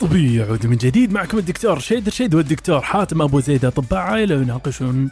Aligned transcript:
طبيعي 0.00 0.34
يعود 0.34 0.66
من 0.66 0.76
جديد 0.76 1.12
معكم 1.12 1.38
الدكتور 1.38 1.78
شيد 1.78 2.08
رشيد 2.08 2.34
والدكتور 2.34 2.80
حاتم 2.80 3.22
أبو 3.22 3.40
زيد 3.40 3.64
أطباء 3.64 4.00
عائلة 4.00 4.36
ويناقشون 4.36 5.10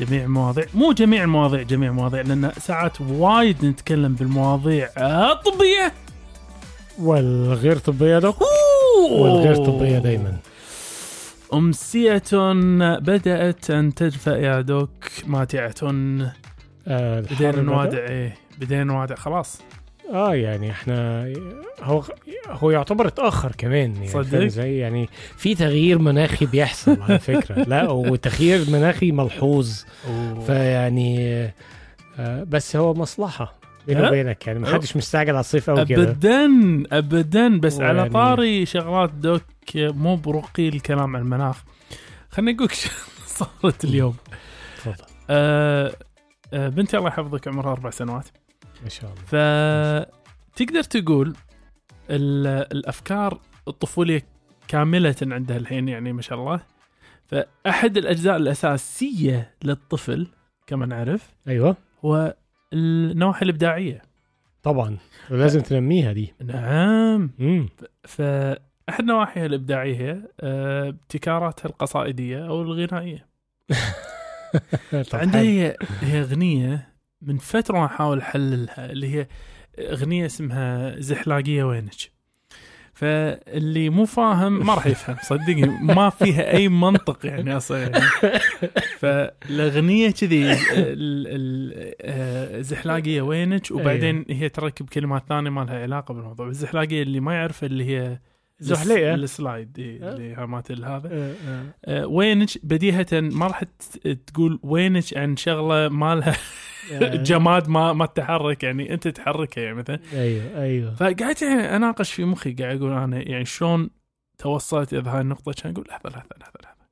جميع 0.00 0.24
المواضيع 0.24 0.64
مو 0.74 0.92
جميع 0.92 1.24
المواضيع 1.24 1.62
جميع 1.62 1.90
المواضيع 1.90 2.20
لأن 2.20 2.52
ساعات 2.60 3.00
وايد 3.00 3.64
نتكلم 3.64 4.14
بالمواضيع 4.14 4.88
الطبية. 4.96 5.92
والغير 6.98 7.78
طبية 7.78 8.18
دوك 8.18 8.36
والغير 9.10 9.56
طبية 9.56 9.98
دايما. 9.98 10.36
أمسية 11.54 12.22
بدأت 12.98 13.70
أن 13.70 13.94
تدفأ 13.94 14.36
يا 14.36 14.60
دوك. 14.60 14.90
ماتعة 15.26 15.74
آه 16.88 17.20
بدينا. 17.20 17.62
نوادع 17.62 17.98
إيه 17.98 18.36
بدينا 18.58 18.84
نوادع 18.84 19.14
خلاص. 19.14 19.60
آه 20.12 20.34
يعني 20.34 20.70
إحنا 20.70 21.32
هو 21.82 22.02
هو 22.48 22.70
يعتبر 22.70 23.06
اتأخر 23.06 23.52
كمان 23.58 23.94
يعني 23.94 24.08
صدق؟ 24.08 24.42
إزاي؟ 24.42 24.78
يعني 24.78 25.08
في 25.36 25.54
تغيير 25.54 25.98
مناخي 25.98 26.46
بيحصل 26.46 27.02
على 27.02 27.18
فكرة. 27.18 27.62
لا 27.62 27.90
وتغيير 27.90 28.70
مناخي 28.70 29.12
ملحوظ. 29.12 29.84
فيعني 30.46 31.44
آه 32.18 32.44
بس 32.44 32.76
هو 32.76 32.94
مصلحة 32.94 33.54
بيني 33.86 34.00
ها؟ 34.02 34.08
وبينك 34.08 34.46
يعني 34.46 34.58
ما 34.58 34.74
حدش 34.74 34.96
مستعجل 34.96 35.30
على 35.30 35.40
الصيف 35.40 35.70
قوي 35.70 35.84
كده. 35.84 36.02
ابدا 36.02 36.48
ابدا. 36.92 37.60
بس 37.60 37.80
على 37.80 37.98
ويعني- 37.98 38.10
طاري 38.14 38.66
شغلات 38.66 39.10
دوك 39.10 39.42
مو 39.76 40.16
برقي 40.16 40.68
الكلام 40.68 41.16
عن 41.16 41.22
المناخ. 41.22 41.62
خليني 42.30 42.54
أقول 42.56 42.64
لك 42.66 42.72
صارت 43.62 43.84
اليوم. 43.84 44.14
تفضل. 44.76 45.04
آه 45.30 45.92
آه 46.52 46.68
بنتي 46.68 46.96
الله 46.96 47.08
يحفظك 47.08 47.48
عمرها 47.48 47.72
أربع 47.72 47.90
سنوات. 47.90 48.24
ما 48.84 48.88
شاء 48.90 49.10
الله. 49.12 49.22
فتقدر 50.54 50.82
تقول 50.82 51.36
ال- 52.10 52.46
الأفكار 52.72 53.40
الطفولية 53.68 54.22
كاملة 54.68 55.14
عندها 55.22 55.56
الحين 55.56 55.88
يعني 55.88 56.12
ما 56.12 56.22
شاء 56.22 56.38
الله. 56.38 56.60
فأحد 57.26 57.96
الأجزاء 57.96 58.36
الأساسية 58.36 59.50
للطفل 59.64 60.26
كما 60.66 60.86
نعرف 60.86 61.34
أيوه. 61.48 61.76
هو 62.04 62.34
النواحي 62.72 63.42
الإبداعية. 63.44 64.02
طبعا. 64.62 64.96
ولازم 65.30 65.60
تنميها 65.60 66.12
دي. 66.12 66.34
نعم. 66.44 67.30
امم 67.40 67.68
فأحد 68.04 69.04
نواحيها 69.04 69.46
الإبداعية 69.46 69.96
هي 69.96 70.22
آه، 70.40 70.88
ابتكاراتها 70.88 71.68
القصائدية 71.68 72.48
أو 72.48 72.62
الغنائية. 72.62 73.26
عندها 75.12 75.40
هي 75.40 75.76
هي 76.00 76.20
أغنية 76.20 76.93
من 77.26 77.38
فترة 77.38 77.84
أحاول 77.84 78.18
أحللها 78.20 78.90
اللي 78.92 79.14
هي 79.14 79.26
أغنية 79.78 80.26
اسمها 80.26 81.00
زحلاقية 81.00 81.64
وينك 81.64 82.14
فاللي 82.94 83.90
مو 83.90 84.04
فاهم 84.04 84.66
ما 84.66 84.74
راح 84.74 84.86
يفهم 84.86 85.16
صدقني 85.22 85.66
ما 85.66 86.10
فيها 86.10 86.50
أي 86.52 86.68
منطق 86.68 87.26
يعني 87.26 87.56
أصلا 87.56 87.78
يعني. 87.78 88.04
فالأغنية 88.98 90.10
كذي 90.10 90.52
ال- 90.52 90.58
ال- 91.26 91.94
آه، 92.00 92.60
وينك 93.22 93.70
وبعدين 93.70 94.24
هي 94.30 94.48
تركب 94.48 94.88
كلمات 94.88 95.22
ثانية 95.28 95.50
ما 95.50 95.60
لها 95.60 95.82
علاقة 95.82 96.14
بالموضوع. 96.14 96.48
الزحلاقية 96.48 97.02
اللي 97.02 97.20
ما 97.20 97.34
يعرف 97.34 97.64
اللي 97.64 97.84
هي 97.84 98.18
زحليقة. 98.60 99.14
السلايد 99.14 99.78
إيه، 99.78 100.08
اللي 100.08 100.46
مالت 100.46 100.70
هذا. 100.86 101.34
آه، 101.84 102.06
وينك 102.06 102.48
بديهة 102.62 103.06
ما 103.12 103.46
راح 103.46 103.62
تقول 104.26 104.58
وينك 104.62 105.16
عن 105.16 105.36
شغلة 105.36 105.88
ما 105.88 106.14
لها 106.14 106.36
جماد 107.22 107.68
ما 107.68 107.92
ما 107.92 108.06
تتحرك 108.06 108.62
يعني 108.62 108.94
أنت 108.94 109.08
تحركها 109.08 109.64
يعني 109.64 109.76
مثلا. 109.76 110.00
أيوه 110.12 110.62
أيوه. 110.62 110.94
فقعدت 110.94 111.42
يعني 111.42 111.76
أناقش 111.76 112.12
في 112.12 112.24
مخي 112.24 112.52
قاعد 112.52 112.76
أقول 112.76 112.92
أنا 112.92 113.28
يعني 113.28 113.44
شلون 113.44 113.90
توصلت 114.38 114.94
إلى 114.94 115.10
هاي 115.10 115.20
النقطة؟ 115.20 115.52
كان 115.52 115.72
أقول 115.72 115.86
لحظة 115.88 116.10
لحظة 116.10 116.36
لحظة 116.40 116.58
لحظة. 116.62 116.84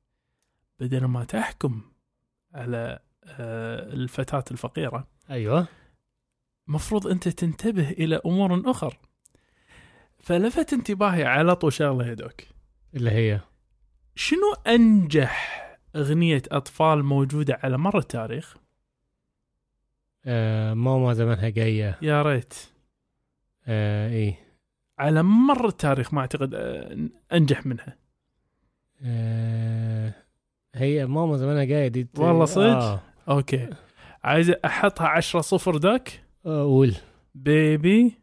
بدل 0.79 1.05
ما 1.05 1.23
تحكم 1.23 1.81
على 2.53 2.99
آه، 3.25 3.93
الفتاة 3.93 4.43
الفقيرة 4.51 5.07
أيوه. 5.29 5.67
مفروض 6.67 7.07
أنت 7.07 7.29
تنتبه 7.29 7.89
إلى 7.89 8.21
أمور 8.25 8.71
اخر 8.71 8.97
فلفت 10.19 10.73
انتباهي 10.73 11.23
على 11.23 11.55
طول 11.55 11.73
شغلة 11.73 12.07
يا 12.07 12.13
doc 12.13 12.41
اللي 12.95 13.11
هي؟ 13.11 13.39
شنو 14.15 14.53
أنجح 14.67 15.63
أغنية 15.95 16.41
أطفال 16.51 17.03
موجودة 17.03 17.59
على 17.63 17.77
مر 17.77 17.97
التاريخ؟ 17.97 18.57
آه 20.25 20.73
ماما 20.73 21.13
زمانها 21.13 21.49
جاية. 21.49 21.97
يا 22.01 22.21
ريت. 22.21 22.53
آه 23.67 24.09
إيه. 24.09 24.35
على 24.99 25.23
مر 25.23 25.67
التاريخ 25.67 26.13
ما 26.13 26.21
أعتقد 26.21 26.53
آه، 26.53 26.97
أنجح 27.33 27.65
منها. 27.65 27.97
آه 29.03 30.13
هي 30.75 31.05
ماما 31.05 31.37
زمانها 31.37 31.63
جاية 31.63 31.87
دي 31.87 32.07
والله 32.17 32.45
صدق؟ 32.45 32.65
آه. 32.65 33.01
okay. 33.29 33.69
عايز 34.23 34.49
أحطها 34.65 35.07
عشرة 35.07 35.41
صفر 35.41 35.77
doc 35.77 36.23
آه، 36.45 36.63
قول. 36.63 36.95
بيبي. 37.35 38.17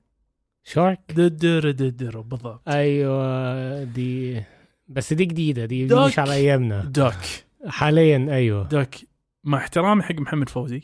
شارك. 0.65 1.01
ددر 1.17 1.71
ددر 1.71 2.21
بالضبط. 2.21 2.69
أيوه 2.69 3.85
دي 3.85 4.43
بس 4.89 5.13
دي 5.13 5.25
جديدة 5.25 5.65
دي, 5.65 5.87
دي. 5.87 5.95
مش 5.95 6.19
على 6.19 6.33
أيامنا. 6.35 6.85
دوك. 6.85 7.15
حاليا 7.67 8.27
أيوه. 8.31 8.69
دوك. 8.69 8.89
مع 9.45 9.59
احترامي 9.59 10.03
حق 10.03 10.15
محمد 10.15 10.49
فوزي. 10.49 10.83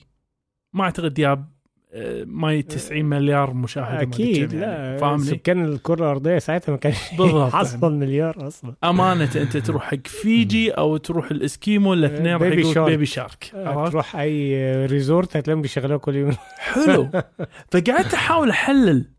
ما 0.77 0.85
أعتقد 0.85 1.15
جاب 1.15 1.57
آه، 1.93 2.25
ما 2.25 2.61
90 2.61 3.05
مليار 3.05 3.65
أدري 3.77 4.03
أكيد 4.03 4.53
يعني. 4.53 4.61
لا 4.61 4.97
فاهمني؟ 4.97 5.25
سكان 5.25 5.65
الكرة 5.65 6.05
الأرضية 6.05 6.39
ساعتها 6.39 6.73
ما 6.73 6.79
كانش 6.79 7.15
بالضبط. 7.19 7.53
حصل 7.55 7.95
مليار 7.95 8.47
أصلا. 8.47 8.75
أمانة 8.85 9.31
أنت 9.37 9.57
تروح 9.57 9.85
حق 9.85 10.07
فيجي 10.07 10.71
أو 10.71 10.97
تروح 10.97 11.31
الإسكيمو 11.31 11.95
الاثنين 11.95 12.33
راح 12.33 12.43
بيبي 12.43 12.65
شارك. 12.65 12.91
بيبي 12.91 13.07
شارك؟ 13.07 13.53
تروح 13.91 14.17
أي 14.17 14.87
resort 14.87 15.37
هتلاقيهم 15.37 15.63
بيشغلوها 15.63 15.99
كل 15.99 16.15
يوم. 16.17 16.37
حلو. 16.59 17.09
فقعدت 17.73 18.15
أحاول 18.15 18.51
أحلل 18.51 19.11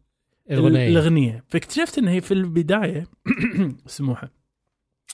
الأغنية. 0.51 0.87
الأغنية. 0.87 1.43
فاكتشفت 1.47 1.97
إن 1.97 2.07
هي 2.07 2.21
في 2.21 2.33
البداية 2.33 3.07
سموحه 3.85 4.31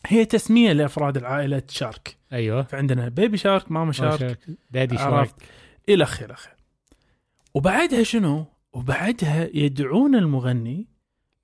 هي 0.08 0.26
تسمية 0.26 0.72
لأفراد 0.72 1.18
العائلة 1.18 1.62
shark 1.70 2.18
أيوه. 2.34 2.64
فعندنا 2.64 3.10
baby 3.10 3.38
shark 3.38 3.72
mama 3.72 3.92
shark 3.92 4.40
shark 4.98 5.34
shark 5.90 6.02
الخ 6.02 6.24
الخ 6.24 6.48
وبعدها 7.54 8.04
شنو؟ 8.04 8.46
وبعدها 8.74 9.50
يدعون 9.54 10.16
المغني 10.16 10.88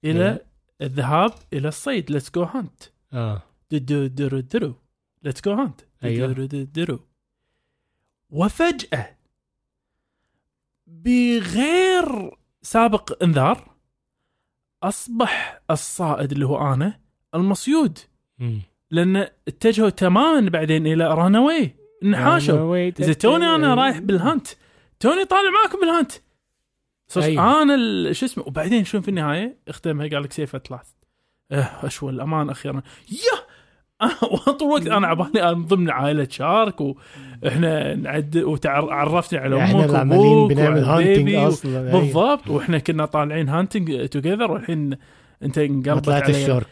إلى 0.03 0.29
إيه. 0.29 0.45
الذهاب 0.81 1.33
إلى 1.53 1.67
الصيد. 1.67 2.11
let's 2.11 2.31
go 2.31 2.43
hunt 2.43 2.83
آه. 3.13 3.41
درو 3.71 4.07
درو 4.07 4.39
درو 4.39 4.73
let's 5.23 5.41
go 5.41 5.53
hunt 5.53 5.81
أيوة. 6.03 6.27
درو 6.27 6.45
درو 6.45 6.63
درو 6.63 6.99
وفجأة 8.29 9.17
بغير 10.87 12.37
سابق 12.61 13.23
انذار 13.23 13.75
أصبح 14.83 15.61
الصائد 15.71 16.31
اللي 16.31 16.45
هو 16.45 16.73
أنا 16.73 16.99
المصيود. 17.35 17.99
لأن 18.91 19.27
اتجهوا 19.47 19.89
تماما 19.89 20.49
بعدين 20.49 20.87
إلى 20.87 21.13
run 21.13 21.40
away 21.40 21.75
انحاشوا 22.03 22.77
إذا 22.77 23.13
توني 23.13 23.45
أنا 23.55 23.75
رايح 23.75 23.97
بال 23.99 24.15
hunt 24.15 24.47
توني 24.99 25.25
طالع 25.25 25.49
معاكم 25.49 25.79
بال 25.79 25.90
hunt 25.90 26.11
صرت 27.07 27.23
أيوة. 27.23 27.61
أنا 27.61 28.13
شو 28.13 28.25
اسمه 28.25 28.43
وبعدين 28.47 28.85
شو 28.85 29.01
في 29.01 29.07
النهاية 29.09 29.57
اختمها 29.67 30.07
قال 30.07 30.23
لك 30.23 30.31
safe 30.31 30.55
at 30.55 30.66
last 30.66 30.87
آه 31.51 31.69
اشوى 31.83 32.11
الامان 32.11 32.49
أخيرا. 32.49 32.81
يا! 33.11 33.49
طول 34.59 34.67
الوقت 34.67 34.87
أنا 34.87 35.07
عبالي 35.07 35.43
أنا 35.43 35.53
من 35.53 35.65
ضمن 35.65 35.89
عائلة 35.89 36.27
shark 36.31 36.81
وإحنا 36.81 37.95
نعد 37.95 38.37
وعرفتني 38.63 39.39
على 39.39 39.63
إحنا 39.63 39.79
أمك 39.79 39.85
اللي 39.85 39.97
عمالين 39.97 40.47
بنعمل 40.47 40.83
hunting 40.83 41.35
و- 41.35 41.47
أصلا 41.47 41.79
أيوة. 41.89 41.99
بالضبط. 42.01 42.47
وإحنا 42.49 42.79
كنا 42.79 43.05
طالعين 43.05 43.49
hunting 43.49 44.07
together 44.09 44.51
والحين 44.51 44.97
أنت 45.43 45.57
انقلبت 45.57 46.05
طلعت 46.05 46.29
ال 46.29 46.35
shark. 46.35 46.67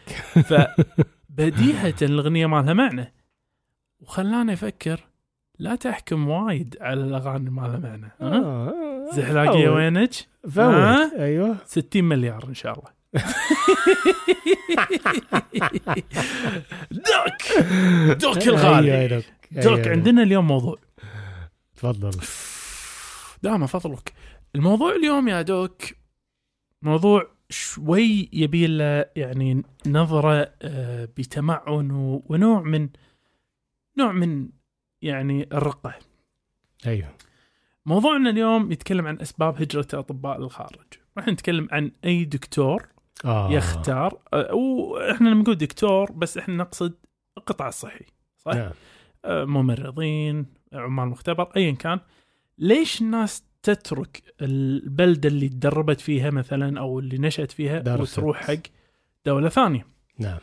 فبديهة 0.48 1.94
الأغنية 2.02 2.46
ما 2.46 2.62
لها 2.62 2.72
معنى. 2.72 3.12
وخلاني 4.00 4.52
أفكر 4.52 5.00
لا 5.58 5.74
تحكم 5.74 6.28
وايد 6.28 6.76
على 6.80 7.00
الأغاني 7.04 7.50
ما 7.50 7.60
لها 7.62 7.78
معنى 7.78 8.06
ها؟ 8.20 8.38
آه، 8.38 9.10
زحلاقيه 9.12 9.66
فوت. 9.66 9.76
وينك؟ 9.76 10.12
فوت 10.44 10.58
ها؟ 10.58 11.24
أيوه 11.24 11.56
60 11.66 12.04
مليار 12.04 12.44
إن 12.48 12.54
شاء 12.54 12.72
الله 12.72 12.98
دوك 16.90 17.42
دوك 18.20 18.38
أيوة، 18.38 18.60
الغالي 18.60 19.08
دوك. 19.08 19.24
دوك 19.64 19.78
أيوة. 19.78 19.88
عندنا 19.90 20.22
اليوم 20.22 20.46
موضوع 20.46 20.76
تفضل 21.76 22.10
دائما 23.42 23.66
فضلك 23.66 24.12
الموضوع 24.54 24.92
اليوم 24.96 25.28
يا 25.28 25.42
دوك 25.42 25.82
موضوع 26.82 27.26
شوي 27.50 28.28
يبي 28.32 28.66
له 28.66 29.04
يعني 29.16 29.62
نظرة 29.86 30.52
آه، 30.62 31.04
بتمعن 31.16 31.90
ونوع 32.28 32.62
من 32.62 32.88
نوع 33.98 34.12
من 34.12 34.48
يعني 35.02 35.48
الرقة 35.52 35.94
أيوه 36.86 37.08
موضوعنا 37.86 38.30
اليوم 38.30 38.72
يتكلم 38.72 39.06
عن 39.06 39.20
أسباب 39.20 39.62
هجرة 39.62 39.86
الأطباء 39.92 40.40
للخارج 40.40 40.86
راح 41.18 41.28
نتكلم 41.28 41.68
عن 41.72 41.90
أي 42.04 42.24
دكتور 42.24 42.88
آه. 43.24 43.52
يختار 43.52 44.18
آه، 44.32 44.54
وإحنا 44.54 45.28
لما 45.28 45.42
نقول 45.42 45.54
دكتور 45.54 46.12
بس 46.12 46.38
إحنا 46.38 46.56
نقصد 46.56 46.94
القطاع 47.38 47.68
الصحي 47.68 48.04
صح؟ 48.38 48.54
نعم. 48.54 48.70
آه، 49.24 49.44
ممرضين 49.44 50.46
عمال 50.72 51.08
مختبر 51.08 51.52
ايا 51.56 51.72
كان 51.72 52.00
ليش 52.58 53.00
الناس 53.00 53.44
تترك 53.62 54.22
البلدة 54.42 55.28
اللي 55.28 55.48
تدربت 55.48 56.00
فيها 56.00 56.30
مثلا 56.30 56.80
أو 56.80 56.98
اللي 56.98 57.18
نشأت 57.18 57.52
فيها 57.52 57.78
درست. 57.78 58.18
وتروح 58.18 58.44
حق 58.44 58.62
دولة 59.26 59.48
ثانية 59.48 59.86
نعم 60.18 60.38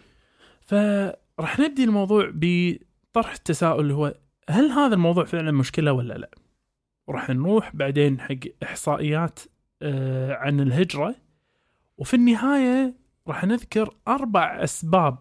فراح 0.62 1.60
نبدي 1.60 1.84
الموضوع 1.84 2.32
بطرح 2.34 3.34
التساؤل 3.34 3.80
اللي 3.80 3.94
هو 3.94 4.14
هل 4.50 4.72
هذا 4.72 4.94
الموضوع 4.94 5.26
فعلا 5.26 5.52
مشكلة 5.52 5.92
ولا 5.94 6.14
لا؟ 6.14 6.30
وراح 7.08 7.30
نروح 7.30 7.76
بعدين 7.76 8.20
حق 8.20 8.36
إحصائيات 8.64 9.40
آه، 9.82 10.34
عن 10.34 10.60
الهجرة 10.60 11.16
وفي 11.98 12.14
النهاية 12.14 12.94
راح 13.28 13.44
نذكر 13.46 13.96
أربع 14.08 14.64
أسباب 14.64 15.18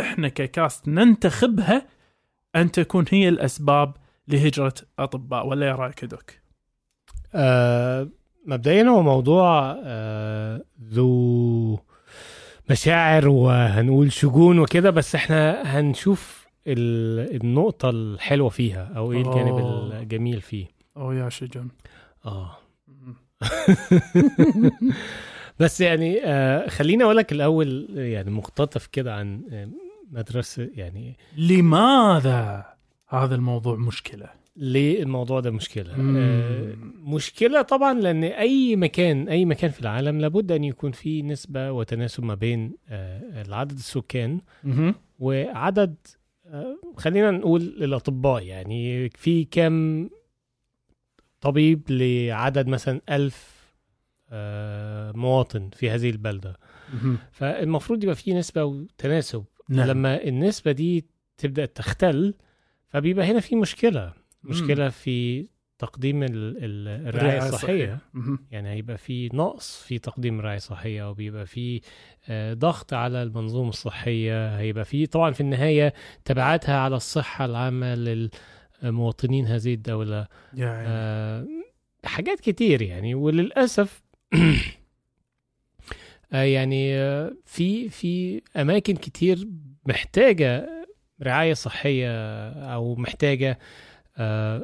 إحنا 0.00 0.28
ككاست 0.28 0.88
ننتخبها 0.88 1.86
أن 2.56 2.70
تكون 2.70 3.04
هي 3.10 3.28
الأسباب 3.28 3.94
لهجرة 4.28 4.74
أطباء 4.98 5.46
ولا 5.46 5.66
يا 5.66 5.74
رأيك 5.74 6.04
دوك؟ 6.04 6.30
آه 7.34 8.08
مبدئيا 8.46 8.82
هو 8.84 9.02
موضوع 9.02 9.76
آه 9.84 10.64
ذو 10.82 11.78
مشاعر 12.70 13.28
وهنقول 13.28 14.12
شجون 14.12 14.58
وكده 14.58 14.90
بس 14.90 15.14
إحنا 15.14 15.62
هنشوف 15.62 16.37
النقطة 16.68 17.90
الحلوة 17.90 18.48
فيها 18.48 18.92
أو 18.96 19.12
إيه 19.12 19.18
الجانب 19.18 19.58
أوه. 19.58 20.00
الجميل 20.00 20.40
فيه 20.40 20.66
أو 20.96 21.12
يا 21.12 21.28
شجون 21.28 21.68
آه 22.26 22.56
بس 25.60 25.80
يعني 25.80 26.20
آه 26.24 26.68
خليني 26.68 27.04
أقول 27.04 27.16
لك 27.16 27.32
الأول 27.32 27.86
يعني 27.96 28.30
مقتطف 28.30 28.86
كده 28.86 29.14
عن 29.14 29.42
آه، 29.52 29.68
مدرسة 30.10 30.70
يعني 30.74 31.16
لماذا 31.36 32.64
هذا 33.08 33.34
الموضوع 33.34 33.76
مشكلة؟ 33.76 34.26
ليه 34.56 35.02
الموضوع 35.02 35.40
ده 35.40 35.50
مشكلة؟ 35.50 35.96
مم. 35.96 36.16
آه 36.16 36.74
مشكلة 37.14 37.62
طبعا 37.62 37.94
لأن 37.94 38.24
أي 38.24 38.76
مكان 38.76 39.28
أي 39.28 39.44
مكان 39.44 39.70
في 39.70 39.80
العالم 39.80 40.20
لابد 40.20 40.52
أن 40.52 40.64
يكون 40.64 40.92
في 40.92 41.22
نسبة 41.22 41.72
وتناسب 41.72 42.24
ما 42.24 42.34
بين 42.34 42.72
آه 42.88 43.42
العدد 43.42 43.72
السكان 43.72 44.40
مهم. 44.64 44.94
وعدد 45.18 45.94
آه 46.06 46.18
خلينا 46.96 47.30
نقول 47.30 47.62
الأطباء 47.62 48.42
يعني 48.42 49.08
في 49.10 49.44
كم 49.44 50.08
طبيب 51.40 51.82
لعدد 51.90 52.66
مثلا 52.68 53.00
ألف 53.10 53.58
آه 54.30 55.12
مواطن 55.12 55.70
في 55.70 55.90
هذه 55.90 56.10
البلدة. 56.10 56.56
فالمفروض 57.32 58.02
يبقى 58.04 58.14
في 58.14 58.34
نسبة 58.34 58.64
وتناسب 58.64 59.44
نعم. 59.68 59.88
لما 59.88 60.24
النسبة 60.24 60.72
دي 60.72 61.04
تبدأ 61.36 61.66
تختل 61.66 62.34
فبيبقى 62.88 63.26
هنا 63.26 63.40
في 63.40 63.56
مشكلة 63.56 64.12
مشكلة 64.42 64.88
في 64.88 65.46
تقديم 65.78 66.22
ال- 66.22 66.30
ال- 66.64 67.08
الرعاية 67.08 67.48
الصحية. 67.48 67.98
مهم. 68.14 68.38
يعني 68.50 68.68
هيبقى 68.70 68.98
في 68.98 69.28
نقص 69.34 69.82
في 69.82 69.98
تقديم 69.98 70.38
الرعاية 70.38 70.56
الصحية 70.56 71.10
وبيبقى 71.10 71.46
في 71.46 71.80
آه، 72.28 72.54
ضغط 72.54 72.92
على 72.94 73.22
المنظومة 73.22 73.68
الصحية. 73.68 74.58
هيبقى 74.58 74.84
في 74.84 75.06
طبعا 75.06 75.30
في 75.30 75.40
النهاية 75.40 75.94
تبعاتها 76.24 76.78
على 76.78 76.96
الصحة 76.96 77.44
العامة 77.44 77.94
للمواطنين 78.82 79.46
هذه 79.46 79.74
الدولة. 79.74 80.26
يعني 80.54 80.84
آه، 80.88 81.46
حاجات 82.04 82.40
كتير 82.40 82.82
يعني. 82.82 83.14
وللأسف 83.14 84.02
آه، 86.32 86.42
يعني 86.42 86.94
آه، 86.94 87.32
في 87.44 87.88
في 87.88 88.42
أماكن 88.56 88.94
كتير 88.94 89.48
محتاجة 89.86 90.68
رعاية 91.22 91.54
صحية 91.54 92.10
أو 92.74 92.94
محتاجة 92.96 93.58
آه، 94.16 94.62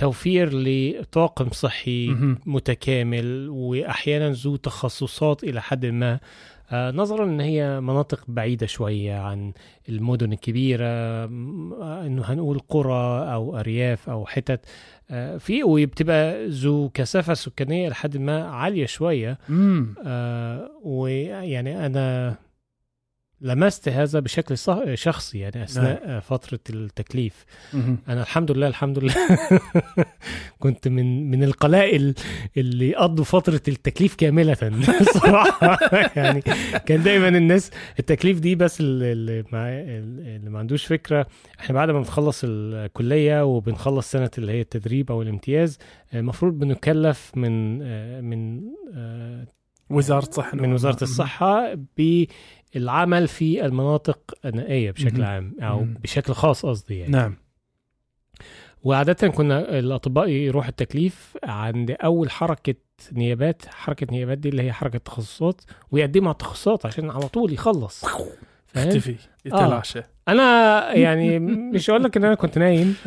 توفير 0.00 0.50
لطاقم 0.52 1.50
صحي 1.50 2.08
مهم. 2.08 2.38
متكامل 2.46 3.48
وأحيانا 3.48 4.30
ذو 4.30 4.56
تخصصات 4.56 5.44
إلى 5.44 5.62
حد 5.62 5.86
ما 5.86 6.20
آه، 6.72 6.90
نظرا 6.90 7.24
إن 7.24 7.40
هي 7.40 7.80
مناطق 7.80 8.24
بعيدة 8.28 8.66
شوية 8.66 9.18
عن 9.18 9.52
المدن 9.88 10.32
الكبيرة 10.32 10.84
آه، 10.86 11.26
إنه 12.06 12.22
هنقول 12.24 12.58
قرى 12.58 13.32
أو 13.32 13.58
أرياف 13.58 14.10
أو 14.10 14.26
حتت 14.26 14.60
آه، 15.10 15.36
في 15.36 15.62
وبتبقى 15.62 16.46
ذو 16.48 16.88
كثافة 16.94 17.34
سكانية 17.34 17.88
لحد 17.88 18.16
ما 18.16 18.44
عالية 18.44 18.86
شوية 18.86 19.38
مم. 19.48 19.94
ويعني 20.82 21.86
أنا 21.86 22.34
لمست 23.42 23.88
هذا 23.88 24.20
بشكل 24.20 24.58
صح- 24.58 24.94
شخصي 24.94 25.38
يعني 25.38 25.64
أثناء 25.64 26.02
آه، 26.04 26.18
فترة 26.20 26.58
التكليف. 26.70 27.44
مهم. 27.74 27.98
أنا 28.08 28.22
الحمد 28.22 28.50
لله 28.50 28.66
الحمد 28.66 28.98
لله. 28.98 29.14
كنت 30.58 30.88
من 30.88 31.30
من 31.30 31.44
القلائل 31.44 32.14
اللي 32.56 32.94
قضوا 32.94 33.24
فترة 33.24 33.60
التكليف 33.68 34.14
كاملة. 34.14 34.54
صراحة 35.20 35.78
يعني 36.16 36.40
كان 36.86 37.02
دايما 37.02 37.28
الناس 37.28 37.70
التكليف 37.98 38.40
دي 38.40 38.54
بس 38.54 38.80
اللي, 38.80 39.44
ما, 39.52 39.80
اللي 39.80 40.50
ما 40.50 40.58
عندوش 40.58 40.86
فكرة. 40.86 41.26
إحنا 41.60 41.74
بعد 41.74 41.90
ما 41.90 41.98
بنخلص 41.98 42.40
الكلية 42.44 43.44
وبنخلص 43.44 44.10
سنة 44.10 44.30
اللي 44.38 44.52
هي 44.52 44.60
التدريب 44.60 45.10
أو 45.10 45.22
الامتياز 45.22 45.78
المفروض 46.14 46.58
بنكلف 46.58 47.32
من 47.36 47.82
آه، 47.82 48.20
من 48.20 48.60
آه، 48.94 49.46
وزارة 49.90 50.28
الصحه 50.28 50.56
من 50.56 50.72
وزارة 50.72 51.02
الصحة 51.04 51.74
بالعمل 52.74 53.28
في 53.28 53.64
المناطق 53.66 54.34
النائية 54.44 54.90
بشكل. 54.90 55.22
عام 55.22 55.54
أو. 55.60 55.86
بشكل 56.02 56.32
خاص 56.32 56.66
قصدي 56.66 56.98
يعني 56.98 57.12
نعم 57.12 57.36
وعادة 58.82 59.28
كنا 59.28 59.78
الأطباء 59.78 60.28
يروحوا 60.28 60.70
التكليف 60.70 61.36
عند 61.44 61.90
أول 61.90 62.30
حركة 62.30 62.74
نيابات 63.12 63.66
حركة 63.66 64.06
نيابات 64.10 64.38
دي 64.38 64.48
اللي 64.48 64.62
هي 64.62 64.72
حركة 64.72 64.98
تخصصات 64.98 65.60
ويقدموا 65.90 66.28
على 66.28 66.32
التخصصات 66.32 66.86
عشان 66.86 67.10
على 67.10 67.28
طول 67.28 67.52
يخلص 67.52 68.04
اختفي 68.76 69.14
يتلاشى 69.44 70.02
أنا 70.28 70.92
يعني 70.94 71.38
مش 71.38 71.90
هقول 71.90 72.04
لك 72.04 72.16
إن 72.16 72.24
أنا 72.24 72.34
كنت 72.34 72.58
نايم. 72.58 72.94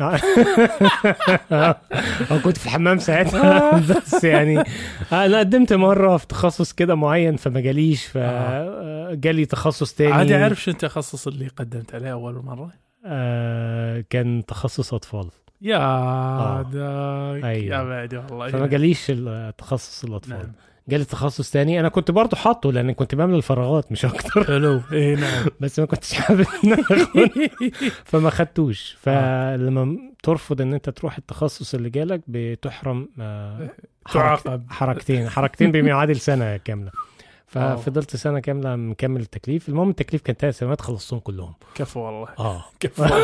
أو 2.30 2.38
كنت 2.44 2.56
في 2.58 2.66
الحمام 2.66 2.98
ساعتها. 2.98 3.78
بس 3.78 4.24
يعني 4.24 4.64
أنا 5.12 5.38
قدمت 5.38 5.72
مرة 5.72 6.16
في 6.16 6.26
تخصص 6.26 6.72
كده 6.72 6.94
معين 6.94 7.36
فما 7.36 7.60
جاليش 7.60 8.06
فجالي 8.06 9.46
تخصص 9.46 9.94
تاني. 9.94 10.12
عادي 10.12 10.36
أعرف 10.36 10.62
شو 10.62 10.70
التخصص 10.70 11.26
اللي 11.26 11.48
قدمت 11.48 11.94
عليه 11.94 12.12
أول 12.12 12.34
مرة؟ 12.44 12.70
آه 13.06 14.04
كان 14.10 14.44
تخصص 14.46 14.94
أطفال. 14.94 15.30
يا 15.62 15.76
آه. 15.76 16.62
داك 16.62 17.44
أيوة. 17.44 17.76
يا 17.76 17.82
بعد 17.84 18.14
والله. 18.14 18.48
فما 18.48 18.66
جاليش 18.66 19.06
التخصص 19.08 20.04
الأطفال. 20.04 20.36
نعم. 20.36 20.52
جالي 20.88 21.04
تخصص 21.04 21.50
تاني. 21.50 21.80
أنا 21.80 21.88
كنت 21.88 22.10
برضه 22.10 22.36
حاطه 22.36 22.72
لأن 22.72 22.92
كنت 22.92 23.14
بعمل 23.14 23.34
الفراغات 23.34 23.92
مش 23.92 24.04
أكتر. 24.04 24.44
حلو. 24.44 24.80
اي 24.92 25.14
نعم. 25.14 25.46
بس 25.60 25.78
ما 25.78 25.86
كنتش 25.86 26.14
حابب 26.14 26.46
إن 26.64 26.72
آخد، 26.72 26.96
فما 28.10 28.30
خدتوش. 28.30 28.96
فلما 29.00 29.96
ترفض 30.22 30.60
إن 30.60 30.74
أنت 30.74 30.90
تروح 30.90 31.16
التخصص 31.18 31.74
اللي 31.74 31.90
جالك 31.90 32.20
بتحرم 32.28 33.08
آه، 33.20 33.70
تعاقب. 34.12 34.62
حركتين. 34.70 35.28
حركتين 35.28 35.72
بما 35.72 35.88
يعادل 35.88 36.16
سنه 36.16 36.56
كاملة. 36.56 36.88
آه. 36.88 37.13
ففضلت 37.54 38.16
سنة 38.16 38.40
كاملة 38.40 38.76
مكمل 38.76 39.20
التكليف. 39.20 39.68
المهم 39.68 39.90
التكليف 39.90 40.22
كان 40.22 40.36
ثلاث 40.36 40.58
سنوات 40.58 40.80
خلصتهم 40.80 41.20
كلهم. 41.20 41.54
كفو 41.74 42.00
والله. 42.00 42.28
آه. 42.38 42.64
كفو. 42.80 43.04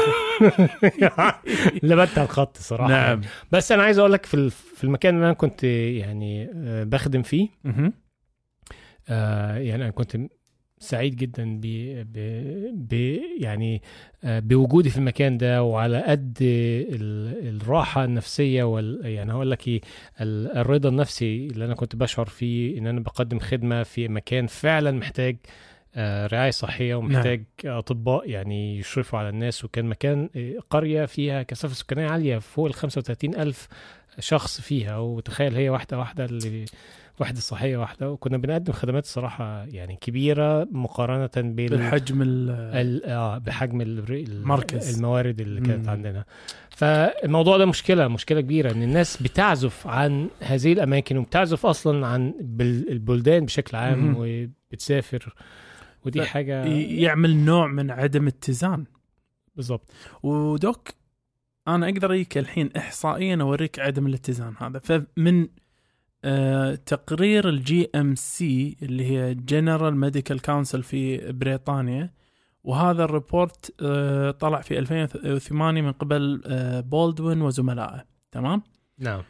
لبت 1.82 2.18
على 2.18 2.24
الخط 2.24 2.56
صراحة. 2.56 2.88
نعم. 2.88 3.20
بس 3.52 3.72
أنا 3.72 3.82
عايز 3.82 3.98
أقول 3.98 4.12
لك 4.12 4.26
في 4.26 4.50
في 4.50 4.84
المكان 4.84 5.14
اللي 5.14 5.26
أنا 5.26 5.34
كنت 5.34 5.64
يعني 5.64 6.50
آه، 6.54 6.84
بخدم 6.84 7.22
فيه. 7.22 7.48
آه 9.08 9.56
يعني 9.56 9.82
أنا 9.82 9.90
كنت 9.90 10.16
سعيد 10.82 11.16
جدا 11.16 11.60
ب 11.62 11.66
ب 12.12 12.18
ب 12.88 13.18
يعني 13.40 13.82
آه 14.24 14.38
بوجودي 14.40 14.90
في 14.90 14.96
المكان 14.98 15.38
ده 15.38 15.62
وعلى 15.62 16.02
قد 16.02 16.38
ال- 16.42 17.56
الراحة 17.62 18.04
النفسية 18.04 18.62
وال 18.62 19.00
يعني 19.06 19.32
هقول 19.32 19.50
لك 19.50 19.68
إيه 19.68 19.80
ال- 20.20 20.56
الرضا 20.58 20.88
النفسي 20.88 21.46
اللي 21.46 21.64
أنا 21.64 21.74
كنت 21.74 21.96
بشعر 21.96 22.26
فيه 22.26 22.78
إن 22.78 22.86
أنا 22.86 23.00
بقدم 23.00 23.38
خدمة 23.38 23.82
في 23.82 24.08
مكان 24.08 24.46
فعلا 24.46 24.90
محتاج 24.90 25.36
آه 25.94 26.26
رعاية 26.26 26.50
صحية 26.50 26.94
ومحتاج 26.94 27.44
أطباء 27.64 28.30
يعني 28.30 28.78
يشرفوا 28.78 29.18
على 29.18 29.28
الناس 29.28 29.64
وكان 29.64 29.84
مكان 29.84 30.30
آه، 30.36 30.54
قرية 30.70 31.04
فيها 31.06 31.42
كثافة 31.42 31.74
سكانية 31.74 32.08
عالية 32.08 32.38
فوق 32.38 32.66
ال 32.66 32.74
35 32.74 33.34
ألف 33.34 33.68
شخص 34.18 34.60
فيها 34.60 34.98
وتخيل 34.98 35.54
هي 35.56 35.70
واحدة 35.70 35.98
واحدة 35.98 36.24
اللي 36.24 36.64
وحده 37.20 37.40
صحية 37.40 37.76
واحدة 37.76 38.10
وكنا 38.10 38.36
بنقدم 38.38 38.72
خدمات 38.72 39.06
صراحة 39.06 39.64
يعني 39.64 39.96
كبيرة 40.00 40.68
مقارنة 40.70 41.30
بال 41.36 41.68
بالحجم 41.68 42.22
ال- 42.22 42.50
ال- 42.50 43.04
آه 43.04 43.38
بحجم 43.38 43.80
ال- 43.80 44.12
ال- 44.12 44.46
مركز. 44.48 44.96
الموارد 44.96 45.40
اللي 45.40 45.60
كانت 45.60 45.84
مم. 45.84 45.90
عندنا 45.90 46.24
فالموضوع 46.70 47.56
ده 47.58 47.66
مشكلة 47.66 48.08
مشكلة 48.08 48.40
كبيرة 48.40 48.72
إن 48.72 48.82
الناس 48.82 49.22
بتعزف 49.22 49.86
عن 49.86 50.28
هذه 50.40 50.72
الأماكن 50.72 51.16
وبتعزف 51.16 51.66
أصلا 51.66 52.06
عن 52.06 52.34
بال- 52.40 52.92
البلدان 52.92 53.44
بشكل 53.44 53.76
عام 53.76 53.98
مهم. 54.12 54.14
وبتسافر 54.72 55.34
ودي 56.04 56.18
ي- 56.66 57.00
يعمل 57.02 57.36
نوع 57.36 57.66
من 57.66 57.90
عدم 57.90 58.26
اتزان 58.26 58.84
بالظبط 59.56 59.90
و 60.22 60.39
doc 60.39 60.88
أنا 61.68 61.88
أقدر 61.88 62.12
اجيك 62.14 62.38
الحين 62.38 62.70
احصائيا 62.76 63.38
أوريك 63.40 63.78
عدم 63.78 64.06
الاتزان 64.06 64.54
هذا 64.58 64.78
فمن 64.78 65.48
آه 66.24 66.74
تقرير 66.74 67.48
ال 67.48 67.90
GMC 67.94 68.76
اللي 68.82 69.04
هي 69.04 69.34
General 69.34 69.96
Medical 69.96 70.42
Council 70.42 70.82
في 70.82 71.32
بريطانيا 71.32 72.10
وهذا 72.64 73.04
ال 73.04 73.14
report 73.14 73.74
آه 73.82 74.30
طلع 74.30 74.60
في 74.60 74.78
2008 74.78 75.82
من 75.82 75.92
قبل 75.92 76.42
آه 76.46 76.80
بولدوين 76.80 77.42
وزملائه. 77.42 78.04
تمام؟ 78.32 78.62
نعم. 78.98 79.22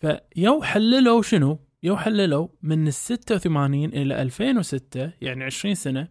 فيو 0.00 0.62
حللوا 0.62 1.22
شنو؟ 1.22 1.58
يو 1.82 1.96
حللوا 1.96 2.48
من 2.62 2.86
ال 2.86 2.92
86 2.92 3.84
إلى 3.84 4.22
2006 4.22 5.10
يعني 5.20 5.44
20 5.44 5.74
سنة 5.74 6.08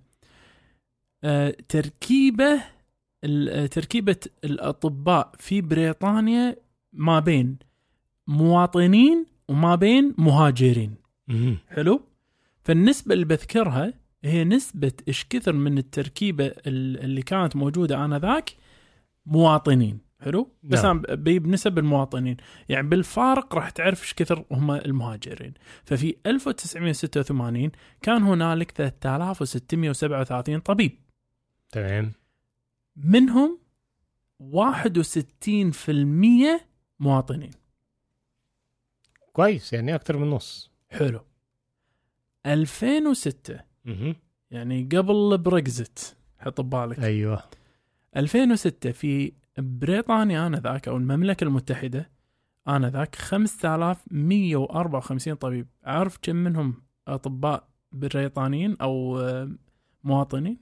آه، 1.24 1.58
تركيبة 1.70 2.64
آه، 3.24 3.66
تركيبة 3.66 4.18
الأطباء 4.44 5.32
في 5.40 5.62
بريطانيا 5.62 6.56
ما 6.94 7.20
بين 7.20 7.58
مواطنين 8.28 9.26
وما 9.50 9.76
بين 9.76 10.14
مهاجرين 10.18 10.96
مهم. 11.28 11.58
حلو؟ 11.68 12.02
فالنسبة 12.64 13.14
اللي 13.14 13.26
بذكرها 13.26 13.94
هي 14.24 14.44
نسبة 14.44 14.92
إيش 15.08 15.26
كثر 15.30 15.54
من 15.54 15.78
التركيبة 15.78 16.46
ال- 16.46 17.00
اللي 17.04 17.22
كانت 17.22 17.56
موجودة 17.56 18.06
آنذاك 18.06 18.50
مواطنين 19.26 20.00
حلو؟ 20.22 20.52
بس 20.64 20.84
نعم. 20.84 21.04
أنا 21.08 21.16
بجيب 21.16 21.44
بنسب 21.44 21.78
المواطنين 21.80 22.38
يعني 22.70 22.88
بالفارق 22.88 23.56
راح 23.56 23.70
تعرف 23.70 24.02
إيش 24.02 24.14
كثر 24.14 24.46
هم 24.52 24.72
المهاجرين 24.72 25.54
ففي 25.84 26.16
1986 26.26 27.72
كان 28.02 28.24
هنالك 28.24 28.72
3637 28.72 30.60
طبيب 30.60 31.00
تمام 31.72 32.12
منهم 32.96 33.60
61% 34.44 34.46
مواطنين 37.00 37.52
كويس 39.36 39.74
يعني 39.74 39.96
أكتر 39.96 40.18
من 40.18 40.30
نص. 40.30 40.72
حلو. 40.90 41.20
2006 42.46 43.60
مهم. 43.86 44.16
يعني 44.52 44.90
قبل 44.92 45.34
البريكزت 45.34 46.18
حط 46.40 46.62
ببالك. 46.62 47.00
أيوه. 47.00 47.44
2006 48.18 48.92
في 48.92 49.34
بريطانيا 49.58 50.48
انذاك 50.48 50.88
أو 50.88 50.98
المملكة 50.98 51.44
المتحدة 51.44 52.10
انذاك 52.68 53.16
5154 53.16 55.36
طبيب. 55.36 55.68
عارف 55.84 56.18
كم 56.22 56.36
منهم 56.36 56.84
أطباء 57.08 57.68
بريطانيين 57.92 58.78
أو 58.82 59.20
آه، 59.20 59.52
مواطنين؟ 60.04 60.58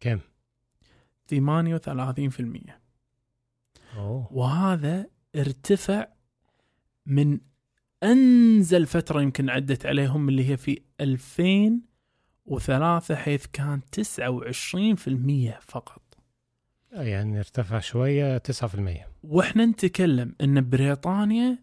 كم؟ 0.00 0.18
38% 1.26 1.30
أوه. 3.96 4.28
وهذا 4.32 5.06
ارتفع 5.36 6.06
من 7.06 7.38
أنزل 8.02 8.86
فترة 8.86 9.22
يمكن 9.22 9.50
عدت 9.50 9.86
عليهم 9.86 10.28
اللي 10.28 10.50
هي 10.50 10.56
في 10.56 10.80
2003 11.00 13.14
حيث 13.14 13.46
كان 13.52 13.80
29% 13.96 14.00
فقط 15.60 16.02
يعني 16.92 17.38
ارتفع 17.38 17.78
شوية 17.78 18.38
9% 18.38 18.42
وإحنا 19.22 19.66
نتكلم 19.66 20.34
إن 20.40 20.70
بريطانيا. 20.70 21.58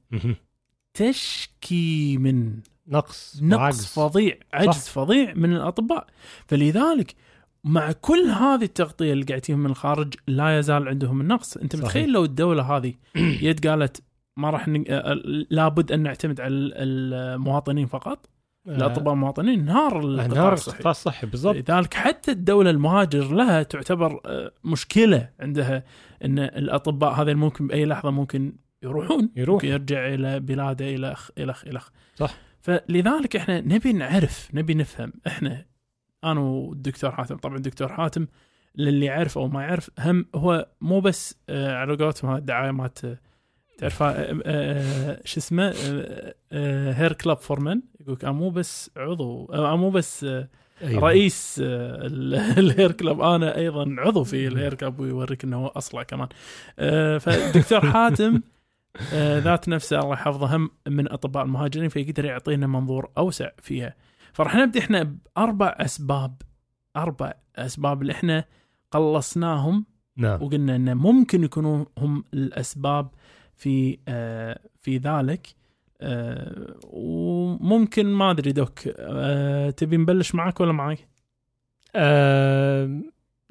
تشكي 0.93 2.17
من 2.17 2.59
نقص 2.87 3.39
نقص 3.41 3.59
وعجز. 3.61 3.85
فظيع 3.85 4.37
عجز 4.53 4.77
صح. 4.77 4.91
فظيع 4.91 5.33
من 5.33 5.53
الأطباء 5.53 6.07
فلذلك 6.47 7.15
مع 7.63 7.91
كل 7.91 8.19
هذه 8.19 8.63
التغطية 8.63 9.13
اللي 9.13 9.25
قاعد 9.25 9.51
من 9.51 9.65
الخارج 9.65 10.13
لا 10.27 10.59
يزال 10.59 10.87
عندهم 10.87 11.21
النقص 11.21 11.57
أنت 11.57 11.75
صحيح. 11.75 11.85
متخيل 11.85 12.11
لو 12.11 12.25
الدولة 12.25 12.77
هذه 12.77 12.93
يد 13.47 13.67
قالت 13.67 14.03
ما 14.37 14.49
راح 14.49 14.67
ن... 14.67 14.83
آه، 14.89 15.13
لابد 15.49 15.91
أن 15.91 16.03
نعتمد 16.03 16.41
على 16.41 16.53
ال- 16.53 16.73
المواطنين 17.13 17.85
فقط. 17.85 18.29
الأطباء 18.67 19.13
المواطنين 19.13 19.59
انهار 19.59 19.99
القطاع 19.99 20.25
انهار 20.25 20.53
الصحي 20.53 20.75
القطاع 20.75 20.91
الصحي. 20.91 21.27
بالضبط. 21.27 21.55
لذلك 21.55 21.93
حتى 21.93 22.31
الدولة 22.31 22.69
المهاجر 22.69 23.31
لها 23.33 23.63
تعتبر 23.63 24.21
آه، 24.25 24.51
مشكلة 24.63 25.29
عندها 25.39 25.83
إن 26.25 26.39
الأطباء 26.39 27.11
هذا 27.13 27.33
ممكن 27.33 27.67
بأي 27.67 27.85
لحظة 27.85 28.11
ممكن 28.11 28.53
يروحون. 28.83 29.29
يروح. 29.35 29.53
ممكن 29.55 29.67
يرجع 29.67 30.07
إلى 30.13 30.39
بلاده 30.39 30.85
إلى 30.95 31.11
اخ 31.11 31.29
إلى 31.37 31.51
اخ 31.51 31.65
إلى 31.67 31.77
أخ. 31.77 31.91
صح. 32.15 32.33
فلذلك 32.61 33.35
إحنا 33.35 33.61
نبي 33.61 33.93
نعرف 33.93 34.49
نبي 34.53 34.73
نفهم. 34.73 35.13
إحنا 35.27 35.65
أنا 36.23 36.39
والدكتور 36.39 37.11
حاتم 37.11 37.35
طبعا 37.37 37.55
الدكتور 37.57 37.87
حاتم 37.93 38.27
للي 38.75 39.05
يعرف 39.05 39.37
أو 39.37 39.47
ما 39.47 39.61
يعرف 39.61 39.89
هم 39.99 40.25
هو 40.35 40.67
مو 40.81 40.99
بس 40.99 41.35
آه، 41.49 41.75
على 41.75 41.95
قولتهم 41.95 42.35
الدعاية 42.35 42.71
مالت 42.71 43.19
آه، 43.77 43.79
تعرف 43.79 44.03
آه، 44.03 44.41
آه، 44.45 45.19
شو 45.25 45.39
اسمه 45.39 45.63
آه، 45.67 46.35
آه، 46.51 46.93
Hair 46.93 47.13
Club 47.13 47.37
for 47.37 47.59
Men 47.59 47.81
يقول 48.01 48.17
أنا 48.23 48.31
مو 48.31 48.49
بس 48.49 48.91
عضو 48.97 49.45
آه، 49.45 49.75
مو 49.77 49.89
بس 49.89 50.23
آه، 50.23 50.47
أيوة. 50.83 51.01
رئيس 51.01 51.61
آه، 51.63 52.05
ال- 52.05 52.35
ال 52.59 52.66
Hair 52.66 52.91
Club 52.91 53.21
أنا 53.21 53.57
أيضا 53.57 53.95
عضو 53.97 54.23
في 54.23 54.47
ال 54.47 54.52
Hair 54.52 54.73
Club 54.73 54.99
ويوريك 54.99 55.43
إنه 55.43 55.57
هو 55.57 55.67
أصلع 55.67 56.03
كمان. 56.03 56.27
آه، 56.79 57.17
فالدكتور 57.17 57.81
حاتم 57.91 58.41
آه، 59.13 59.39
ذات 59.39 59.69
نفسه 59.69 59.99
الله 59.99 60.13
يحفظه 60.13 60.55
هم 60.55 60.69
من 60.87 61.11
أطباء 61.11 61.43
المهاجرين 61.43 61.89
فيقدر 61.89 62.25
يعطينا 62.25 62.67
منظور 62.67 63.09
أوسع 63.17 63.49
فيها. 63.61 63.95
فراح 64.33 64.55
نبدأ 64.55 64.79
إحنا 64.79 65.03
بأربع 65.37 65.75
أسباب 65.79 66.41
أربع 66.97 67.33
أسباب 67.55 68.01
اللي 68.01 68.13
إحنا 68.13 68.43
قلصناهم 68.91 69.85
نعم. 70.17 70.43
وقلنا 70.43 70.75
إنه 70.75 70.93
ممكن 70.93 71.43
يكونوا 71.43 71.85
هم 71.97 72.23
الأسباب 72.33 73.09
في 73.57 73.99
آه 74.07 74.59
في 74.81 74.97
ذلك. 74.97 75.47
آه 76.01 76.79
وممكن 76.83 78.05
ما 78.05 78.31
أدري 78.31 78.51
دوك 78.51 78.79
آه 78.87 79.69
تبي 79.69 79.97
نبلش 79.97 80.35
معك 80.35 80.59
ولا 80.59 80.71
معي؟ 80.71 80.97
آه 81.95 83.01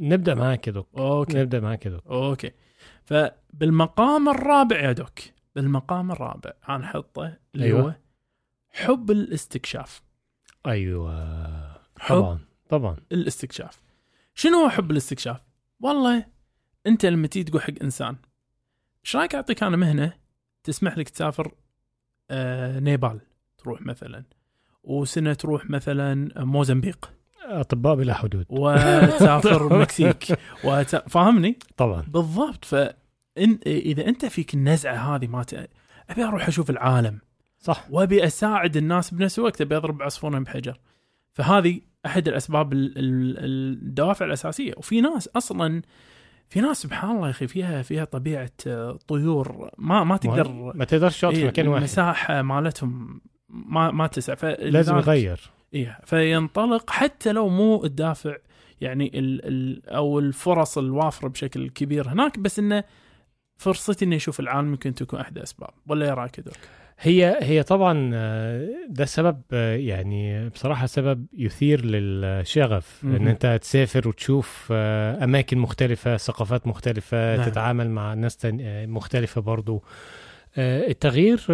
نبدأ 0.00 0.34
معاك 0.34 0.66
يا 0.66 0.72
doc. 0.72 0.88
okay. 0.98 1.38
نبدأ 1.38 1.60
معاك 1.60 1.86
يا 1.86 1.90
doc. 1.90 2.06
okay. 2.06 2.50
فبالمقام 3.04 4.28
الرابع 4.28 4.80
يا 4.80 4.92
doc 4.92 5.18
بالمقام 5.56 6.12
الرابع 6.12 6.52
حنحطه 6.62 7.36
اللي 7.54 7.66
أيوة. 7.66 7.80
هو 7.80 7.94
حب 8.70 9.10
الاستكشاف. 9.10 10.02
أيوه. 10.66 11.76
طبعا 12.08 12.38
طبعا. 12.68 12.96
الاستكشاف. 13.12 13.82
شنو 14.34 14.58
هو 14.58 14.68
حب 14.68 14.90
الاستكشاف؟ 14.90 15.40
والله 15.80 16.26
أنت 16.86 17.06
لما 17.06 17.26
تيجي 17.26 17.44
تقول 17.50 17.62
حق 17.62 17.72
إنسان 17.82 18.16
إيش 19.06 19.16
رايك 19.16 19.34
اعطيك 19.34 19.62
أنا 19.62 19.76
مهنة 19.76 20.12
تسمح 20.64 20.98
لك 20.98 21.08
تسافر 21.08 21.54
آه 22.30 22.80
نيبال 22.80 23.20
تروح 23.58 23.82
مثلا 23.82 24.24
وسنة 24.84 25.34
تروح 25.34 25.70
مثلا 25.70 26.44
موزمبيق. 26.44 27.12
أطباء 27.44 27.94
بلا 27.94 28.14
حدود. 28.14 28.46
وتسافر 28.60 29.66
المكسيك 29.74 30.24
وت... 30.64 30.96
فاهمني؟ 30.96 31.58
طبعا. 31.76 32.02
بالضبط. 32.02 32.64
فإن 32.64 33.58
إذا 33.66 34.08
أنت 34.08 34.26
فيك 34.26 34.54
النزعة 34.54 35.16
هذه 35.16 35.26
ما 35.26 35.42
ت... 35.42 35.70
أبي 36.10 36.24
أروح 36.24 36.48
أشوف 36.48 36.70
العالم. 36.70 37.18
صح. 37.58 37.86
وأبي 37.90 38.24
أساعد 38.24 38.76
الناس 38.76 39.14
بنفس 39.14 39.38
الوقت 39.38 39.60
أبي 39.60 39.76
أضرب 39.76 40.02
عصفورين 40.02 40.44
بحجر. 40.44 40.78
فهذه 41.32 41.80
أحد 42.06 42.28
الأسباب 42.28 42.72
ال- 42.72 42.98
ال- 42.98 43.44
الدوافع 43.44 44.26
الأساسية. 44.26 44.74
وفي 44.76 45.00
ناس 45.00 45.28
أصلا 45.28 45.82
في 46.48 46.60
ناس 46.60 46.82
سبحان 46.82 47.10
الله 47.16 47.26
يا 47.26 47.30
أخي 47.30 47.46
فيها 47.46 47.82
فيها 47.82 48.04
طبيعة 48.04 48.50
آه، 48.66 48.98
طيور. 49.08 49.70
ما 49.78 50.04
ما 50.04 50.16
تقدر 50.16 50.48
ما 50.52 50.84
تقدرش 50.84 51.20
تقعد 51.20 51.34
في 51.34 51.40
إيه، 51.40 51.46
مكان 51.46 51.68
واحد. 51.68 51.78
المساحة 51.78 52.42
مالتهم 52.42 53.20
ما 53.48 53.90
ما 53.90 54.06
تسع. 54.06 54.34
لازم 54.58 54.96
يغير. 54.96 55.40
إيه 55.74 55.98
فينطلق 56.04 56.90
حتى 56.90 57.32
لو 57.32 57.48
مو 57.48 57.84
الدافع 57.84 58.36
يعني 58.80 59.18
ال 59.18 59.44
ال 59.44 59.88
أو 59.88 60.18
الفرص 60.18 60.78
الوافرة 60.78 61.28
بشكل 61.28 61.68
كبير 61.68 62.08
هناك 62.08 62.38
بس 62.38 62.58
إنه 62.58 62.84
فرصتي 63.56 64.04
إني 64.04 64.16
أشوف 64.16 64.40
العالم 64.40 64.68
يمكن 64.68 64.94
تكون 64.94 65.20
احدى 65.20 65.42
أسباب. 65.42 65.70
ولا 65.86 66.14
رأيك 66.14 66.38
يا 66.38 66.42
دوك؟ 66.42 66.54
هي 66.98 67.38
هي 67.42 67.62
طبعا 67.62 68.10
آه، 68.14 68.68
ده 68.88 69.04
سبب 69.04 69.42
آه، 69.52 69.76
يعني 69.76 70.48
بصراحة 70.48 70.86
سبب 70.86 71.26
يثير 71.32 71.84
للشغف 71.84 73.04
مهم. 73.04 73.14
ان 73.14 73.28
أنت 73.28 73.58
تسافر 73.62 74.08
وتشوف 74.08 74.68
آه، 74.72 75.24
أماكن 75.24 75.58
مختلفة 75.58 76.16
ثقافات 76.16 76.66
مختلفة 76.66 77.36
نعم. 77.36 77.48
تتعامل 77.48 77.90
مع 77.90 78.14
ناس 78.14 78.38
مختلفة 78.64 79.40
برضو 79.40 79.84
التغيير 80.58 81.46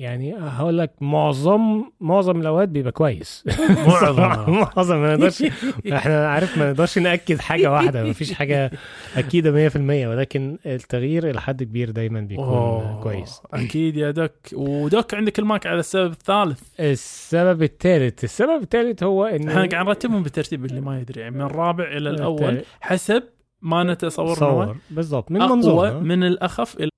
يعني 0.00 0.34
هقول 0.38 0.78
لك 0.78 0.92
معظم 1.00 1.84
معظم 2.00 2.40
الأوقات 2.40 2.68
بيبقى 2.68 2.92
كويس. 2.92 3.44
معظم. 3.86 4.50
معظم 4.52 4.96
ما 5.02 5.14
نقدرش 5.16 5.44
إحنا 5.92 6.28
عارف 6.28 6.58
ما 6.58 6.70
نقدرش 6.70 6.98
نأكد 6.98 7.38
حاجة 7.38 7.72
واحدة 7.72 8.04
ما 8.04 8.12
فيش 8.12 8.32
حاجة 8.32 8.70
أكيدة 9.16 9.68
100% 9.68 9.76
ولكن 9.76 10.58
التغيير 10.66 11.30
إلى 11.30 11.40
حد 11.40 11.62
كبير 11.62 11.90
دايما 11.90 12.20
بيكون 12.20 12.44
أوه، 12.44 13.02
كويس. 13.02 13.40
أكيد 13.54 13.96
يا 13.96 14.10
دوك. 14.10 14.32
ودوك 14.52 15.14
عندك 15.14 15.38
المايك 15.38 15.66
على 15.66 15.80
السبب 15.80 16.10
الثالث. 16.12 16.60
السبب 16.80 17.62
الثالث. 17.62 18.24
السبب 18.24 18.62
الثالث 18.62 19.02
هو 19.02 19.24
إن 19.26 19.48
إحنا 19.48 19.66
قاعد 19.66 19.86
نرتبهم 19.86 20.22
بالترتيب 20.22 20.64
اللي 20.64 20.80
ما 20.80 21.00
يدري 21.00 21.20
يعني 21.20 21.34
من 21.34 21.42
الرابع 21.42 21.84
إلى 21.84 22.10
الأول. 22.10 22.62
حسب 22.80 23.22
ما 23.62 23.84
نتصور 23.84 24.76
بالضبط. 24.90 25.30
من 25.30 25.40
أقوى 25.42 25.56
منظور 25.56 26.00
من 26.00 26.22
الأخف 26.24 26.76
إلى 26.76 26.90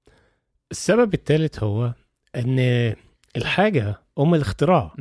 السبب 0.70 1.14
الثالث 1.14 1.62
هو 1.62 1.92
إن 2.36 2.58
الحاجة 3.36 3.98
أم 4.18 4.34
الاختراع. 4.34 4.92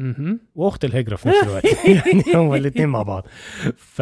وأخت 0.56 0.86
الهجرة 0.86 1.16
في 1.16 1.30
نفس 1.30 1.44
الوقت 1.44 1.66
يعني 1.86 2.24
هما 2.36 2.56
الاثنين 2.56 2.90
مع 2.90 3.02
بعض 3.04 3.28
ف... 3.78 4.02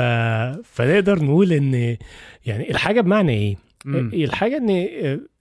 فنقدر 0.64 1.24
نقول 1.24 1.54
إن 1.54 1.98
يعني 2.46 2.72
الحاجة 2.72 3.02
بمعنى 3.02 3.32
إيه؟ 3.32 3.56
مم. 3.86 4.12
الحاجة 4.14 4.58
إن 4.58 4.70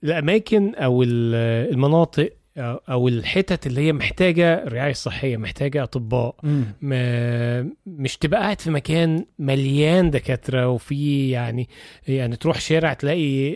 الأماكن 0.03 0.75
أو 0.75 1.03
ال- 1.03 1.69
المناطق 1.73 2.29
أو 2.57 3.07
الحتت 3.07 3.67
اللي 3.67 3.81
هي 3.81 3.93
محتاجة 3.93 4.63
رعاية 4.67 4.93
صحية 4.93 5.37
محتاجة 5.37 5.83
أطباء. 5.83 6.35
ما 6.81 7.69
مش 7.85 8.17
تبقى 8.17 8.39
قاعد 8.41 8.61
في 8.61 8.71
مكان 8.71 9.25
مليان 9.39 10.09
دكاترة 10.09 10.67
وفي 10.67 11.29
يعني 11.29 11.69
يعني 12.07 12.35
تروح 12.35 12.59
شارع 12.59 12.93
تلاقي 12.93 13.55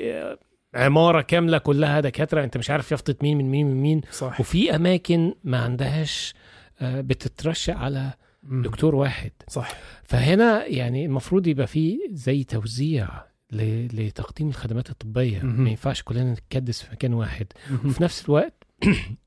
عمارة 0.76 1.22
كاملة 1.22 1.58
كلها 1.58 2.00
دكاترة 2.00 2.44
أنت 2.44 2.58
مش 2.58 2.70
عارف 2.70 2.92
يافطة 2.92 3.16
مين 3.24 3.38
من 3.38 3.46
مين 3.52 3.68
من 3.68 3.82
مين 3.82 4.02
صح 4.12 4.40
وفي 4.40 4.76
أماكن 4.76 5.34
ما 5.44 5.58
عندهاش 5.58 6.34
آه، 6.82 7.02
بتترشق 7.02 7.78
على. 7.78 8.14
دكتور 8.44 8.96
واحد 8.96 9.32
صح 9.48 9.74
فهنا 10.04 10.66
يعني 10.66 11.06
المفروض 11.06 11.48
يبقى 11.48 11.68
في 11.68 12.00
زي 12.12 12.44
توزيع 12.44 13.08
لتقديم 13.52 14.50
الخدمات 14.50 14.90
الطبية. 14.90 15.40
ما 15.42 15.70
ينفعش 15.70 16.04
كلنا 16.04 16.34
نتكدس 16.34 16.82
في 16.82 16.92
مكان 16.92 17.14
واحد. 17.14 17.48
وفي 17.86 18.04
نفس 18.04 18.26
الوقت 18.26 18.64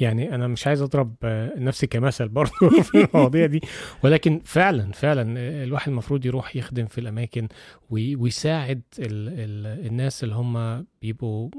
يعني 0.00 0.34
أنا 0.34 0.46
مش 0.48 0.66
عايز 0.66 0.82
أضرب 0.82 1.14
آه، 1.24 1.52
نفسي 1.58 1.86
كمثل 1.86 2.28
برضه 2.28 2.52
في 2.82 3.04
المواضيع 3.14 3.46
دي. 3.46 3.60
ولكن 4.04 4.40
فعلا 4.44 4.92
فعلا 4.92 5.34
آه، 5.40 5.64
الواحد 5.64 5.88
المفروض 5.88 6.26
يروح 6.26 6.56
يخدم 6.56 6.86
في 6.86 6.98
الأماكن 7.00 7.48
وي- 7.90 8.16
ويساعد 8.16 8.82
ال 8.98 9.28
ال 9.28 9.86
الناس 9.86 10.24
اللي 10.24 10.34
هم 10.34 10.86
بيبقوا 11.02 11.50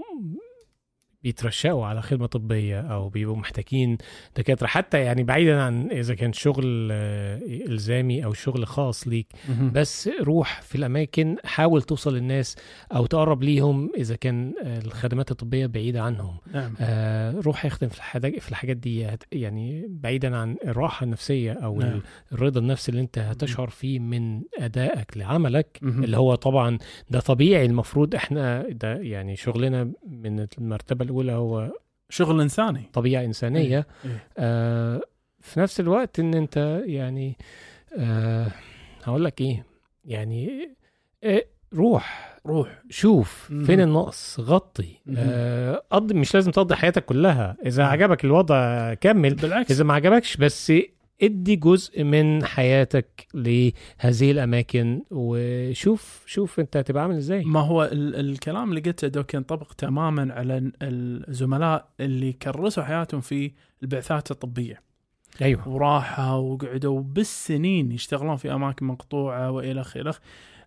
بيترشقوا 1.27 1.85
على 1.85 2.01
خدمة 2.01 2.25
طبية 2.25 2.79
أو 2.79 3.09
بيبقوا 3.09 3.37
محتاجين 3.37 3.97
دكاترة 4.37 4.67
حتى 4.67 4.99
يعني 4.99 5.23
بعيدا 5.23 5.61
عن 5.61 5.91
إذا 5.91 6.15
كان 6.15 6.33
شغل 6.33 6.89
آه، 6.91 7.39
إلزامي 7.45 8.25
أو 8.25 8.33
شغل 8.33 8.67
خاص 8.67 9.07
ليك. 9.07 9.27
بس 9.73 10.09
روح 10.21 10.61
في 10.61 10.75
الأماكن 10.75 11.35
حاول 11.45 11.81
توصل 11.81 12.15
للناس 12.15 12.55
أو 12.95 13.05
تقرب 13.05 13.43
ليهم 13.43 13.91
إذا 13.97 14.15
كان 14.15 14.53
آه، 14.63 14.79
الخدمات 14.79 15.31
الطبية 15.31 15.65
بعيدة 15.65 16.01
عنهم 16.01 16.37
نعم 16.53 16.73
آه، 16.79 17.31
روح 17.31 17.65
يخدم 17.65 17.87
في 17.87 17.97
الحاجات 17.97 18.39
في 18.39 18.49
الحاجات 18.49 18.77
دي 18.77 19.07
يعني 19.31 19.85
بعيدا 19.89 20.37
عن 20.37 20.55
الراحة 20.65 21.03
النفسية 21.03 21.51
أو 21.51 21.79
نعم. 21.79 22.01
الرضا 22.31 22.59
النفسي 22.59 22.91
اللي 22.91 23.01
أنت 23.01 23.19
هتشعر 23.19 23.69
فيه 23.69 23.99
من 23.99 24.41
أدائك 24.59 25.17
لعملك. 25.17 25.79
اللي 25.83 26.17
هو 26.17 26.35
طبعا 26.35 26.77
ده 27.09 27.19
طبيعي 27.19 27.65
المفروض 27.65 28.15
إحنا 28.15 28.67
ده 28.69 28.93
يعني 28.95 29.35
شغلنا 29.35 29.91
من 30.07 30.47
المرتبة 30.57 31.05
الأولى 31.05 31.16
هو 31.21 31.71
شغل 32.09 32.41
إنساني 32.41 32.89
طبيعة 32.93 33.23
إنسانية 33.23 33.87
إيه. 34.05 34.27
آه 34.37 35.01
في 35.41 35.59
نفس 35.59 35.79
الوقت 35.79 36.19
إن 36.19 36.33
أنت 36.33 36.81
يعني 36.85 37.37
آه 37.97 38.51
هقول 39.03 39.25
لك 39.25 39.41
إيه 39.41 39.65
يعني 40.05 40.69
إيه 41.23 41.47
روح 41.73 42.37
روح 42.45 42.83
شوف 42.89 43.47
مهم. 43.51 43.63
فين 43.65 43.81
النقص 43.81 44.39
غطي. 44.39 44.95
آه 45.17 45.83
قضي 45.91 46.13
مش 46.13 46.33
لازم 46.33 46.51
تقضي 46.51 46.75
حياتك 46.75 47.05
كلها 47.05 47.57
إذا 47.65 47.83
نعم. 47.83 47.91
عجبك 47.91 48.25
الوضع 48.25 48.93
كمل 48.93 49.35
بالعكس 49.35 49.71
إذا 49.71 49.83
ما 49.83 49.93
عجبكش 49.93 50.37
بس 50.37 50.73
ادي 51.21 51.55
جزء 51.55 52.03
من 52.03 52.45
حياتك 52.45 53.27
لهذه 53.33 54.31
الأماكن 54.31 55.01
وشوف 55.11 56.23
شوف 56.27 56.59
أنت 56.59 56.77
هتبقى 56.77 57.03
عامل 57.03 57.15
إزاي. 57.15 57.43
ما 57.45 57.59
هو 57.59 57.83
ال- 57.83 58.15
الكلام 58.15 58.69
اللي 58.69 58.81
قلته 58.81 59.07
دوك 59.07 59.33
ينطبق 59.33 59.73
تماما 59.73 60.33
على 60.33 60.57
ال- 60.57 61.29
الزملاء 61.29 61.89
اللي 61.99 62.33
كرسوا 62.33 62.83
حياتهم 62.83 63.21
في 63.21 63.51
البعثات 63.83 64.31
الطبية. 64.31 64.81
أيوه. 65.41 65.67
وراحوا 65.69 66.35
وقعدوا 66.35 67.01
بالسنين 67.01 67.91
يشتغلون 67.91 68.35
في 68.35 68.53
أماكن 68.53 68.85
مقطوعة 68.85 69.51
وإلى 69.51 69.81
آخره. 69.81 70.15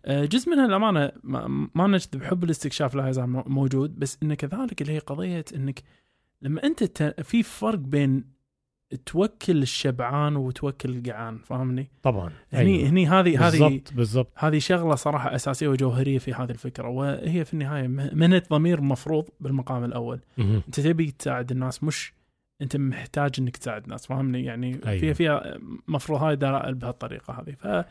آه، 0.05 0.25
جزء 0.25 0.51
منها 0.51 0.67
الأمانة 0.67 1.13
ما, 1.23 1.87
نجذب 1.87 2.23
حب 2.25 2.45
الاستكشاف 2.45 2.95
لا 2.95 3.09
يزال 3.09 3.27
مو- 3.27 3.45
موجود 3.47 3.99
بس 3.99 4.19
انه 4.23 4.35
كذلك 4.35 4.83
اللي 4.83 4.93
هي 4.93 4.99
قضية 4.99 5.45
إنك 5.55 5.83
لما 6.43 6.65
أنت 6.65 6.85
في 7.23 7.43
فرق 7.43 7.79
بين 7.79 8.40
توكل 9.07 9.63
الشبعان 9.63 10.37
وتوكل 10.37 10.89
الجعان 10.91 11.39
فاهمني؟ 11.39 11.91
طبعا 12.03 12.31
هني 12.53 12.77
أيوة. 12.79 12.89
هني 12.89 13.07
هذه 13.07 13.49
هذه 13.49 13.51
بالضبط 13.59 13.93
بالضبط 13.95 14.33
هذه 14.37 14.59
شغلة 14.59 14.95
صراحة 14.95 15.35
أساسية 15.35 15.69
وجوهرية 15.69 16.19
في 16.19 16.33
هذه 16.35 16.51
الفكرة 16.51 16.89
وهي 16.89 17.45
في 17.45 17.55
النهاية 17.55 17.89
م- 17.89 18.11
منة 18.13 18.43
ضمير 18.51 18.81
مفروض 18.81 19.29
بالمقام 19.41 19.85
الأول. 19.85 20.21
أنت 20.39 20.81
تبي 20.81 21.11
تساعد 21.11 21.51
الناس 21.51 21.85
مش 21.85 22.13
أنت 22.63 22.77
محتاج 22.77 23.31
إنك 23.39 23.57
تساعد 23.57 23.83
الناس 23.85 24.07
فاهمني 24.07 24.45
يعني 24.45 24.81
أيوة. 24.87 25.01
فيها 25.01 25.13
فيها 25.13 25.59
مفروض 25.89 26.23
هاي 26.23 26.37
دلائل 26.37 26.75
بهالطريقة 26.75 27.35
هذه 27.35 27.85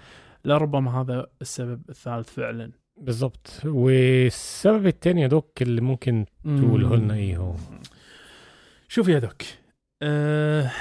فلربما 0.46 1.02
هذا 1.02 1.28
السبب 1.42 1.82
الثالث 1.90 2.30
فعلا 2.30 2.72
بالظبط 3.02 3.62
والسبب 3.66 4.88
التاني 4.88 5.22
يا 5.22 5.28
دوك 5.28 5.62
اللي 5.62 5.82
ممكن 5.82 6.26
تقوله 6.44 6.96
لنا 6.96 7.14
إيه 7.14 7.38
هو 7.38 7.56
شوف 8.88 9.08
يا 9.08 9.20
دوك 9.20 9.42
أه 10.02 10.72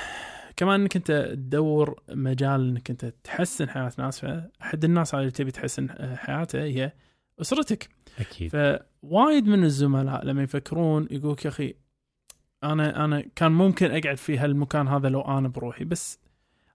كمان 0.57 0.81
إنك 0.81 0.97
أنت 0.97 1.13
تدور 1.13 2.03
مجال 2.09 2.69
إنك 2.69 2.91
أنت 2.91 3.15
تحسن 3.25 3.69
حياة 3.69 3.93
ناس 3.99 4.21
فأحد 4.21 4.85
الناس 4.85 5.15
اللي 5.15 5.31
تبي 5.31 5.51
تحسن 5.51 6.17
حياته 6.17 6.63
هي 6.63 6.93
أسرتك. 7.41 7.89
أكيد. 8.19 8.51
فوايد 8.51 9.47
من 9.47 9.65
الزملاء 9.65 10.25
لما 10.25 10.43
يفكرون 10.43 11.09
يقولك 11.11 11.45
يا 11.45 11.51
أخي 11.51 11.75
أنا 12.65 13.05
أنا 13.05 13.25
كان 13.37 13.53
ممكن 13.53 13.91
أقعد 13.91 14.17
في 14.17 14.39
هالمكان 14.39 14.89
هذا 14.89 15.09
لو 15.09 15.21
أنا 15.21 15.49
بروحي 15.49 15.85
بس 15.85 16.19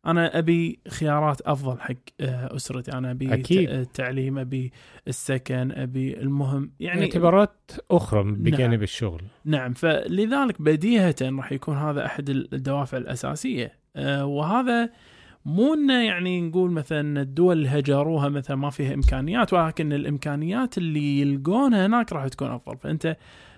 أنا 0.05 0.39
أبي 0.39 0.79
خيارات 0.89 1.41
أفضل 1.41 1.81
حق 1.81 1.93
آه، 2.21 2.55
أسرتي. 2.55 2.91
أنا 2.93 3.11
أبي 3.11 3.33
أكيد. 3.33 3.69
ت- 3.69 3.71
التعليم 3.71 4.37
أبي 4.39 4.71
السكن 5.07 5.71
أبي 5.71 6.17
المهم. 6.21 6.71
يعني 6.79 7.01
اعتبارات 7.01 7.71
أخرى 7.91 8.23
بجانب 8.23 8.83
الشغل. 8.83 9.21
نعم. 9.45 9.73
فلذلك 9.73 10.61
بديهة 10.61 11.15
راح 11.21 11.51
يكون 11.51 11.77
هذا 11.77 12.05
أحد 12.05 12.29
الدوافع 12.29 12.97
الأساسية. 12.97 13.71
آه، 13.95 14.25
وهذا 14.25 14.89
مو 15.45 15.73
انه 15.73 16.03
يعني 16.05 16.41
نقول 16.41 16.71
مثلا 16.71 17.21
الدول 17.21 17.57
اللي 17.57 17.69
هجروها 17.69 18.29
مثلا 18.29 18.57
ما 18.57 18.69
فيها 18.69 18.93
إمكانيات 18.93 19.53
ولكن 19.53 19.93
الإمكانيات 19.93 20.77
اللي 20.77 21.21
يلقونها 21.21 21.85
هناك 21.85 22.13
راح 22.13 22.27
تكون 22.27 22.47
أفضل. 22.51 22.77
فأنت 22.77 23.17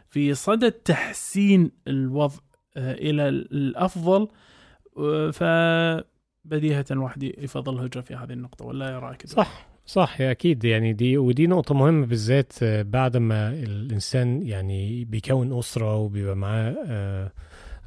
في 0.10 0.34
صدد 0.34 0.72
تحسين 0.72 1.72
الوضع 1.88 2.36
آه، 2.78 2.94
إلى 2.94 3.30
الأفضل 3.30 4.28
آه، 4.98 5.32
فبديهة 6.50 6.86
الواحد 6.92 7.24
يفضل 7.24 7.74
الهجرة 7.76 8.02
في 8.02 8.16
هذه 8.16 8.32
النقطة 8.34 8.66
ولا 8.66 8.90
يا 8.92 9.00
رأيك؟ 9.00 9.28
صح 9.28 9.68
صح 9.86 10.22
يا 10.22 10.32
أكيد. 10.32 10.64
يعني 10.66 10.94
دي 10.94 11.18
ودي 11.18 11.48
نقطة 11.48 11.76
مهمة 11.76 12.06
بالذات 12.06 12.54
آه، 12.64 12.82
بعد 12.82 13.18
ما 13.18 13.50
الإنسان 13.54 14.42
يعني 14.42 15.06
بيكون 15.06 15.60
أسرة 15.60 15.96
وبيبقى 15.96 16.36
معاه 16.36 16.76
آه، 16.88 17.32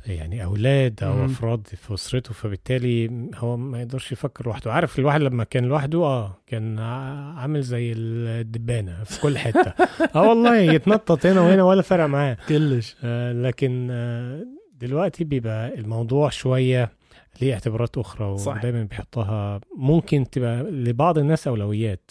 يعني 0.07 0.45
أولاد 0.45 1.03
أو 1.03 1.13
مم. 1.13 1.25
أفراد 1.25 1.67
في 1.67 1.95
أسرته 1.95 2.33
فبالتالي 2.35 3.11
هو 3.35 3.57
ما 3.57 3.81
يقدرش 3.81 4.13
يفكر 4.13 4.47
لوحده. 4.47 4.73
عارف 4.73 4.99
الواحد 4.99 5.21
لما 5.21 5.45
كان 5.45 5.65
لوحده 5.65 5.99
آه 6.05 6.37
كان 6.47 6.79
عامل 6.79 7.63
زي 7.63 7.93
الدبانة 7.97 9.05
في 9.05 9.21
كل 9.21 9.39
حتة. 9.39 9.73
آه 10.17 10.29
والله 10.29 10.57
يتنطط 10.57 11.27
هنا 11.27 11.41
وهنا 11.41 11.63
ولا 11.63 11.83
فرق 11.83 12.05
معاه. 12.07 12.37
كلش. 12.49 12.97
آه، 13.05 13.33
لكن 13.33 13.89
آه، 13.91 14.47
دلوقتي 14.81 15.25
بيبقى 15.25 15.75
الموضوع 15.75 16.29
شوية 16.29 16.98
ليه 17.41 17.55
اعتبارات 17.55 17.99
أخرى 17.99 18.39
صح. 18.39 18.57
ودايما 18.57 18.83
بيحطها. 18.83 19.61
ممكن 19.77 20.31
تبقى 20.31 20.63
لبعض 20.63 21.19
الناس 21.19 21.49
أولويات 21.49 22.11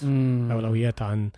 أولويات 0.52 1.02
عن 1.02 1.30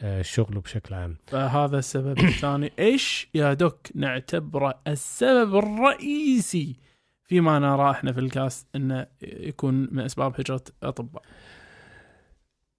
آه، 0.00 0.20
الشغل 0.20 0.60
بشكل 0.60 0.94
عام. 0.94 1.16
فهذا 1.26 1.78
السبب 1.78 2.18
الثاني. 2.18 2.72
إيش 2.78 3.28
يا 3.34 3.54
دوك 3.54 3.80
نعتبره 3.94 4.80
السبب 4.86 5.56
الرئيسي 5.56 6.76
فيما 7.24 7.58
نراه 7.58 7.90
إحنا 7.90 8.12
في 8.12 8.20
الكاست 8.20 8.66
إنه 8.76 9.06
يكون 9.22 9.88
من 9.92 9.98
أسباب 9.98 10.40
هجرة 10.40 10.62
أطباء؟ 10.82 11.22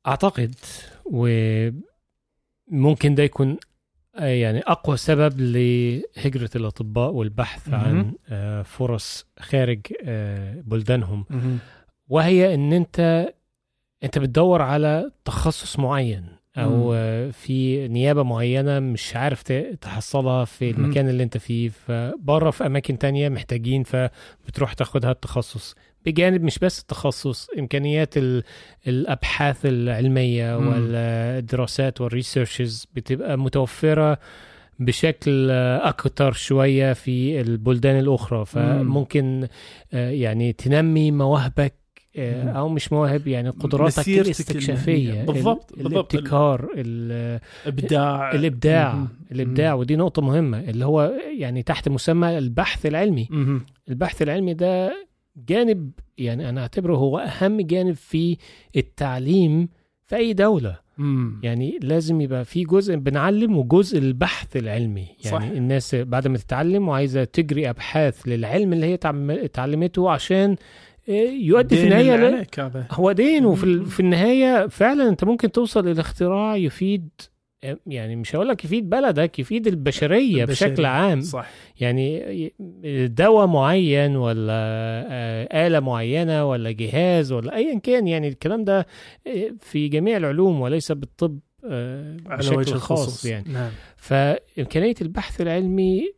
أعتقد 0.08 0.56
وممكن 1.06 3.16
ده 3.16 3.24
يكون 3.24 3.58
يعني 4.20 4.60
أقوى 4.60 4.98
سبب 4.98 5.40
لهجرة 5.42 6.50
الأطباء 6.56 7.12
والبحث. 7.12 7.74
عن 7.74 8.14
آه، 8.30 8.62
فرص 8.62 9.26
خارج 9.40 9.80
آه، 10.06 10.62
بلدانهم 10.66 11.26
وهي 12.08 12.54
إن 12.54 12.74
أنت 12.74 13.28
أنت 14.04 14.20
بتدور 14.20 14.62
على 14.62 15.12
تخصص 15.26 15.80
معين 15.80 16.26
أو 16.58 16.92
مم. 16.92 17.32
في 17.32 17.88
نيابة 17.88 18.24
معينة 18.24 18.80
مش 18.80 19.16
عارف 19.16 19.42
تحصلها 19.82 20.46
في 20.46 20.74
مم. 20.74 20.86
المكان 20.86 21.10
اللي 21.10 21.24
أنت 21.24 21.38
فيه 21.38 21.70
فبره 21.70 22.52
في 22.52 22.66
أماكن 22.66 22.98
تانية 22.98 23.30
محتاجين 23.30 23.84
فبتروح 23.84 24.74
تاخدها 24.74 25.12
التخصص 25.12 25.76
بجانب 26.08 26.44
مش 26.44 26.60
بس 26.60 26.80
التخصص 26.82 27.48
إمكانيات 27.60 28.18
ال- 28.18 28.44
الأبحاث 28.88 29.66
العلمية 29.66 30.58
مم. 30.60 30.68
والدراسات 30.68 32.02
والريسيرشز 32.02 32.88
بتبقى 32.94 33.38
متوفرة 33.38 34.18
بشكل 34.80 35.52
أكتر 35.82 36.32
شوية 36.32 36.94
في 36.94 37.42
البلدان 37.42 38.00
الأخرى 38.00 38.46
فممكن 38.46 39.48
آه، 39.94 40.10
يعني 40.10 40.54
تنمي 40.54 41.12
مواهبك 41.12 41.74
آه،. 42.20 42.50
أو 42.52 42.70
مش 42.70 42.94
مواهب 42.94 43.28
يعني 43.28 43.50
قدراتك 43.50 44.08
الاستكشافية. 44.10 45.24
بالضبط، 45.24 45.72
ال- 45.78 45.84
بالضبط. 45.84 46.14
الابتكار 46.16 46.70
ال- 46.76 47.40
ابداع 47.66 48.32
الإبداع 48.32 48.94
مهم. 48.96 49.08
الإبداع 49.32 49.74
ودي 49.74 49.96
نقطة 49.96 50.22
مهمة 50.22 50.60
اللي 50.60 50.86
هو 50.86 51.12
يعني 51.40 51.64
تحت 51.64 51.90
مسمى 51.90 52.38
البحث 52.38 52.86
العلمي. 52.86 53.30
البحث 53.90 54.22
العلمي 54.22 54.54
ده 54.54 55.07
جانب 55.38 55.92
يعني 56.18 56.50
أنا 56.50 56.62
أعتبره 56.62 56.96
هو 56.96 57.18
أهم 57.20 57.62
جانب 57.62 57.96
في 57.96 58.38
التعليم 58.76 59.70
في 60.06 60.16
أي 60.16 60.34
دولة 60.34 60.80
مم. 60.98 61.40
يعني 61.44 61.80
لازم 61.82 62.22
يبقى 62.22 62.46
في 62.46 62.64
جزء 62.64 62.96
بنعلم 62.96 63.58
وجزء 63.58 63.98
البحث 63.98 64.58
العلمي 64.58 65.08
يعني 65.26 65.46
صح. 65.50 65.58
الناس 65.58 65.96
بعد 65.96 66.28
ما 66.28 66.38
تتعلم 66.38 66.88
وعايزة 66.88 67.24
تجري 67.24 67.70
أبحاث 67.70 68.28
للعلم 68.28 68.74
اللي 68.74 68.86
هي 68.86 69.00
اتعلمته 69.46 70.10
عشان 70.10 70.56
آه، 71.10 71.12
يؤدي 71.42 71.76
في 71.76 71.84
النهاية 71.84 72.48
هو 72.92 73.12
دين 73.12 73.46
وفي. 73.46 73.86
في 73.86 74.00
النهاية 74.00 74.68
فعلا 74.68 75.10
أنت 75.10 75.24
ممكن 75.24 75.52
توصل 75.52 75.88
إلى 75.88 76.02
اختراع 76.02 76.56
يفيد 76.56 77.10
يعني 77.88 78.16
مش 78.16 78.36
هقول 78.36 78.48
لك 78.48 78.66
يفيد 78.66 78.90
بلدك 78.90 79.40
يفيد 79.40 79.68
البشرية, 79.68 80.44
البشرية. 80.44 80.70
بشكل 80.72 80.86
عام. 80.86 81.22
صح. 81.22 81.50
يعني 81.80 82.54
دواء 83.08 83.48
معين 83.48 84.16
ولا 84.16 84.54
آه، 85.12 85.68
آلة 85.68 85.80
معينة 85.80 86.46
ولا 86.50 86.72
جهاز 86.72 87.32
ولا 87.32 87.56
أيا 87.56 87.80
كان 87.80 88.08
يعني 88.08 88.28
الكلام 88.28 88.64
ده 88.64 88.88
آه، 89.28 89.52
في 89.60 89.88
جميع 89.88 90.18
العلوم 90.18 90.62
وليس 90.62 90.92
بالطب 90.92 91.40
آه، 91.66 92.18
بشكل 92.26 92.66
خاص 92.66 92.72
الخصوص. 92.72 93.26
يعني. 93.26 93.54
نعم. 93.54 93.72
فإمكانية 93.98 94.96
البحث 95.02 95.42
العلمي 95.42 96.14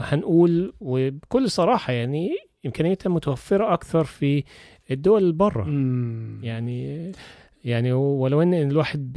هنقول 0.00 0.72
وبكل 0.80 1.50
صراحة 1.50 1.92
يعني 1.92 2.30
إمكانيتها 2.66 3.10
متوفرة 3.10 3.74
أكثر 3.74 4.04
في 4.04 4.44
الدول 4.90 5.22
اللي 5.22 5.32
بره. 5.32 5.64
يعني 6.42 7.12
يعني 7.64 7.92
ولو 7.92 8.42
إن 8.42 8.54
الواحد 8.54 9.16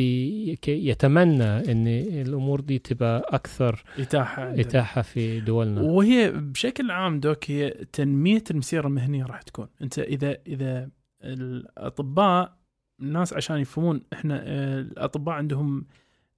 يتمنى 0.68 1.72
إن 1.72 1.88
الأمور 2.22 2.62
دي 2.62 2.80
تبقى 2.80 3.26
أكثر 3.30 3.84
إتاحة 4.00 4.44
عندنا. 4.44 4.62
إتاحة 4.62 5.02
في 5.02 5.40
دولنا. 5.40 5.82
وهي 5.82 6.32
بشكل 6.32 6.92
عام 6.92 7.20
دوك 7.20 7.52
هي 7.52 7.70
تنمية 7.70 8.44
المسيرة 8.52 8.88
المهنية 8.88 9.26
راح 9.26 9.42
تكون. 9.42 9.68
أنت 9.82 10.00
إذا 10.00 10.38
إذا 10.48 10.90
الأطباء 11.24 12.58
الناس 13.02 13.34
عشان 13.34 13.58
يفهمون 13.58 14.02
إحنا 14.14 14.42
آه، 14.46 14.80
الأطباء 14.82 15.36
عندهم 15.36 15.86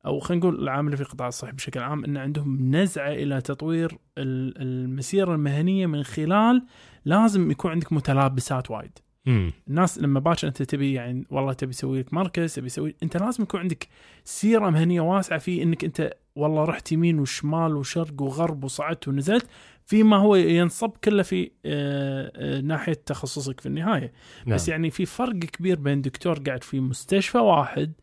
أو 0.06 0.20
خلينا 0.20 0.46
نقول 0.46 0.64
العامله 0.64 0.96
في 0.96 1.04
قطاع 1.04 1.28
الصحه 1.28 1.52
بشكل 1.52 1.80
عام 1.80 2.04
إن 2.06 2.18
عندهم 2.18 2.76
نزعة 2.76 3.12
إلى 3.12 3.42
تطوير 3.42 3.92
ال- 4.18 4.62
المسيرة 4.62 5.34
المهنية 5.36 5.86
من 5.86 6.04
خلال 6.04 6.66
لازم 7.06 7.52
يكون 7.52 7.72
عندك 7.72 7.94
متلابسات 7.94 8.72
وايد. 8.72 9.00
مم. 9.26 9.52
الناس 9.68 10.00
لما 10.00 10.20
باكر 10.20 10.48
انت 10.48 10.64
تبي 10.64 10.94
يعني 10.94 11.26
والله 11.30 11.54
تبي 11.54 11.72
تسوي 11.74 12.00
لك 12.00 12.14
مركز 12.14 12.56
تبي 12.56 12.68
تسوي 12.68 12.96
انت 13.04 13.18
لازم 13.18 13.44
يكون 13.44 13.60
عندك 13.60 13.88
سيرة 14.24 14.70
مهنية 14.70 15.02
واسعة 15.02 15.40
في 15.40 15.64
انك 15.64 15.84
انت 15.84 16.14
والله 16.36 16.64
رحت 16.64 16.92
يمين 16.92 17.20
وشمال 17.20 17.76
وشرق 17.76 18.22
وغرب 18.22 18.64
وصعدت 18.64 19.08
ونزلت 19.08 19.48
فيما 19.86 20.18
هو 20.18 20.36
ينصب 20.36 20.92
كله 21.04 21.24
في 21.24 21.52
آه، 21.66 22.32
آه، 22.36 22.62
ناحية 22.62 22.94
تخصصك 22.94 23.60
في 23.60 23.66
النهاية 23.66 24.14
نعم. 24.46 24.56
بس 24.56 24.70
يعني 24.70 24.92
في 24.92 25.06
فرق 25.06 25.36
كبير 25.36 25.80
بين 25.80 26.02
دكتور 26.02 26.40
قاعد 26.40 26.64
في 26.64 26.80
مستشفى 26.80 27.38
واحد 27.38 27.94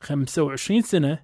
25 0.00 0.82
سنة 0.82 1.18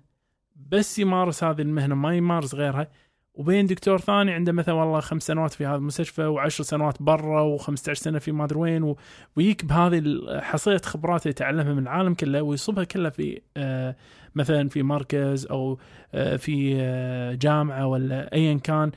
بس 0.57 0.99
يمارس 0.99 1.45
هذه 1.45 1.61
المهنة 1.61 1.95
ما 1.95 2.17
يمارس 2.17 2.55
غيرها 2.55 2.91
وبين 3.39 3.67
دكتور 3.67 3.99
ثاني 3.99 4.33
عنده 4.33 4.53
مثلا 4.53 4.75
والله 4.75 5.01
خمس 5.01 5.23
سنوات 5.23 5.53
في 5.53 5.67
هذا 5.67 5.77
المستشفى 5.77 6.25
وعشر 6.25 6.65
سنوات 6.65 7.03
برا 7.03 7.59
و15 7.59 7.75
سنة 7.75 8.19
في 8.19 8.33
ما 8.33 8.45
أدري 8.45 8.59
وين. 8.59 8.95
ويك 9.37 9.65
بهذه 9.65 10.03
حصيلة 10.41 10.81
خبرات 10.85 11.27
يتعلمها 11.27 11.73
من 11.73 11.83
العالم 11.83 12.15
كله 12.15 12.43
ويصبها 12.43 12.85
كلها 12.85 13.11
في 13.11 13.41
آه، 13.57 13.97
مثلا 14.35 14.69
في 14.69 14.83
مركز 14.83 15.47
أو 15.47 15.79
آه، 16.15 16.37
في 16.37 16.77
آه، 16.81 17.35
جامعة 17.35 17.87
ولا 17.87 18.33
ايا 18.35 18.55
كان 18.55 18.91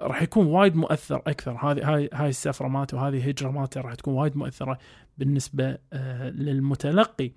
راح 0.00 0.22
يكون 0.22 0.46
وايد 0.46 0.76
مؤثر 0.76 1.22
أكثر 1.26 1.52
هذه 1.52 1.94
هاي 1.94 2.10
هاي 2.12 2.28
السفرة 2.28 2.68
مالته 2.68 2.96
وهذه 2.96 3.16
الهجرة 3.16 3.50
مالته 3.50 3.80
راح 3.80 3.94
تكون 3.94 4.14
وايد 4.14 4.36
مؤثرة 4.36 4.78
بالنسبة 5.18 5.78
للمتلقي 6.22 7.32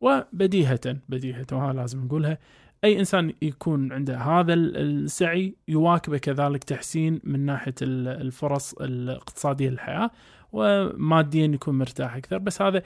وبديهة 0.00 0.96
بديهة 1.08 1.46
وها 1.52 1.72
لازم 1.72 2.04
نقولها 2.04 2.38
أي 2.84 2.98
إنسان 2.98 3.32
يكون 3.42 3.92
عنده 3.92 4.16
هذا 4.18 4.54
ال- 4.54 4.76
السعي 4.76 5.54
يواكبه 5.68 6.18
كذلك 6.18 6.64
تحسين 6.64 7.20
من 7.24 7.40
ناحية 7.40 7.74
ال- 7.82 8.08
الفرص 8.08 8.72
الاقتصادية 8.72 9.68
للحياة 9.70 10.10
وماديا 10.52 11.46
يكون 11.46 11.78
مرتاح 11.78 12.14
أكثر. 12.16 12.38
بس 12.38 12.62
هذا 12.62 12.82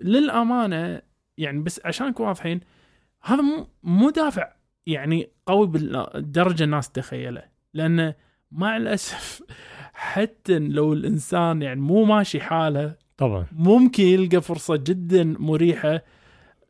للأمانة 0.00 1.02
يعني 1.38 1.62
بس 1.62 1.80
عشان 1.84 2.06
نكون 2.08 2.26
واضحين 2.26 2.60
هذا 3.22 3.42
مو 3.42 3.66
مو 3.82 4.10
دافع 4.10 4.52
يعني 4.86 5.28
قوي 5.46 5.66
بالدرجة 5.66 6.64
الناس 6.64 6.90
تتخيله 6.90 7.42
لأن 7.74 8.14
مع 8.52 8.76
الأسف 8.76 9.42
حتى 9.92 10.58
لو 10.58 10.92
الإنسان 10.92 11.62
يعني 11.62 11.80
مو 11.80 12.04
ماشي 12.04 12.40
حاله 12.40 12.94
طبعا. 13.16 13.46
ممكن 13.52 14.02
يلقى 14.02 14.40
فرصة 14.40 14.76
جدا 14.76 15.24
مريحة 15.24 16.02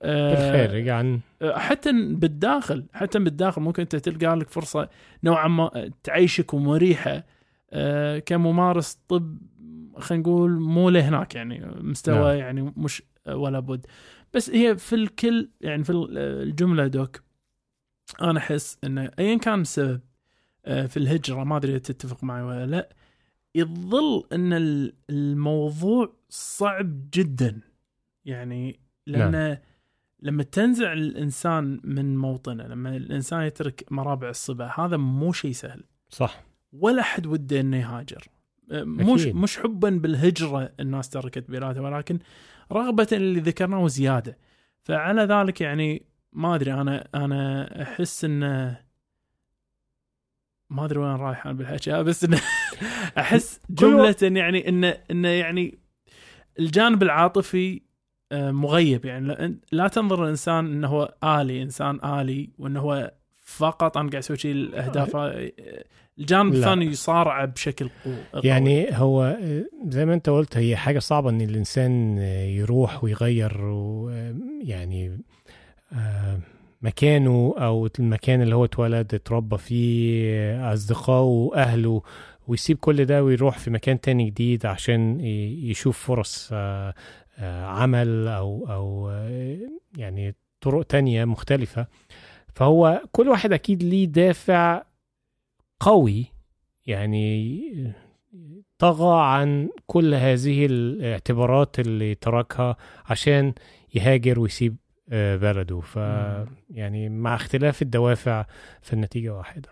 آه، 0.02 0.30
بالخارج 0.52 0.88
عن 0.88 1.20
حتى 1.42 1.92
بالداخل 1.92 2.84
حتى 2.92 3.18
بالداخل 3.18 3.62
ممكن 3.62 3.82
أنت 3.82 3.96
تلقى 3.96 4.36
لك 4.36 4.48
فرصة 4.50 4.88
نوعا 5.24 5.48
ما 5.48 5.90
تعيشك 6.02 6.54
ومريحة 6.54 7.24
آه، 7.70 8.18
كممارس 8.18 8.98
طب 9.08 9.38
خلينا 9.96 10.22
نقول 10.22 10.50
مو 10.60 10.90
لهناك 10.90 11.34
يعني 11.34 11.66
مستوى 11.80 12.14
نعم. 12.28 12.38
يعني 12.38 12.72
مش 12.76 13.02
ولا 13.28 13.60
بد 13.60 13.86
بس 14.34 14.50
هي 14.50 14.76
في 14.76 14.94
الكل 14.94 15.48
يعني 15.60 15.84
في 15.84 15.92
الجملة 15.92 16.86
دوك 16.86 17.22
أنا 18.22 18.38
أحس 18.38 18.78
انه 18.84 19.10
ايا 19.18 19.38
كان 19.38 19.60
السبب 19.60 20.00
آه، 20.66 20.86
في 20.86 20.96
الهجرة 20.96 21.44
ما 21.44 21.56
أدري 21.56 21.78
تتفق 21.78 22.24
معي 22.24 22.42
ولا 22.42 22.66
لا 22.66 22.88
يظل 23.54 24.24
إن 24.32 24.52
ال- 24.52 24.92
الموضوع 25.10 26.12
صعب 26.28 27.10
جدا 27.14 27.60
يعني 28.24 28.80
لأن 29.06 29.30
نعم. 29.32 29.56
لما 30.22 30.42
تنزع 30.42 30.92
الإنسان 30.92 31.80
من 31.84 32.16
موطنه 32.16 32.66
لما 32.66 32.96
الإنسان 32.96 33.42
يترك 33.42 33.84
مرابع 33.90 34.28
الصبا 34.28 34.72
هذا 34.78 34.96
مو 34.96 35.32
شيء 35.32 35.52
سهل. 35.52 35.84
صح. 36.08 36.42
ولا 36.72 37.02
حد 37.02 37.26
وده 37.26 37.60
إنه 37.60 37.76
يهاجر. 37.76 38.28
مش 38.70 39.22
أكيد. 39.22 39.36
مش 39.36 39.58
حبا 39.58 39.90
بالهجرة 39.90 40.72
الناس 40.80 41.08
تركت 41.08 41.50
بلادها 41.50 41.82
ولكن 41.82 42.18
رغبة 42.72 43.08
اللي 43.12 43.40
ذكرناه 43.40 43.88
زيادة. 43.88 44.38
فعلى 44.82 45.22
ذلك 45.22 45.60
يعني 45.60 46.02
ما 46.32 46.54
أدري 46.54 46.72
أنا 46.72 47.08
أنا 47.14 47.82
أحس 47.82 48.24
إنه 48.24 48.80
ما 50.70 50.84
أدري 50.84 50.98
وين 50.98 51.16
رايح 51.16 51.46
أنا 51.46 51.54
بالحكي 51.54 52.02
بس 52.02 52.24
إنه 52.24 52.40
أحس 53.18 53.60
جملة 53.70 54.16
يعني 54.22 54.68
إنه 54.68 54.88
إنه 55.10 55.28
يعني 55.28 55.78
الجانب 56.58 57.02
العاطفي 57.02 57.82
مغيب 58.32 59.04
يعني 59.04 59.58
لا- 59.72 59.88
تنظر 59.88 60.24
الإنسان 60.24 60.66
إنه 60.66 60.88
هو 60.88 61.14
آلي 61.24 61.62
إنسان 61.62 62.04
آلي 62.04 62.50
وإنه 62.58 62.80
هو 62.80 63.12
فقط 63.42 63.96
أنا 63.96 64.10
قاعد 64.10 64.22
أسوي 64.24 64.36
شيء 64.36 64.52
الأهداف 64.52 65.16
آه، 65.16 65.50
الجانب. 66.18 66.54
الثاني 66.54 66.86
يصارع 66.86 67.44
بشكل 67.44 67.90
قوي. 68.34 68.42
يعني 68.44 68.86
هو 68.92 69.22
آه، 69.42 69.64
زي 69.88 70.04
ما 70.04 70.14
أنت 70.14 70.28
قلت 70.30 70.56
هي 70.56 70.76
حاجة 70.76 70.98
صعبة 70.98 71.30
إن 71.30 71.40
الإنسان 71.40 72.16
آه، 72.18 72.44
يروح 72.44 73.04
ويغير 73.04 73.60
و- 73.64 74.10
آه، 74.10 74.34
يعني 74.64 75.20
آه، 75.92 76.38
مكانه 76.82 77.54
أو 77.58 77.88
المكان 77.98 78.42
اللي 78.42 78.54
هو 78.54 78.64
اتولد 78.64 79.14
اتربى 79.14 79.58
فيه 79.58 80.24
آه، 80.34 80.74
أصدقائه 80.74 81.22
واهله 81.24 82.02
ويسيب 82.48 82.78
كل 82.78 83.04
ده 83.04 83.24
ويروح 83.24 83.58
في 83.58 83.70
مكان 83.70 84.00
تاني 84.00 84.24
جديد 84.30 84.66
عشان 84.66 85.20
يشوف 85.64 85.98
فرص 86.06 86.48
آه، 86.52 86.88
آه، 86.88 86.94
عمل 87.64 88.28
أو 88.28 88.66
أو 88.70 89.10
آه، 89.10 89.58
يعني 89.96 90.34
طرق 90.60 90.82
تانية 90.84 91.24
مختلفة. 91.24 91.86
فهو 92.54 93.02
كل 93.12 93.28
واحد 93.28 93.52
أكيد 93.52 93.82
ليه 93.82 94.06
دافع 94.06 94.82
قوي 95.80 96.26
يعني 96.86 97.92
طغى 98.78 99.22
عن 99.22 99.68
كل 99.86 100.14
هذه 100.14 100.66
الاعتبارات 100.66 101.80
اللي 101.80 102.14
تركها 102.14 102.76
عشان 103.06 103.54
يهاجر 103.94 104.40
ويسيب 104.40 104.76
آه، 105.12 105.36
بلده. 105.36 105.80
ف 105.80 105.96
يعني 106.70 107.08
مع 107.08 107.34
اختلاف 107.34 107.82
الدوافع 107.82 108.44
في 108.82 108.92
النتيجة 108.92 109.34
واحدة. 109.34 109.68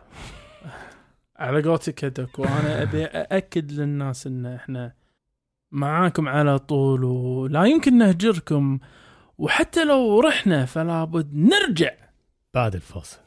على 1.36 1.62
قولتك 1.62 2.02
يا 2.02 2.08
doc 2.08 2.38
وأنا 2.38 2.82
أبي 2.82 3.04
أأكد 3.04 3.72
للناس 3.72 4.26
إن 4.26 4.46
إحنا 4.46 4.92
معاكم 5.72 6.28
على 6.28 6.58
طول 6.58 7.04
ولا 7.04 7.64
يمكن 7.64 7.98
نهجركم 7.98 8.78
وحتى 9.38 9.84
لو 9.84 10.20
رحنا 10.20 10.64
فلا 10.64 11.04
بد 11.04 11.34
نرجع. 11.34 11.90
بعد 12.54 12.74
الفاصل. 12.74 13.18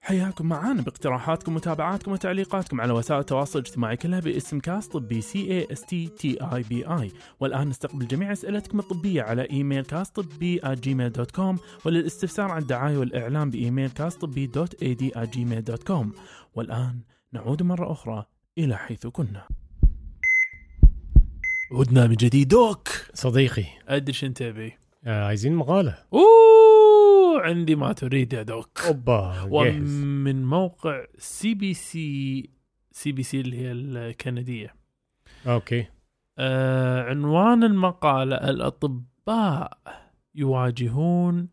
حياكم 0.00 0.46
معانا 0.46 0.82
باقتراحاتكم 0.82 1.52
ومتابعاتكم 1.52 2.12
وتعليقاتكم 2.12 2.80
على 2.80 2.92
وسائل 2.92 3.20
التواصل 3.20 3.58
الاجتماعي 3.58 3.96
كلها 3.96 4.20
باسم 4.20 4.58
cast 4.58 4.92
طبي 4.92 5.20
C 5.20 5.38
A 5.38 5.72
S 5.72 5.80
T 5.80 6.06
T 6.06 6.38
E 6.40 6.62
B 6.62 6.86
I 6.86 7.12
والآن 7.40 7.68
نستقبل 7.68 8.06
جميع 8.06 8.32
أسئلتكم 8.32 8.78
الطبية 8.78 9.22
على 9.22 9.50
email 9.50 9.84
cast 9.84 10.20
طبي 10.20 10.60
Gmail 10.64 11.12
dot 11.12 11.30
com 11.30 11.58
وللاستفسار 11.84 12.50
عن 12.50 12.62
الدعاية 12.62 12.98
والإعلان 12.98 13.50
ب 13.50 13.57
email 13.57 13.90
cast 13.90 14.20
طبي 14.20 14.46
dot 14.46 14.82
A 14.82 14.94
D 14.94 15.12
Gmail 15.16 15.64
dot 15.64 15.82
com 15.82 16.12
والآن 16.54 17.00
نعود 17.32 17.62
مرة 17.62 17.92
أخرى 17.92 18.26
إلى 18.58 18.76
حيث 18.76 19.06
كنا. 19.06 19.48
عدنا 21.72 22.06
من 22.06 22.14
جديد. 22.14 22.48
doc! 22.48 22.88
صديقي. 23.14 23.64
أدري 23.88 24.12
شو 24.12 24.26
أنت 24.26 24.38
تبي 24.42 24.72
آه 25.06 25.26
عايزين 25.26 25.54
مقالة. 25.54 25.98
أوه! 26.12 27.42
عندي 27.42 27.74
ما 27.76 27.92
تريد 27.92 28.32
يا 28.32 28.42
doc. 28.42 28.78
جاهز. 28.86 29.46
ومن 29.50 30.44
موقع 30.44 31.04
CBC 31.18 32.50
CBC 32.92 33.40
اللي 33.40 33.56
هي 33.58 33.72
الكندية. 33.72 34.74
okay. 35.46 35.86
آه 36.38 37.02
عنوان 37.02 37.64
المقالة 37.64 38.36
الأطباء 38.36 39.78
يواجهون 40.34 41.48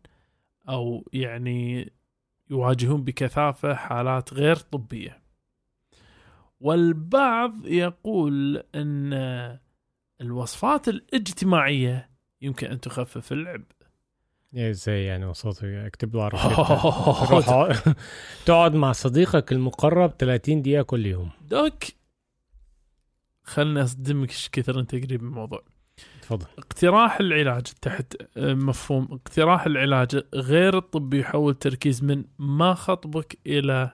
أو 0.68 1.08
يعني 1.12 1.92
يواجهون 2.50 3.04
بكثافة 3.04 3.74
حالات 3.74 4.34
غير 4.34 4.56
طبية. 4.56 5.23
والبعض 6.64 7.66
يقول 7.66 8.62
إن 8.74 9.12
الوصفات 10.20 10.88
الاجتماعية 10.88 12.10
يمكن 12.42 12.66
أن 12.66 12.80
تخفف 12.80 13.32
العبء 13.32 13.64
إزاي 14.56 15.04
يعني 15.04 15.24
وصلت 15.24 15.64
اكتب 15.64 16.16
له 16.16 16.28
روح. 16.28 17.82
تقعد 18.46 18.74
مع 18.74 18.92
صديقك 18.92 19.52
المقرب 19.52 20.10
30 20.18 20.62
دقيقة 20.62 20.82
كل 20.82 21.06
يوم. 21.06 21.30
دوك 21.50 21.84
خلني 23.42 23.82
أصدمك 23.82 24.28
إيش 24.28 24.48
كثر 24.52 24.80
أنت 24.80 24.94
قريب 24.94 25.22
من 25.22 25.28
الموضوع. 25.28 25.62
اتفضل 26.18 26.46
اقتراح 26.58 27.20
العلاج 27.20 27.62
تحت 27.62 28.16
آه، 28.36 28.54
مفهوم. 28.54 29.08
اقتراح 29.12 29.66
العلاج 29.66 30.16
غير 30.34 30.78
الطبي 30.78 31.20
يحول 31.20 31.54
تركيز 31.54 32.04
من 32.04 32.24
ما 32.38 32.74
خطبك 32.74 33.38
إلى 33.46 33.90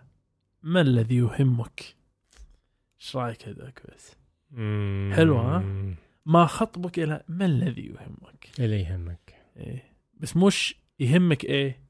ما 0.63 0.81
الذي 0.81 1.17
يهمك؟ 1.17 2.00
إيش 3.01 3.17
رايك 3.17 3.49
هذاك 3.49 3.83
بس 3.95 4.17
مم. 4.51 5.13
حلوة، 5.17 5.57
ها؟ 5.57 5.65
ما 6.27 6.47
خطبك 6.47 6.99
إلى 6.99 7.23
ما 7.29 7.45
الذي 7.45 7.83
يهمك؟ 7.87 8.49
اللي 8.59 8.81
يهمك. 8.81 9.35
إيه. 9.57 9.85
بس 10.15 10.37
مش 10.37 10.75
يهمك 11.01 11.45
إيه؟ 11.45 11.81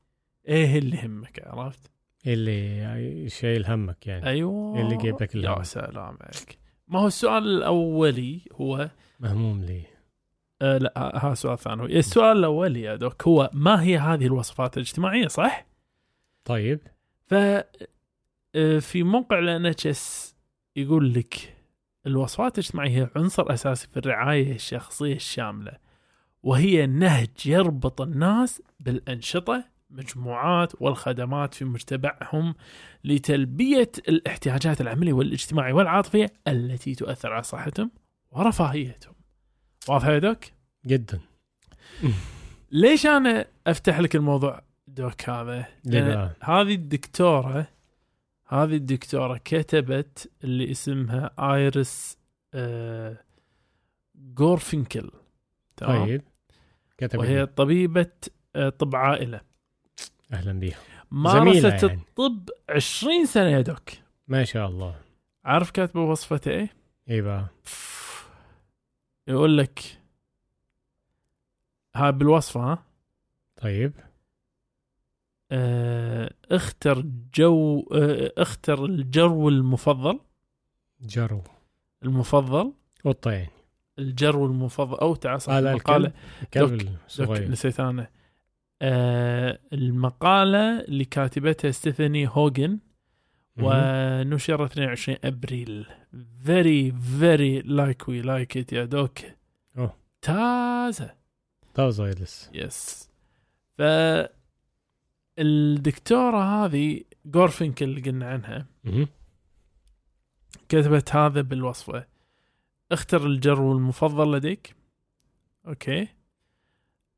إيه 0.48 0.78
اللي 0.78 0.96
يهمك 0.96 1.42
عرفت؟ 1.46 1.90
اللي 2.26 3.28
شايل 3.28 3.66
همك 3.66 4.06
يعني. 4.06 4.26
أيوه. 4.26 4.80
اللي 4.80 4.96
جايب 4.96 5.22
لك 5.22 5.34
يا 5.34 5.40
الهم 5.40 5.62
سلام 5.62 6.18
عليك. 6.20 6.58
ما 6.88 7.00
هو 7.00 7.06
السؤال 7.06 7.42
الأولي 7.44 8.40
هو؟ 8.52 8.90
مهموم 9.20 9.64
ليه 9.64 9.90
آه 10.62 10.78
لا 10.78 10.92
ها 10.96 11.34
سؤال 11.34 11.58
ثاني 11.58 11.98
السؤال 11.98 12.36
الأولي 12.36 12.82
يا 12.82 12.96
دوك 12.96 13.22
هو 13.22 13.50
ما 13.52 13.82
هي 13.82 13.98
هذه 13.98 14.26
الوصفات 14.26 14.76
الاجتماعية 14.76 15.28
صح؟ 15.28 15.66
طيب. 16.44 16.80
ف 17.26 17.34
آه، 18.54 18.78
في 18.78 19.02
موقع 19.02 19.38
ال 19.38 19.74
NHS 19.74 20.29
يقول 20.76 21.14
لك 21.14 21.56
الوصفات 22.06 22.58
الاجتماعيه 22.58 22.90
هي 22.90 23.10
عنصر 23.16 23.52
أساسي 23.52 23.88
في 23.88 23.96
الرعاية 23.96 24.54
الشخصية 24.54 25.14
الشاملة 25.14 25.72
وهي 26.42 26.86
نهج 26.86 27.46
يربط 27.46 28.00
الناس 28.00 28.62
بالأنشطة 28.80 29.64
مجموعات 29.90 30.72
والخدمات 30.82 31.54
في 31.54 31.64
مجتمعهم 31.64 32.54
لتلبية 33.04 33.90
الاحتياجات 34.08 34.80
العملية 34.80 35.12
والاجتماعية 35.12 35.72
والعاطفية 35.72 36.32
التي 36.48 36.94
تؤثر 36.94 37.32
على 37.32 37.42
صحتهم 37.42 37.90
ورفاهيتهم. 38.30 39.14
واضح 39.88 40.06
يا 40.06 40.18
دوك؟ 40.18 40.44
جدا 40.86 41.20
ليش 42.70 43.06
أنا 43.06 43.46
أفتح 43.66 44.00
لك 44.00 44.16
الموضوع 44.16 44.62
دوك 44.86 45.30
هذا؟ 45.30 45.64
هذه 46.40 46.74
الدكتورة 46.74 47.66
هذه 48.52 48.74
الدكتورة 48.76 49.40
كتبت 49.44 50.30
اللي 50.44 50.70
اسمها 50.70 51.30
آيرس 51.54 52.18
آه 52.54 53.16
جورفينكل 54.14 55.10
تمام؟ 55.76 56.04
طيب. 56.06 56.22
كتب 56.98 57.18
وهي 57.18 57.46
طبيبة 57.46 58.10
آه 58.56 58.68
طب 58.68 58.96
عائلة. 58.96 59.40
أهلا 60.32 60.52
بيها. 60.52 60.78
مارست 61.10 61.82
يعني. 61.82 61.94
الطب 62.08 62.50
20 62.68 63.26
سنة 63.26 63.48
يا 63.50 63.60
doc. 63.60 63.90
ما 64.28 64.44
شاء 64.44 64.68
الله. 64.68 64.94
عارف 65.44 65.70
كاتبه 65.70 66.00
وصفته 66.00 66.50
إيه؟ 66.50 66.68
إيه 67.08 67.22
بقى؟ 67.22 67.46
يقول 69.28 69.58
لك 69.58 69.80
ها 71.96 72.10
بالوصفة 72.10 72.60
ها؟ 72.72 72.84
طيب. 73.56 73.92
اختر 75.52 77.04
جو 77.34 77.88
آه، 77.92 78.32
اختر 78.38 78.84
الجرو 78.84 79.48
المفضل. 79.48 80.20
جرو. 81.00 81.42
المفضل. 82.02 82.72
يعني 83.30 83.50
الجرو 83.98 84.46
المفضل. 84.46 84.98
أو 84.98 85.14
تعال 85.14 85.40
آه 85.48 85.58
المقالة. 85.58 86.12
الكلب 86.42 86.96
نسيت 87.50 87.80
أنا. 87.80 88.08
آه 88.82 89.58
المقالة 89.72 90.80
اللي 90.80 91.04
كاتبتها 91.04 91.70
ستيفاني 91.70 92.28
هوجن. 92.28 92.78
ونشر 93.62 94.64
22 94.64 95.18
أبريل. 95.24 95.86
very 96.44 96.92
very 96.92 97.60
like 97.60 98.08
we 98.08 98.22
like 98.22 98.56
it 98.56 98.72
يا 98.72 98.84
doc. 98.84 99.18
تازة. 100.22 101.14
طازة 101.74 102.08
yes 102.08 102.50
yes 102.54 103.10
ف 103.78 103.82
الدكتورة 105.40 106.64
هذه 106.64 107.00
جورفينكل 107.26 107.84
اللي 107.84 108.00
قلنا 108.00 108.26
عنها. 108.30 108.66
كتبت 110.68 111.14
هذا 111.16 111.40
بالوصفة. 111.40 112.06
اختر 112.92 113.26
الجرو 113.26 113.72
المفضل 113.72 114.32
لديك. 114.36 114.74
okay. 115.66 116.08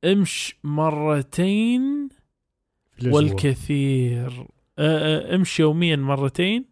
امش 0.05 0.57
مرتين. 0.65 2.09
والكثير. 3.07 4.47
امش 4.79 5.61
يوميا 5.61 5.97
مرتين 5.97 6.65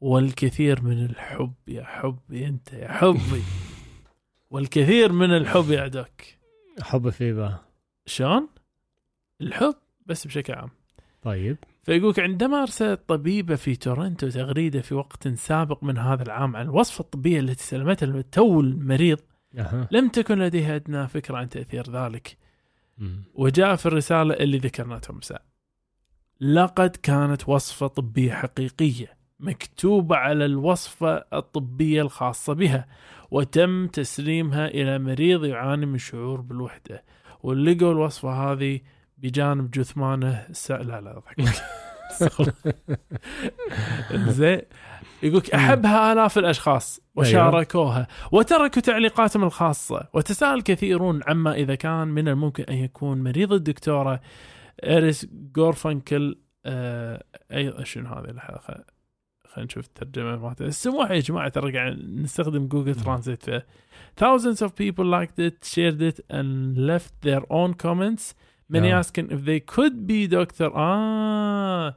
والكثير 0.00 0.82
من 0.82 1.04
الحب 1.04 1.52
يا 1.68 1.84
حبي 1.84 2.46
أنت 2.46 2.72
يا 2.72 2.92
حبي 2.92 3.42
والكثير 4.50 5.12
من 5.12 5.36
الحب 5.36 5.70
يا 5.70 5.86
doc 5.86 6.22
حب 6.82 7.10
في 7.10 7.32
بقى 7.32 7.60
شلون؟ 8.06 8.48
الحب؟ 9.40 9.74
بس 10.06 10.26
بشكل 10.26 10.52
عام. 10.52 10.70
طيب. 11.22 11.56
فيقولك 11.82 12.20
عندما 12.20 12.62
أرسلت 12.62 13.00
طبيبة 13.08 13.54
في 13.54 13.76
تورنتو 13.76 14.28
تغريدة 14.28 14.80
في 14.80 14.94
وقت 14.94 15.28
سابق 15.28 15.84
من 15.84 15.98
هذا 15.98 16.22
العام 16.22 16.56
عن 16.56 16.64
الوصفة 16.64 17.02
الطبية 17.02 17.40
التي 17.40 17.64
سلمتها 17.64 18.20
تو 18.20 18.60
المريض 18.60 19.18
أها. 19.58 19.88
لم 19.90 20.08
تكن 20.08 20.38
لديها 20.38 20.76
أدنى 20.76 21.08
فكرة 21.08 21.36
عن 21.36 21.48
تأثير 21.48 21.90
ذلك. 21.90 22.36
مم. 22.98 23.24
وجاء 23.34 23.76
في 23.76 23.86
الرسالة 23.86 24.34
اللي 24.34 24.58
ذكرناها 24.58 25.00
مساء. 25.10 25.42
لقد 26.40 26.96
كانت 26.96 27.48
وصفة 27.48 27.86
طبية 27.86 28.32
حقيقية 28.32 29.16
مكتوبة 29.40 30.16
على 30.16 30.44
الوصفة 30.44 31.24
الطبية 31.32 32.02
الخاصة 32.02 32.52
بها 32.52 32.86
وتم 33.30 33.86
تسليمها 33.86 34.66
إلى 34.66 34.98
مريض 34.98 35.44
يعاني 35.44 35.86
من 35.86 35.98
شعور 35.98 36.40
بالوحدة. 36.40 37.04
ولقوا 37.42 37.92
الوصفة 37.92 38.52
هذه 38.52 38.80
بجانب 39.24 39.70
جثمانه 39.70 40.46
الس... 40.50 40.70
لا 40.70 41.00
لا 41.00 41.18
ضحك. 41.18 41.40
زين. 44.38 44.60
يقولك 45.22 45.54
أحبها 45.54 46.12
آلاف 46.12 46.38
الأشخاص 46.38 47.00
وشاركوها 47.16 48.06
وتركوا 48.32 48.82
تعليقاتهم 48.82 49.44
الخاصة. 49.44 50.08
وتساءل 50.12 50.62
كثيرون 50.62 51.20
عما 51.26 51.54
إذا 51.54 51.74
كان 51.74 52.08
من 52.08 52.28
الممكن 52.28 52.64
أن 52.64 52.74
يكون 52.74 53.22
مريض 53.22 53.52
الدكتورة 53.52 54.20
اريس 54.84 55.26
جورفنكل 55.32 56.38
آه 56.66 57.24
اي 57.52 57.84
شنو 57.84 58.08
هذه 58.08 58.30
الحلقة؟ 58.30 58.84
خلينا 59.48 59.66
نشوف 59.66 59.86
الترجمة 59.86 60.36
مالتها 60.36 60.66
السموح 60.66 61.10
يا 61.10 61.20
جماعة 61.20 61.48
ترى 61.48 61.72
قاعد 61.72 61.98
نستخدم 62.08 62.66
جوجل 62.66 62.94
ترانزيت 62.94 63.50
ف 63.50 63.62
thousands 64.20 64.62
of 64.62 64.70
people 64.74 65.04
liked 65.04 65.38
it 65.38 65.64
shared 65.64 66.02
it 66.02 66.20
and 66.30 66.78
left 66.90 67.12
their 67.22 67.42
own 67.50 67.74
comments. 67.74 68.34
Many 68.72 68.76
نعم. 68.76 69.02
asking 69.02 69.30
if 69.30 69.44
they 69.44 69.60
could 69.60 70.06
be 70.06 70.28
doctor 70.28 70.72
آه 70.76 71.94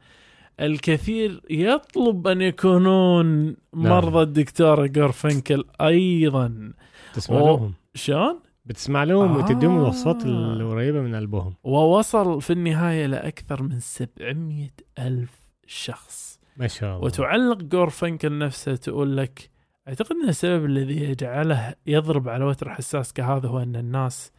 الكثير 0.59 1.41
يطلب 1.49 2.27
أن 2.27 2.41
يكونون 2.41 3.55
مرضى 3.73 4.21
الدكتوره 4.21 4.87
جورفنكل 4.87 5.63
أيضا 5.81 6.73
تسمع. 7.13 7.37
لهم 7.39 7.73
شلون؟ 7.95 8.39
بتسمع 8.65 9.03
لهم 9.03 9.31
آه. 9.31 9.37
وتديهم 9.37 9.77
الوصفات 9.77 10.25
القريبة 10.25 11.01
من 11.01 11.15
قلبهم 11.15 11.53
ووصل 11.63 12.41
في 12.41 12.53
النهاية 12.53 13.05
لأكثر 13.05 13.63
من 13.63 13.79
700 13.79 14.69
ألف 14.99 15.47
شخص 15.67 16.39
ما 16.57 16.67
شاء 16.67 16.95
الله 16.95 17.05
وتعلق 17.05 17.57
جورفنكل 17.57 18.37
نفسه 18.37 18.75
تقول 18.75 19.17
لك 19.17 19.49
أعتقد 19.87 20.15
ان 20.23 20.29
السبب 20.29 20.65
الذي 20.65 21.03
يجعله 21.03 21.75
يضرب 21.87 22.29
على 22.29 22.45
وتر 22.45 22.69
حساس 22.69 23.13
كهذا 23.13 23.49
هو 23.49 23.59
أن 23.59 23.75
الناس 23.75 24.31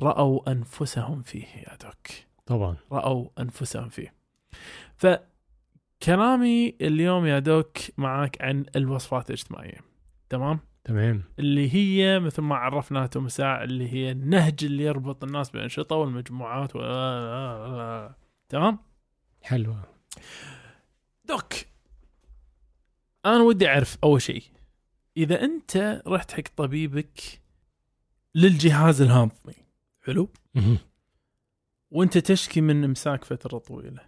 رأوا 0.00 0.52
أنفسهم 0.52 1.22
فيه 1.22 1.46
يا 1.46 1.76
دوك. 1.82 2.06
طبعا. 2.46 2.76
رأوا 2.92 3.28
أنفسهم 3.38 3.88
فيه. 3.88 4.14
فكلامي 4.96 6.76
اليوم 6.80 7.26
يا 7.26 7.38
دوك 7.38 7.78
معاك 7.98 8.42
عن 8.42 8.66
الوصفات 8.76 9.30
الاجتماعية. 9.30 9.80
تمام؟ 10.28 10.60
تمام. 10.84 11.22
اللي 11.38 11.74
هي 11.74 12.20
مثل 12.20 12.42
ما 12.42 12.56
عرفنا 12.56 13.10
مساء 13.16 13.64
اللي 13.64 13.92
هي 13.92 14.10
النهج 14.10 14.64
اللي 14.64 14.84
يربط 14.84 15.24
الناس 15.24 15.50
بالانشطه 15.50 15.96
والمجموعات 15.96 16.70
و... 16.74 16.78
تمام؟ 18.48 18.78
حلوة. 19.42 19.82
دوك 21.24 21.52
أنا 23.26 23.42
ودي 23.42 23.68
أعرف 23.68 23.98
أول 24.04 24.22
شيء 24.22 24.42
إذا 25.16 25.44
أنت 25.44 26.02
رحت 26.06 26.30
حق 26.30 26.42
طبيبك 26.56 27.20
للجهاز 28.34 29.02
الهضمي 29.02 29.54
حلو. 30.02 30.28
وانت 31.90 32.18
تشكي 32.18 32.60
من 32.60 32.84
امساك 32.84 33.24
فترة 33.24 33.58
طويلة. 33.58 34.00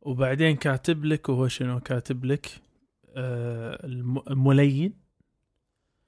وبعدين 0.00 0.56
كاتب 0.56 1.04
لك 1.04 1.28
وهو 1.28 1.48
شنو 1.48 1.80
كاتب 1.80 2.24
لك؟ 2.24 2.50
آه 3.16 3.86
الم- 3.86 4.22
الملين. 4.30 5.00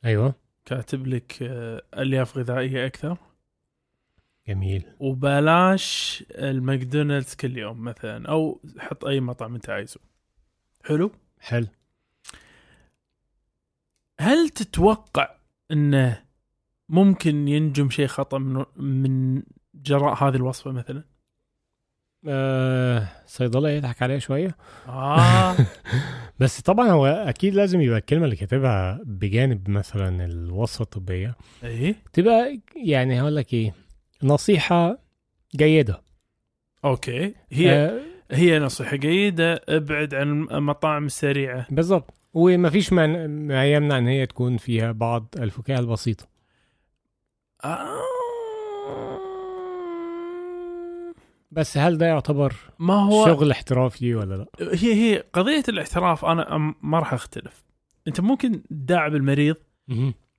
أيوه. 0.05 0.35
كاتب 0.65 1.07
لك 1.07 1.43
آه 1.43 1.83
ألياف 1.99 2.39
غذائية 2.39 2.87
أكثر. 2.87 3.17
جميل. 4.49 4.85
وبلاش 4.99 6.25
الماكدونالدز 6.31 7.35
كل 7.35 7.59
يوم 7.59 7.85
مثلا 7.85 8.29
أو 8.29 8.61
حط 8.79 9.05
أي 9.05 9.21
مطعم 9.21 9.55
أنت 9.55 9.71
عايزه. 9.71 10.01
حلو؟ 10.85 11.13
حلو. 11.41 11.67
هل 14.21 14.49
تتوقع 14.49 15.35
إنه 15.71 16.25
ممكن 16.93 17.49
ينجم 17.49 17.91
شيء 17.91 18.07
خطأ 18.07 18.39
من, 18.39 18.65
من 18.77 19.43
جراء 19.75 20.25
هذه 20.25 20.37
الوصفة 20.37 20.73
مثلا؟ 20.73 21.05
آه 22.29 23.09
صيدلة 23.27 23.71
يضحك 23.71 24.03
عليها 24.03 24.19
شوية. 24.19 24.57
آه. 24.89 25.57
بس 26.41 26.61
طبعا 26.61 26.91
هو 26.91 27.07
أكيد 27.07 27.55
لازم 27.55 27.81
يبقى 27.81 27.99
الكلمة 27.99 28.25
اللي 28.25 28.37
كاتبها 28.37 29.01
بجانب 29.05 29.71
مثلا 29.71 30.25
الوصفة 30.25 30.83
الطبية. 30.83 31.35
إيه؟ 31.65 31.95
تبقى 32.13 32.61
يعني 32.77 33.21
هقول 33.21 33.37
لك 33.37 33.55
إيه 33.55 33.75
نصيحة 34.23 34.99
جيدة. 35.57 36.03
أوكي. 36.85 37.35
هي 37.51 37.73
آه 37.73 38.01
هي 38.31 38.59
نصيحة 38.59 38.97
جيدة 38.97 39.63
أبعد 39.69 40.15
عن 40.15 40.31
المطاعم 40.51 41.07
السريعة. 41.07 41.67
بالظبط 41.71 42.15
ومفيش 42.35 42.93
ما 42.93 43.73
يمنع 43.73 43.99
إن 43.99 44.07
هي 44.07 44.27
تكون 44.27 44.57
فيها 44.57 44.93
بعض 44.93 45.35
الفكاهة 45.39 45.79
البسيطة. 45.79 46.25
آه 46.25 46.32
بس 51.51 51.79
هل 51.79 51.99
ده 51.99 52.07
يعتبر 52.07 52.55
ما 52.79 52.95
هو 52.95 53.27
شغل 53.27 53.51
احترافي 53.51 54.15
ولا 54.15 54.35
لا؟ 54.35 54.47
هي 54.61 54.95
هي 54.95 55.25
قضية 55.33 55.63
الاحتراف 55.69 56.25
أنا 56.25 56.75
ما 56.83 56.99
راح 56.99 57.13
أختلف. 57.13 57.65
أنت 58.09 58.21
ممكن 58.21 58.63
تداعب 58.63 59.15
المريض. 59.15 59.57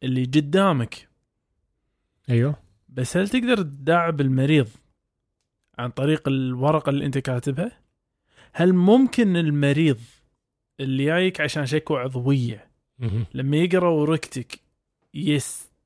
اللي 0.04 0.24
قدامك. 0.24 1.08
أيوه. 2.30 2.56
بس 2.90 3.18
هل 3.18 3.30
تقدر 3.30 3.58
تداعب 3.58 4.22
المريض 4.22 4.68
عن 5.80 5.90
طريق 5.90 6.28
الورقة 6.28 6.90
اللي 6.90 7.06
أنت 7.06 7.18
كاتبها؟ 7.18 7.72
هل 8.54 8.74
ممكن 8.74 9.38
المريض 9.38 10.00
اللي 10.80 11.06
جايك 11.06 11.42
عشان 11.42 11.66
شكوى 11.66 12.00
عضوية. 12.00 12.68
لما 13.34 13.58
يقرأ 13.58 13.90
ورقتك 13.90 14.60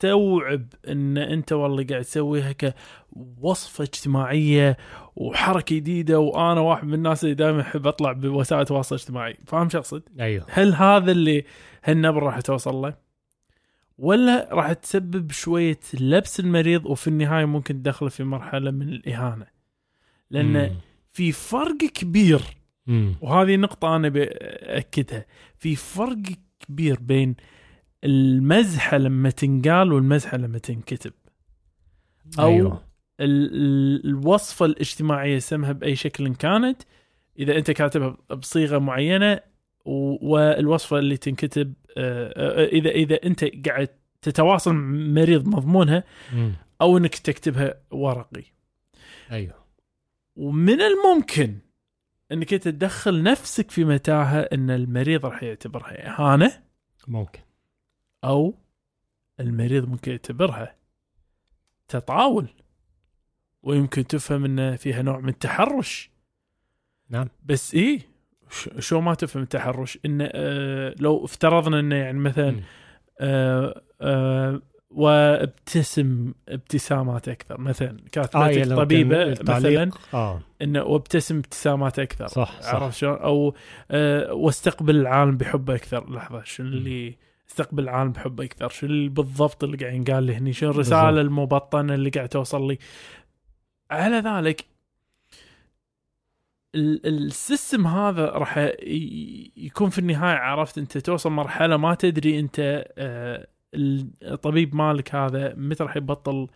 يستوعب 0.03 0.73
إن 0.87 1.17
أنت 1.17 1.51
والله 1.51 1.85
قاعد 1.89 2.03
تسويها 2.03 2.51
كوصفه 2.51 3.83
اجتماعية 3.83 4.77
وحركة 5.15 5.75
جديدة 5.75 6.19
وأنا 6.19 6.61
واحد 6.61 6.87
من 6.87 6.93
الناس 6.93 7.23
اللي 7.23 7.35
دائما 7.35 7.61
أحب 7.61 7.87
أطلع 7.87 8.11
بوسائل 8.11 8.61
التواصل 8.61 8.95
الاجتماعي 8.95 9.37
فاهم 9.45 9.69
شو 9.69 9.77
أقصد؟ 9.77 10.03
أيوه 10.19 10.45
هل 10.49 10.73
هذا 10.73 11.11
اللي 11.11 11.43
هالنبرة 11.83 12.25
راح 12.25 12.41
توصل 12.41 12.75
له؟ 12.75 12.93
ولا 13.97 14.49
راح 14.51 14.73
تسبب 14.73 15.31
شوية 15.31 15.79
لبس 15.93 16.39
المريض 16.39 16.85
وفي 16.85 17.07
النهاية 17.07 17.45
ممكن 17.45 17.81
تدخله 17.83 18.09
في 18.09 18.23
مرحلة 18.23 18.71
من 18.71 18.89
الإهانة؟ 18.89 19.45
لأن 20.31 20.69
مم. 20.69 20.75
في 21.09 21.31
فرق 21.31 21.77
كبير 21.77 22.41
مم. 22.87 23.15
وهذه 23.21 23.55
نقطة 23.55 23.95
أنا 23.95 24.09
بأكدها 24.09 25.25
في 25.57 25.75
فرق 25.75 26.17
كبير 26.59 26.99
بين 26.99 27.35
المزحة 28.03 28.97
لما 28.97 29.29
تنقال 29.29 29.93
والمزحة 29.93 30.37
لما 30.37 30.57
تنكتب. 30.57 31.13
أو 32.39 32.47
أيوه. 32.47 32.83
ال- 33.19 33.55
ال- 33.55 34.05
الوصفة 34.05 34.65
الاجتماعية 34.65 35.39
سمها 35.39 35.71
بأي 35.71 35.95
شكل 35.95 36.35
كانت 36.35 36.81
إذا 37.39 37.57
أنت 37.57 37.71
كاتبها 37.71 38.17
بصيغة 38.35 38.77
معينة 38.77 39.39
و- 39.85 40.31
والوصفة 40.33 40.99
اللي 40.99 41.17
تنكتب 41.17 41.73
آه، 41.97 42.33
آه، 42.63 42.65
إذا 42.65 42.89
إذا 42.89 43.15
أنت 43.23 43.45
قاعد 43.67 43.89
تتواصل 44.21 44.73
مع 44.73 45.13
مريض 45.21 45.47
مضمونها. 45.47 46.03
أو 46.81 46.97
أنك 46.97 47.15
تكتبها 47.15 47.73
ورقي. 47.91 48.43
أيوه. 49.31 49.55
ومن 50.35 50.81
الممكن 50.81 51.57
إنك 52.31 52.53
انت 52.53 52.67
تدخل 52.67 53.23
نفسك 53.23 53.71
في 53.71 53.85
متاهة 53.85 54.39
إن 54.39 54.69
المريض 54.69 55.25
راح 55.25 55.43
يعتبرها 55.43 56.07
إهانة. 56.07 56.51
ممكن. 57.07 57.39
أو 58.23 58.53
المريض 59.39 59.89
ممكن 59.89 60.11
يعتبرها 60.11 60.75
تطاول 61.87 62.47
ويمكن 63.63 64.07
تفهم 64.07 64.45
إن 64.45 64.75
فيها 64.75 65.01
نوع 65.01 65.19
من 65.19 65.29
التحرش. 65.29 66.09
نعم. 67.09 67.27
بس 67.45 67.73
إيه 67.75 67.99
ش- 68.51 68.69
شو 68.79 69.01
ما 69.01 69.13
تفهم 69.13 69.43
التحرش 69.43 69.99
انه 70.05 70.29
آه 70.31 70.95
لو 70.99 71.25
افترضنا 71.25 71.79
إنه 71.79 71.95
يعني 71.95 72.19
مثلا. 72.19 72.61
آه 73.19 73.81
آه 74.01 74.61
وابتسم 74.89 76.33
ابتسامات 76.49 77.29
أكثر. 77.29 77.61
مثلا 77.61 77.97
آه 78.17 78.21
لك 78.21 78.57
يعني 78.57 78.75
طبيبة 78.75 79.29
مثلا 79.41 79.91
آه. 80.13 80.41
انه 80.61 80.83
وابتسم 80.83 81.37
ابتسامات 81.37 81.99
أكثر. 81.99 82.27
صح 82.27 82.61
صح. 82.61 82.75
عرفت 82.75 82.97
شلون؟ 82.97 83.17
أو 83.17 83.53
آه 83.91 84.33
واستقبل 84.33 84.95
العالم 84.95 85.37
بحب 85.37 85.69
أكثر. 85.69 86.13
لحظة 86.13 86.43
شنو 86.43 86.67
اللي 86.67 87.17
استقبل 87.49 87.83
العالم 87.83 88.11
بحب 88.11 88.41
أكثر 88.41 88.73
اللي 88.83 89.09
بالضبط 89.09 89.63
اللي 89.63 89.77
قاعد 89.77 89.93
ينقال 89.93 90.23
لي 90.23 90.35
هني؟ 90.35 90.53
شنو 90.53 90.69
الرسالة. 90.69 91.21
المبطنة 91.21 91.93
اللي 91.93 92.09
قاعد 92.09 92.29
توصل 92.29 92.67
لي؟ 92.67 92.77
على 93.91 94.15
ذلك 94.17 94.65
ال- 96.75 97.07
السيستم 97.25 97.87
هذا 97.87 98.25
راح 98.25 98.57
يكون 99.57 99.89
في 99.89 99.99
النهاية 99.99 100.37
عرفت 100.37 100.77
أنت؟ 100.77 100.97
توصل 100.97 101.31
مرحلة 101.31 101.77
ما 101.77 101.95
تدري 101.95 102.39
أنت 102.39 102.85
آه، 102.97 103.47
الطبيب 104.23 104.75
مالك 104.75 105.15
هذا 105.15 105.53
متى 105.55 105.83
راح 105.83 105.97
يبطل 105.97 106.31
ال- 106.43 106.47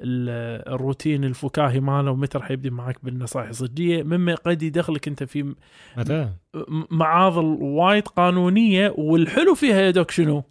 الروتين 0.00 1.24
الفكاهي 1.24 1.80
ماله 1.80 2.10
ومتى 2.10 2.38
راح 2.38 2.50
يبدي 2.50 2.70
معك 2.70 3.04
بالنصائح 3.04 3.48
الصجية 3.48 4.02
مما 4.02 4.34
قد 4.34 4.62
يدخلك 4.62 5.08
أنت 5.08 5.24
في 5.24 5.54
معاضل 6.90 7.44
وايد 7.60 8.08
قانونية 8.08 8.94
والحلو 8.98 9.54
فيها 9.54 9.80
يا 9.80 9.90
دوك 9.90 10.10
شنو؟ 10.10 10.44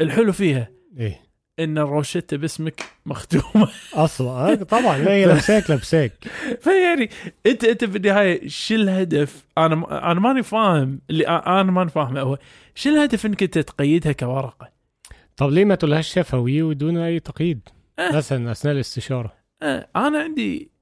الحلو 0.00 0.32
فيها 0.32 0.68
إيه 0.98 1.20
إن 1.58 1.78
الروشتة 1.78 2.36
باسمك 2.36 2.82
مختومة 3.06 3.68
أصلا 3.94 4.30
آه، 4.30 4.54
طبعا 4.54 4.98
لا 4.98 5.10
هي 5.10 5.26
لابساك 5.26 5.70
لابساك 5.70 6.12
فيعني 6.62 7.10
انت 7.46 7.64
أنت 7.64 7.84
بالنهايه 7.84 8.48
شو 8.48 8.74
الهدف؟ 8.74 9.44
أنا 9.58 10.10
أنا 10.12 10.20
ماني 10.20 10.42
فاهم 10.42 11.00
اللي 11.10 11.26
أنا 11.28 11.62
ماني 11.62 11.90
فاهم 11.90 12.16
هو 12.16 12.38
شو 12.74 12.90
الهدف 12.90 13.26
إنك 13.26 13.42
أنت 13.42 13.58
تقيدها 13.58 14.12
كورقة؟ 14.12 14.72
طب 15.36 15.50
ليه 15.50 15.64
ما 15.64 15.74
تقولهاش 15.74 16.14
شفوي 16.14 16.62
ودون 16.62 16.96
أي 16.96 17.20
تقييد. 17.20 17.68
مثلا 18.16 18.52
أثناء 18.52 18.74
الاستشارة 18.74 19.32
آه، 19.62 19.88
أنا 19.96 20.18
عندي. 20.18 20.72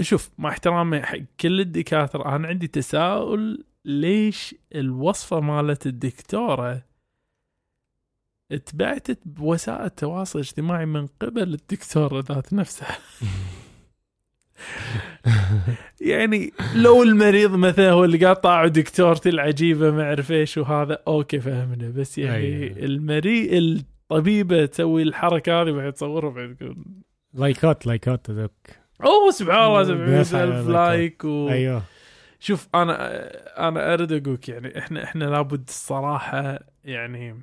شوف 0.00 0.30
مع 0.38 0.50
احترامي 0.50 1.02
حق 1.02 1.18
كل 1.40 1.60
الدكاترة 1.60 2.36
أنا 2.36 2.48
عندي 2.48 2.66
تساؤل 2.66 3.64
ليش 3.84 4.54
الوصفة 4.74 5.40
مالت 5.40 5.86
الدكتورة 5.86 6.82
اتبعتت 8.52 9.18
بوسائل 9.24 9.84
التواصل 9.84 10.38
الاجتماعي 10.38 10.86
من 10.86 11.06
قبل 11.06 11.54
الدكتورة 11.54 12.24
ذات 12.28 12.52
نفسها 12.52 12.98
يعني 16.00 16.52
لو 16.74 17.02
المريض 17.02 17.54
مثلا 17.54 17.90
هو 17.90 18.04
اللي 18.04 18.34
طاعوا 18.34 18.68
دكتورتي 18.68 19.28
العجيبة 19.28 19.90
ما 19.90 20.02
أعرف 20.02 20.32
إيش 20.32 20.58
وهذا 20.58 20.98
أوكي 21.06 21.40
فهمنا 21.40 21.88
بس 21.88 22.18
يعني 22.18 22.44
أيوة. 22.44 22.76
الطبيبه 24.10 24.66
تسوي 24.66 25.02
الحركة 25.02 25.62
هذه 25.62 25.70
بعد 25.70 25.92
تصورها 25.92 26.30
بعد 26.30 26.56
تقول 26.56 26.76
لايكات 27.34 27.86
لايكات 27.86 28.30
هذوك 28.30 28.52
أوه 29.04 29.30
سبحان 29.30 29.66
الله 29.66 29.82
700 29.84 30.06
الناس 30.06 30.34
على 30.34 30.44
ألف 30.44 30.68
لايكات. 30.68 30.68
لايك 30.68 31.24
و... 31.24 31.48
أيوه 31.48 31.82
شوف 32.40 32.68
أنا 32.74 32.98
أنا 33.68 33.94
أريد 33.94 34.12
أقولك 34.12 34.48
يعني 34.48 34.78
إحنا 34.78 35.04
إحنا 35.04 35.24
لابد 35.24 35.68
الصراحة 35.68 36.58
يعني 36.84 37.40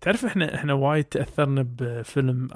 تعرف 0.00 0.24
إحنا 0.24 0.54
إحنا 0.54 0.72
وايد 0.72 1.04
تأثرنا 1.04 1.66
بفيلم 1.68 2.48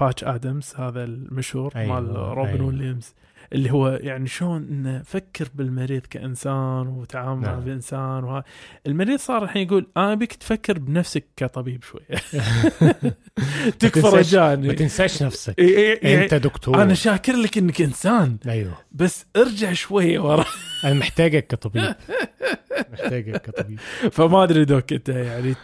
Patch 0.00 0.24
Adams 0.24 0.74
هذا 0.76 1.04
المشهور 1.04 1.72
أيوة، 1.76 2.00
مال 2.00 2.16
روبن 2.16 2.48
أيوة. 2.48 2.66
ويليامز 2.66 3.14
اللي 3.52 3.70
هو 3.72 3.88
يعني 3.88 4.26
شلون 4.28 4.62
إنه 4.68 5.02
فكر 5.02 5.48
بالمريض 5.54 6.00
كإنسان 6.06 6.86
وتعامل 6.88 7.42
نعم. 7.42 7.60
بإنسان 7.60 8.24
وها 8.24 8.44
المريض 8.86 9.18
صار 9.18 9.44
الحين 9.44 9.66
يقول 9.66 9.86
أنا 9.96 10.12
ابيك 10.12 10.32
تفكر 10.32 10.78
بنفسك 10.78 11.24
كطبيب 11.36 11.82
شوية 11.82 12.06
تكفى 13.80 14.06
رجاني 14.16 14.68
ما 14.68 14.74
تنساش 14.74 15.22
نفسك. 15.22 15.52
إيه- 15.52 15.64
إيه- 15.64 16.04
يعني 16.04 16.24
أنت 16.24 16.34
دكتور. 16.34 16.82
أنا 16.82 16.94
شاكر 16.94 17.32
لك 17.36 17.58
إنك 17.58 17.80
إنسان. 17.82 18.36
أيوه. 18.48 18.78
بس 18.92 19.26
ارجع 19.36 19.72
شوية 19.72 20.18
ورا. 20.18 20.44
أنا 20.84 20.94
محتاجك 20.94 21.46
كطبيب. 21.46 21.94
محتاجك 22.92 23.36
كطبيب. 23.42 23.78
فما 24.12 24.42
أدري 24.44 24.64
دوك 24.64 24.92
أنت 24.92 25.08
يعني 25.08 25.54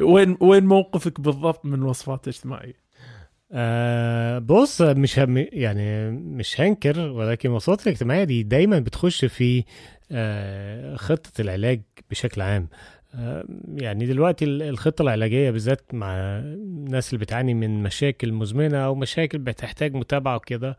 وين 0.00 0.36
وين 0.40 0.66
موقفك 0.66 1.20
بالضبط 1.20 1.64
من 1.64 1.74
الوصفات 1.74 2.28
الاجتماعية؟ 2.28 2.85
آه 3.52 4.38
بص 4.38 4.80
مش 4.82 5.18
هم 5.18 5.36
يعني 5.52 6.10
مش 6.10 6.60
هنكر 6.60 6.98
ولكن 7.00 7.48
الوساطة 7.48 7.82
الاجتماعية 7.82 8.24
دي 8.24 8.42
دايما 8.42 8.78
بتخش 8.78 9.24
في 9.24 9.64
آه 10.12 10.96
خطة 10.96 11.40
العلاج 11.40 11.80
بشكل 12.10 12.40
عام. 12.40 12.68
آه 13.14 13.44
يعني 13.74 14.06
دلوقتي 14.06 14.44
ال- 14.44 14.62
الخطة 14.62 15.02
العلاجية 15.02 15.50
بالذات 15.50 15.94
مع 15.94 16.14
الناس 16.38 17.08
اللي 17.14 17.24
بتعاني 17.24 17.54
من 17.54 17.82
مشاكل 17.82 18.32
مزمنة 18.32 18.78
أو 18.78 18.94
مشاكل 18.94 19.38
بتحتاج 19.38 19.94
متابعة 19.94 20.36
وكده 20.36 20.76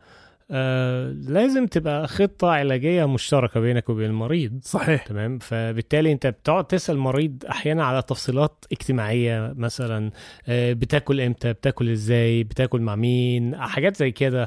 آه 0.50 1.10
لازم 1.12 1.66
تبقى 1.66 2.08
خطة 2.08 2.48
علاجية 2.50 3.04
مشتركة 3.04 3.60
بينك 3.60 3.88
وبين 3.88 4.10
المريض. 4.10 4.60
صحيح. 4.62 5.06
تمام؟ 5.06 5.38
فبالتالي 5.38 6.12
انت 6.12 6.26
بتقعد 6.26 6.64
تسأل 6.66 6.94
المريض 6.94 7.44
أحيانا 7.50 7.84
على 7.84 8.02
تفصيلات 8.02 8.64
اجتماعية 8.72 9.52
مثلا 9.56 10.10
آه، 10.48 10.72
بتاكل 10.72 11.20
إمتى 11.20 11.52
بتاكل 11.52 11.90
إزاي 11.90 12.44
بتاكل 12.44 12.80
مع 12.80 12.96
مين 12.96 13.56
حاجات 13.56 13.96
زي 13.96 14.10
كده. 14.10 14.46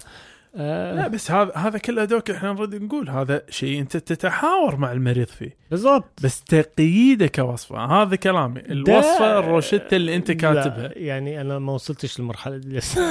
آه، 0.56 0.96
لا 0.96 1.08
بس 1.08 1.32
هذا 1.32 1.52
هذا 1.56 1.78
كله 1.78 2.06
دوك 2.06 2.32
إحنا 2.32 2.54
نريد 2.54 2.84
نقول. 2.84 3.10
هذا 3.10 3.42
شيء 3.50 3.80
أنت 3.80 3.98
تتحاور 3.98 4.76
مع 4.76 4.92
المريض 4.92 5.28
فيه. 5.28 5.56
بالظبط 5.72 6.24
بس 6.24 6.44
تقييده 6.44 7.28
كوصفة. 7.28 7.86
هذا 7.86 8.16
كلامي. 8.16 8.60
الوصفة 8.60 9.40
الروشتة 9.40 9.96
اللي 9.96 10.16
أنت 10.16 10.32
كاتبها. 10.32 10.92
يعني 10.96 11.42
أنا 11.42 11.60
ما 11.60 11.74
وصلتش 11.74 12.20
للمرحلة 12.20 12.58
دي. 12.58 12.78
لسه 12.78 13.02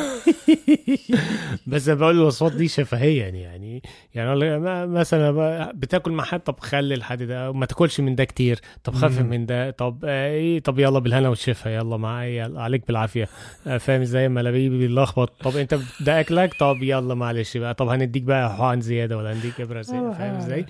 بس 1.67 1.87
أنا 1.89 2.01
بقول 2.01 2.15
الوصفات 2.15 2.53
دي 2.53 2.69
شفهيا 2.69 3.29
يعني. 3.29 3.83
يعني 4.15 4.59
مثلا 4.87 5.73
بتاكل 5.75 6.13
مع 6.13 6.25
حد 6.25 6.41
طب 6.41 6.61
خلي 6.61 6.95
الحد 6.95 7.23
ده. 7.23 7.53
ما 7.53 7.67
تاكلش 7.67 8.01
من 8.01 8.15
ده 8.15 8.25
كتير. 8.25 8.61
طب 8.85 8.95
خفف. 8.95 9.21
من 9.21 9.47
ده. 9.47 9.71
طب 9.71 10.05
إيه 10.05 10.61
طب 10.61 10.79
يلا 10.79 10.99
بالهنا 10.99 11.29
والشفا. 11.29 11.69
يلا 11.69 11.97
معايا. 11.97 12.53
عليك 12.57 12.87
بالعافية. 12.87 13.29
آه، 13.67 13.79
فاهم 13.79 14.01
إزاي؟ 14.01 14.29
ما 14.29 14.41
لبيبي 14.41 14.79
بيلخبط. 14.79 15.33
طب 15.43 15.57
أنت 15.57 15.79
ده 16.01 16.21
أكلك؟ 16.21 16.55
طب 16.55 16.83
يلا 16.83 17.15
معلش 17.33 17.57
بقى. 17.57 17.75
طب 17.75 17.89
هنديك 17.89 18.23
بقى 18.23 18.57
حقن 18.57 18.81
زيادة 18.81 19.17
ولا 19.17 19.33
هنديك 19.33 19.61
إبرة 19.61 19.83
زياده 19.83 20.11
فاهم 20.13 20.35
إزاي؟ 20.37 20.67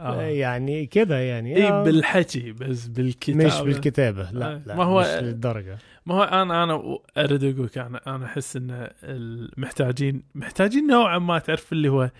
آه، 0.00 0.20
آه. 0.20 0.22
يعني 0.22 0.86
كده 0.86 1.18
يعني. 1.18 1.56
اي 1.56 1.68
آه، 1.68 1.82
بالحكي 1.84 2.52
بس 2.52 2.86
بالكتابة. 2.86 3.46
مش 3.46 3.60
بالكتابة 3.60 4.30
لا, 4.32 4.46
آه، 4.54 4.62
لا 4.66 4.76
ما 4.76 4.84
هو- 4.84 5.00
مش 5.00 5.06
للدرجة. 5.22 5.78
ما 6.06 6.14
هو 6.14 6.22
أنا 6.22 6.64
أنا 6.64 6.98
أريد 7.18 7.44
أقول 7.44 7.66
لك 7.66 7.78
أنا 7.78 8.00
أنا 8.06 8.24
أحس 8.26 8.56
إن 8.56 8.88
محتاجين 9.56 10.22
محتاجين 10.34 10.86
نوعا 10.86 11.18
ما 11.18 11.38
تعرف 11.38 11.72
اللي 11.72 11.88
هو 11.88 12.10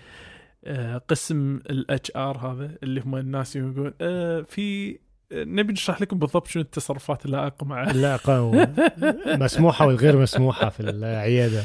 آه، 0.66 0.98
قسم 1.08 1.56
ال 1.70 2.12
HR 2.16 2.36
هذا 2.38 2.70
اللي 2.82 3.00
هم 3.00 3.16
الناس 3.16 3.56
يقول 3.56 3.94
آه، 4.00 4.40
في 4.42 4.90
آه، 4.90 4.96
نبي 5.34 5.72
نشرح 5.72 6.00
لكم 6.00 6.18
بالضبط 6.18 6.46
شنو 6.46 6.62
التصرفات 6.62 7.26
اللائقة 7.26 7.66
مع 7.66 7.82
لا 7.82 8.16
قو 8.16 8.66
مسموحة 9.26 9.86
والغير 9.86 10.16
مسموحة 10.16 10.68
في 10.68 10.80
العيادة. 10.80 11.62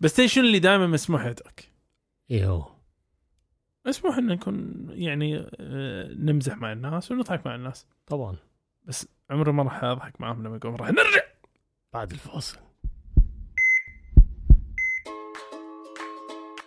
بس 0.00 0.20
شنو 0.20 0.44
اللي 0.44 0.58
دائما 0.58 0.86
مسموح 0.86 1.26
يدرك 1.26 1.72
هو. 2.32 2.68
مسموح 3.86 4.18
إن 4.18 4.26
نكون 4.26 4.86
يعني 4.90 5.46
آه، 5.60 6.12
نمزح 6.12 6.56
مع 6.56 6.72
الناس 6.72 7.10
ونضحك 7.10 7.46
مع 7.46 7.54
الناس. 7.54 7.86
طبعا. 8.06 8.36
عمري 9.30 9.52
ما 9.52 9.62
راح 9.62 9.84
أضحك 9.84 10.20
معاهم 10.20 10.46
لما 10.46 10.56
يقول 10.56 10.80
راح 10.80 10.88
نرجع. 10.88 11.22
بعد 11.92 12.10
الفاصل. 12.12 12.58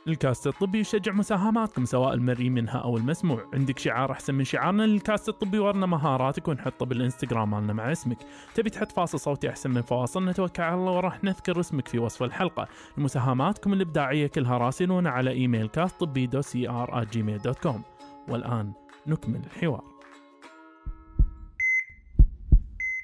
ال 0.08 0.16
cast 0.16 0.48
الطبي 0.48 0.80
يشجع 0.80 1.12
مساهماتكم 1.12 1.86
سواء 1.86 2.14
المرئي 2.14 2.50
منها 2.50 2.78
أو 2.78 2.98
المسموع. 2.98 3.50
عندك 3.54 3.80
شعار 3.80 4.12
أحسن 4.12 4.36
من 4.36 4.44
شعارنا 4.44 4.84
لل 4.84 4.99
cast 4.99 5.30
الطبي 5.30 5.60
ورنا 5.60 5.86
مهاراتك 5.86 6.48
ونحطه 6.48 6.86
بالإنستغرام 6.86 7.52
مالنا 7.52 7.74
مع 7.74 7.92
اسمك. 7.92 8.18
تبي 8.56 8.70
تحط 8.70 8.92
فاصل 8.92 9.20
صوتي 9.20 9.50
أحسن 9.50 9.72
من 9.72 9.82
فواصلنا 9.82 10.32
توكل 10.32 10.64
على 10.64 10.76
الله 10.76 10.92
وراح 10.92 11.24
نذكر 11.24 11.60
اسمك 11.60 11.88
في 11.88 12.00
وصف 12.00 12.24
الحلقة. 12.24 12.68
مساهماتكم 12.98 13.74
الإبداعية 13.74 14.28
كلها 14.28 14.58
راسلونا 14.58 15.10
على 15.10 15.32
email 15.32 15.68
cast 15.68 16.00
طبي 16.00 16.28
dot 16.28 16.42
C 16.42 16.70
R 16.70 17.04
Gmail 17.04 17.38
dot 17.38 17.60
com 17.60 17.84
والآن 18.28 18.74
نكمل 19.08 19.42
الحوار. 19.46 19.84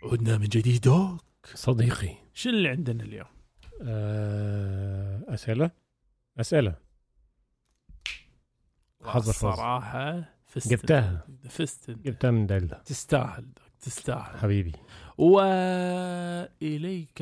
عدنا 0.04 0.38
من 0.38 0.46
جديد 0.46 0.82
دوك. 0.82 1.22
صديقي. 1.54 2.16
شو 2.34 2.50
اللي 2.50 2.70
عندنا 2.70 3.04
اليوم؟ 3.04 3.28
آه، 3.82 5.24
أسئلة؟ 5.34 5.72
أسئلة. 6.40 6.87
حظر 9.08 9.34
فاز. 9.34 9.42
صراحة 9.42 10.24
فستن 10.46 10.70
جبتها. 10.76 11.28
فستن 11.50 11.94
جبتها 11.94 12.32
من 12.32 12.48
دلة 12.48 12.78
تستاهل 12.86 13.48
تستاهل. 13.80 14.40
حبيبي. 14.40 14.72
وإليك 15.18 17.22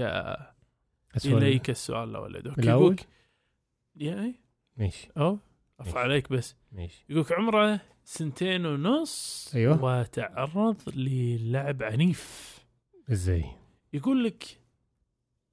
السؤال 1.15 1.37
إليك 1.43 1.69
السؤال 1.69 2.09
الأول؟ 2.09 2.53
يقولك 2.57 3.07
يعني؟ 3.95 4.35
ماشي. 4.77 5.07
أرفع 5.17 5.39
ماشي. 5.79 5.97
عليك 5.99 6.29
بس. 6.31 6.55
ماشي. 6.71 7.05
يقولك 7.09 7.31
عمره 7.31 7.79
سنتين 8.03 8.65
ونص 8.65 9.51
أيوة. 9.55 9.83
وتعرض 9.83 10.77
للعب 10.95 11.83
عنيف. 11.83 12.55
إزاي؟ 13.11 13.45
يقول 13.93 14.23
لك 14.23 14.59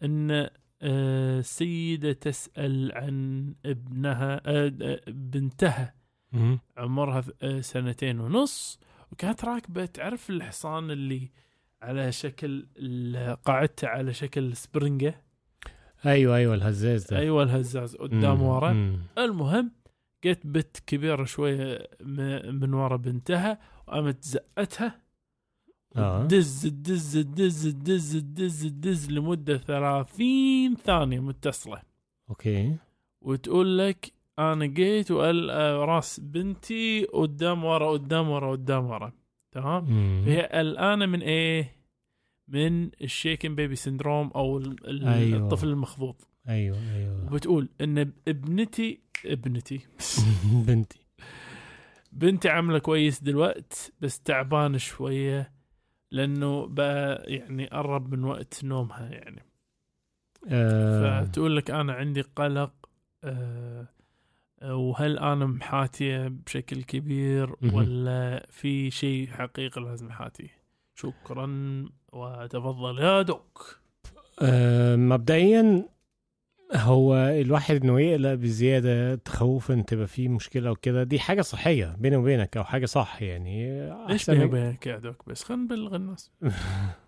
إن 0.03 0.49
آه، 0.83 1.41
سيدة 1.41 2.13
تسأل 2.13 2.93
عن 2.95 3.55
ابنها 3.67 4.41
آه، 4.47 4.73
آه، 4.83 5.01
بنتها 5.09 5.95
عمرها 6.77 7.25
آه، 7.43 7.61
سنتين 7.61 8.21
ونص 8.21 8.79
وكانت 9.13 9.45
راكبة 9.45 9.85
تعرف 9.87 10.31
الحصان 10.31 10.91
اللي 10.91 11.31
على 11.83 12.13
شكل 12.13 12.67
قاعدته 13.45 13.89
على 13.89 14.15
شكل 14.15 14.57
سبرنجة؟ 14.57 15.23
أيوه 16.07 16.37
أيوه 16.37 16.55
الهزاز 16.55 17.07
ده. 17.11 17.19
أيوه 17.19 17.43
الهزاز 17.43 17.97
قدام. 17.97 18.43
ورا. 18.43 18.97
المهم 19.19 19.73
جت 20.25 20.41
بنت 20.47 20.77
كبيرة 20.87 21.25
شوية 21.25 21.89
م- 22.01 22.55
من 22.55 22.75
ورا 22.75 22.97
بنتها 22.97 23.59
وقامت 23.87 24.25
زقتها. 24.25 25.01
آه. 25.97 26.25
دز 26.25 26.67
دز 26.67 27.19
دز 27.19 27.67
دز 27.69 28.17
دز 28.17 28.67
دز 28.67 29.11
لمدة 29.11 29.59
30 29.59 30.77
ثانية 30.85 31.21
متصلة. 31.21 31.83
okay. 32.31 32.77
وتقول 33.21 33.79
لك 33.79 34.13
أنا 34.39 34.67
جيت 34.67 35.11
وقال 35.11 35.51
آه، 35.51 35.85
راس 35.85 36.21
بنتي 36.21 37.05
قدام 37.05 37.65
ورا 37.65 37.91
قدام 37.91 38.29
ورا 38.29 38.51
قدام 38.51 38.87
ورا. 38.87 39.13
تمام. 39.53 39.85
هي 40.27 40.43
قلقانة 40.53 41.07
من 41.07 41.23
إيه؟ 41.23 41.77
من 42.49 42.91
الشيكن 43.03 43.55
بيبي 43.55 43.77
سندروم 43.77 44.31
أو 44.37 44.59
ال- 44.59 44.89
ال- 44.89 45.09
أيوة. 45.09 45.39
الطفل 45.45 45.69
المخضوض 45.69 46.15
أيوه 46.49 46.79
أيوه. 46.95 47.27
وبتقول 47.27 47.69
إن 47.81 48.13
ابنتي 48.29 49.01
ابنتي. 49.27 49.81
بنتي. 50.67 50.99
بنتي 52.13 52.49
عاملة 52.49 52.79
كويس 52.79 53.23
دلوقت 53.23 53.93
بس 54.01 54.21
تعبان 54.21 54.79
شوية 54.79 55.53
لأنه 56.11 56.67
بقى 56.67 57.23
يعني 57.27 57.67
قرب 57.67 58.13
من 58.15 58.25
وقت 58.25 58.65
نومها 58.65 59.09
يعني. 59.09 59.43
آه. 60.49 61.25
فتقول 61.25 61.57
لك 61.57 61.71
أنا 61.71 61.93
عندي 61.93 62.21
قلق 62.21 62.73
آه، 63.25 63.89
وهل 64.65 65.19
أنا 65.19 65.47
محاتيه 65.47 66.29
بشكل 66.47 66.83
كبير. 66.83 67.55
ولا 67.73 68.47
في 68.51 68.91
شيء 68.91 69.29
حقيقي 69.31 69.81
لازم 69.81 70.09
احاتيه 70.09 70.63
شكرا 70.95 71.47
وتفضل 72.13 72.99
يا 72.99 73.23
دوك. 73.23 73.79
آه 74.43 74.97
مبدئيا 74.97 75.89
هو 76.75 77.15
الواحد 77.17 77.85
إنه 77.85 78.01
يقلق 78.01 78.35
بزيادة 78.35 79.15
تخوفا 79.15 79.85
تبقى 79.87 80.07
فيه 80.07 80.29
مشكلة 80.29 80.71
وكده. 80.71 81.03
دي 81.03 81.19
حاجة 81.21 81.43
صحية 81.43 81.97
بيني 81.99 82.17
وبينك 82.17 82.57
أو 82.57 82.65
حاجة 82.65 82.87
صح 82.87 83.23
يعني. 83.23 83.91
احسن 83.93 84.33
بيني 84.33 84.45
وبينك 84.45 84.87
يا 84.87 84.99
دوك؟ 84.99 85.29
بس 85.29 85.45
خلينا 85.45 85.63
نبلغ 85.63 85.97
الناس. 85.97 86.31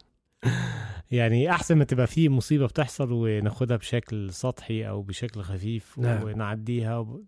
يعني 1.10 1.50
أحسن 1.50 1.78
ما 1.78 1.84
تبقى 1.84 2.06
فيه 2.06 2.28
مصيبة 2.28 2.66
بتحصل 2.66 3.12
وناخدها 3.12 3.76
بشكل 3.76 4.32
سطحي 4.32 4.88
أو 4.88 5.02
بشكل 5.02 5.40
خفيف 5.42 5.98
نعم. 5.98 6.22
ونعديها 6.22 6.98
وب... 6.98 7.24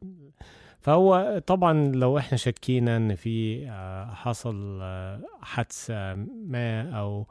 فهو 0.81 1.43
طبعا 1.47 1.93
لو 1.95 2.19
إحنا 2.19 2.39
شكينا 2.39 2.97
إن 2.97 3.15
في 3.15 3.67
آه، 3.71 4.15
حصل 4.15 4.79
آه، 4.83 5.21
حادثة 5.41 6.15
ما 6.47 6.91
أو 6.91 7.27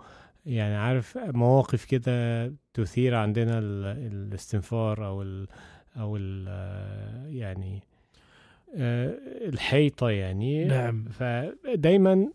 يعني 0.45 0.75
عارف 0.75 1.17
مواقف 1.17 1.85
كده 1.85 2.53
تثير 2.73 3.15
عندنا 3.15 3.59
ال- 3.59 3.85
الاستنفار 4.13 5.07
أو 5.07 5.21
ال 5.21 5.47
أو 5.97 6.17
ال 6.17 6.45
آه، 6.49 7.27
يعني 7.27 7.83
الحيطة 9.47 10.09
يعني 10.09 10.65
نعم 10.65 11.05
فدايما 11.05 12.27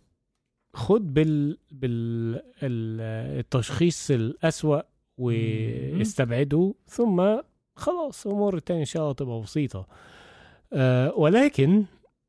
خد 0.74 1.14
بال 1.14 1.58
بال 1.70 2.34
ال- 2.62 3.00
التشخيص 3.38 4.10
الأسوأ 4.10 4.80
واستبعده 5.18 6.74
ثم 6.86 7.36
خلاص 7.76 8.26
أمور 8.26 8.56
التانية 8.56 8.80
إن 8.80 8.86
شاء 8.86 9.02
الله 9.02 9.12
تبقى 9.14 9.40
بسيطة. 9.40 9.86
أه 10.72 11.14
ولكن 11.16 11.84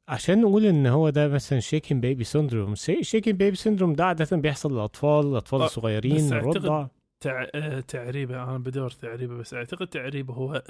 عشان 0.07 0.41
نقول 0.41 0.65
إن 0.65 0.87
هو 0.87 1.09
ده 1.09 1.27
مثلا 1.27 1.59
shaken 1.59 1.99
baby 2.01 2.23
syndrome 2.23 2.75
shaken 3.01 3.32
baby 3.32 3.55
syndrome 3.55 3.93
ده 3.93 4.05
عادة 4.05 4.37
بيحصل 4.37 4.73
للأطفال 4.73 5.25
الأطفال 5.27 5.61
آه، 5.61 5.65
الصغيرين 5.65 6.15
بس 6.15 6.31
الرضع. 6.31 6.87
تع... 7.19 7.47
آه، 7.55 7.79
تعريبه 7.79 8.43
أنا 8.43 8.57
بدور 8.57 8.89
تعريبه 8.89 9.35
بس 9.35 9.53
أعتقد 9.53 9.87
تعريبه 9.87 10.33
هو 10.33 10.63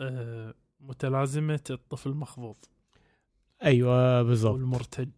آه، 0.00 0.54
متلازمة 0.80 1.60
الطفل 1.70 2.10
المخضوض 2.10 2.56
أيوه 3.64 4.22
بالظبط 4.22 4.54
المرتج 4.54 5.08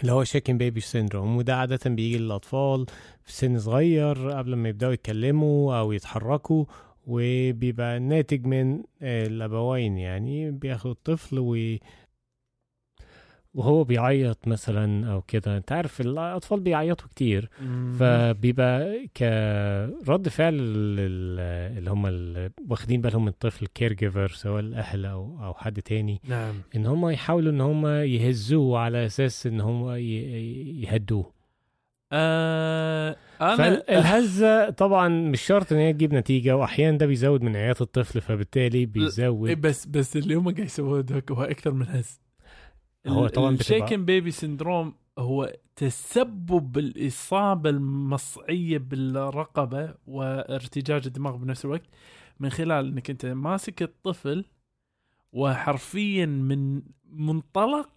اللي 0.00 0.12
هو 0.12 0.24
shaken 0.24 0.58
baby 0.58 0.80
syndrome 0.80 1.36
وده 1.36 1.56
عادة 1.56 1.90
بيجي 1.90 2.18
للأطفال 2.18 2.86
في 3.22 3.32
سن 3.32 3.58
صغير 3.58 4.30
قبل 4.30 4.54
ما 4.54 4.68
يبدأوا 4.68 4.92
يتكلموا 4.92 5.78
أو 5.78 5.92
يتحركوا 5.92 6.64
وبيبقى 7.06 7.98
ناتج 7.98 8.46
من 8.46 8.82
آه، 9.02 9.26
الأبوين 9.26 9.98
يعني 9.98 10.50
بياخد 10.50 10.90
الطفل 10.90 11.38
و 11.38 11.76
وهو 13.54 13.84
بيعيط 13.84 14.48
مثلا 14.48 15.12
أو 15.12 15.22
كده. 15.22 15.56
أنت 15.56 15.72
عارف 15.72 16.00
الأطفال 16.00 16.60
بيعيطوا 16.60 17.08
كتير. 17.08 17.48
فبيبقى 17.98 19.06
كرد 20.06 20.28
فعل 20.28 20.54
لل- 20.54 21.40
اللي 21.78 21.90
هم 21.90 22.04
واخدين 22.70 23.00
بالهم 23.00 23.22
من 23.22 23.28
الطفل 23.28 23.66
كير 23.66 23.92
جيفر 23.92 24.28
سواء 24.28 24.60
الأهل 24.60 25.06
أو 25.06 25.38
أو 25.44 25.54
حد 25.54 25.82
تاني 25.82 26.20
نعم. 26.28 26.54
إن 26.76 26.86
هم 26.86 27.08
يحاولوا 27.08 27.52
إن 27.52 27.60
هم 27.60 27.86
يهزوه 27.86 28.78
على 28.78 29.06
أساس 29.06 29.46
إن 29.46 29.60
هم 29.60 29.90
يهدوه. 29.90 31.32
آه 32.12 33.16
فالهزه 33.38 34.70
طبعا 34.70 35.08
مش 35.08 35.40
شرط 35.42 35.72
إن 35.72 35.78
هي 35.78 35.92
تجيب 35.92 36.14
نتيجة 36.14 36.56
واحيانا 36.56 36.98
ده 36.98 37.06
بيزود 37.06 37.42
من 37.42 37.56
عياط 37.56 37.82
الطفل 37.82 38.20
فبالتالي 38.20 38.78
إيه 38.78 38.86
بيزود 38.86 39.60
بس 39.60 39.86
بس 39.86 40.16
اللي 40.16 40.34
هم 40.34 40.44
قاعد 40.44 40.58
يسووه 40.58 41.00
دوك 41.00 41.32
هو 41.32 41.42
أكثر 41.42 41.70
من 41.70 41.86
هز. 41.88 42.20
هو 43.06 43.28
طبعاً 43.28 43.54
الشيكن 43.54 44.04
بيبي 44.04 44.30
سندروم 44.30 44.94
هو 45.18 45.52
تسبب 45.76 46.78
الاصابه 46.78 47.70
المصعية 47.70 48.78
بالرقبة 48.78 49.94
وارتجاج 50.06 51.06
الدماغ 51.06 51.36
بنفس 51.36 51.64
الوقت 51.64 51.86
من 52.40 52.50
خلال 52.50 52.86
إنك 52.86 53.10
أنت 53.10 53.26
ماسك 53.26 53.82
الطفل 53.82 54.44
وحرفيا 55.32 56.26
من 56.26 56.82
منطلق 57.04 57.90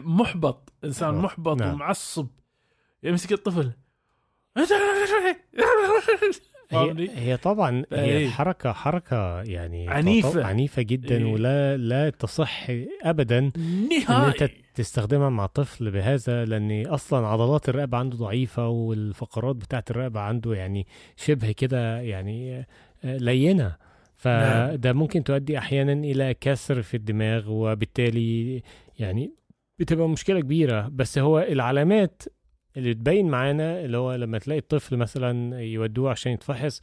محبط 0.00 0.72
إنسان. 0.84 1.14
محبط 1.14 1.56
نعم. 1.56 1.74
ومعصب 1.74 2.26
يمسك 3.02 3.32
الطفل 3.32 3.72
هي, 6.72 7.08
هي 7.14 7.36
طبعا 7.36 7.84
هي 7.92 8.04
إيه. 8.04 8.26
الحركه 8.26 8.72
حركة 8.72 9.42
يعني 9.42 9.88
عنيفة. 9.88 10.28
تعتبر 10.28 10.42
عنيفة 10.46 10.82
جدا 10.82 11.16
إيه. 11.16 11.32
ولا 11.32 11.76
لا 11.76 12.10
تصح 12.10 12.66
ابدا 13.02 13.38
إن 13.38 13.88
أنت 13.92 14.10
نهائي 14.10 14.62
تستخدمها 14.74 15.28
مع 15.28 15.46
طفل 15.46 15.90
بهذا 15.90 16.44
لأن 16.44 16.86
أصلا 16.86 17.26
عضلات 17.26 17.68
الرقبة 17.68 17.98
عنده 17.98 18.16
ضعيفة 18.16 18.68
والفقرات 18.68 19.56
بتاعت 19.56 19.90
الرقبة 19.90 20.20
عنده 20.20 20.54
يعني 20.54 20.86
شبه 21.16 21.52
كده 21.52 22.00
يعني 22.00 22.66
آه، 23.04 23.16
لينة 23.16 23.76
فده 24.16 24.92
ممكن 24.92 25.24
تؤدي 25.24 25.58
أحيانا 25.58 25.92
إلى 25.92 26.34
كسر 26.34 26.82
في 26.82 26.96
الدماغ 26.96 27.50
وبالتالي 27.50 28.62
يعني 28.98 29.32
بتبقى 29.78 30.08
مشكلة 30.08 30.40
كبيرة 30.40 30.88
بس 30.92 31.18
هو 31.18 31.38
العلامات 31.38 32.22
اللي 32.76 32.94
تبين 32.94 33.28
معانا 33.28 33.84
اللي 33.84 33.96
هو 33.96 34.14
لما 34.14 34.38
تلاقي 34.38 34.58
الطفل 34.58 34.96
مثلا 34.96 35.60
يودوه 35.60 36.10
عشان 36.10 36.32
يتفحص 36.32 36.80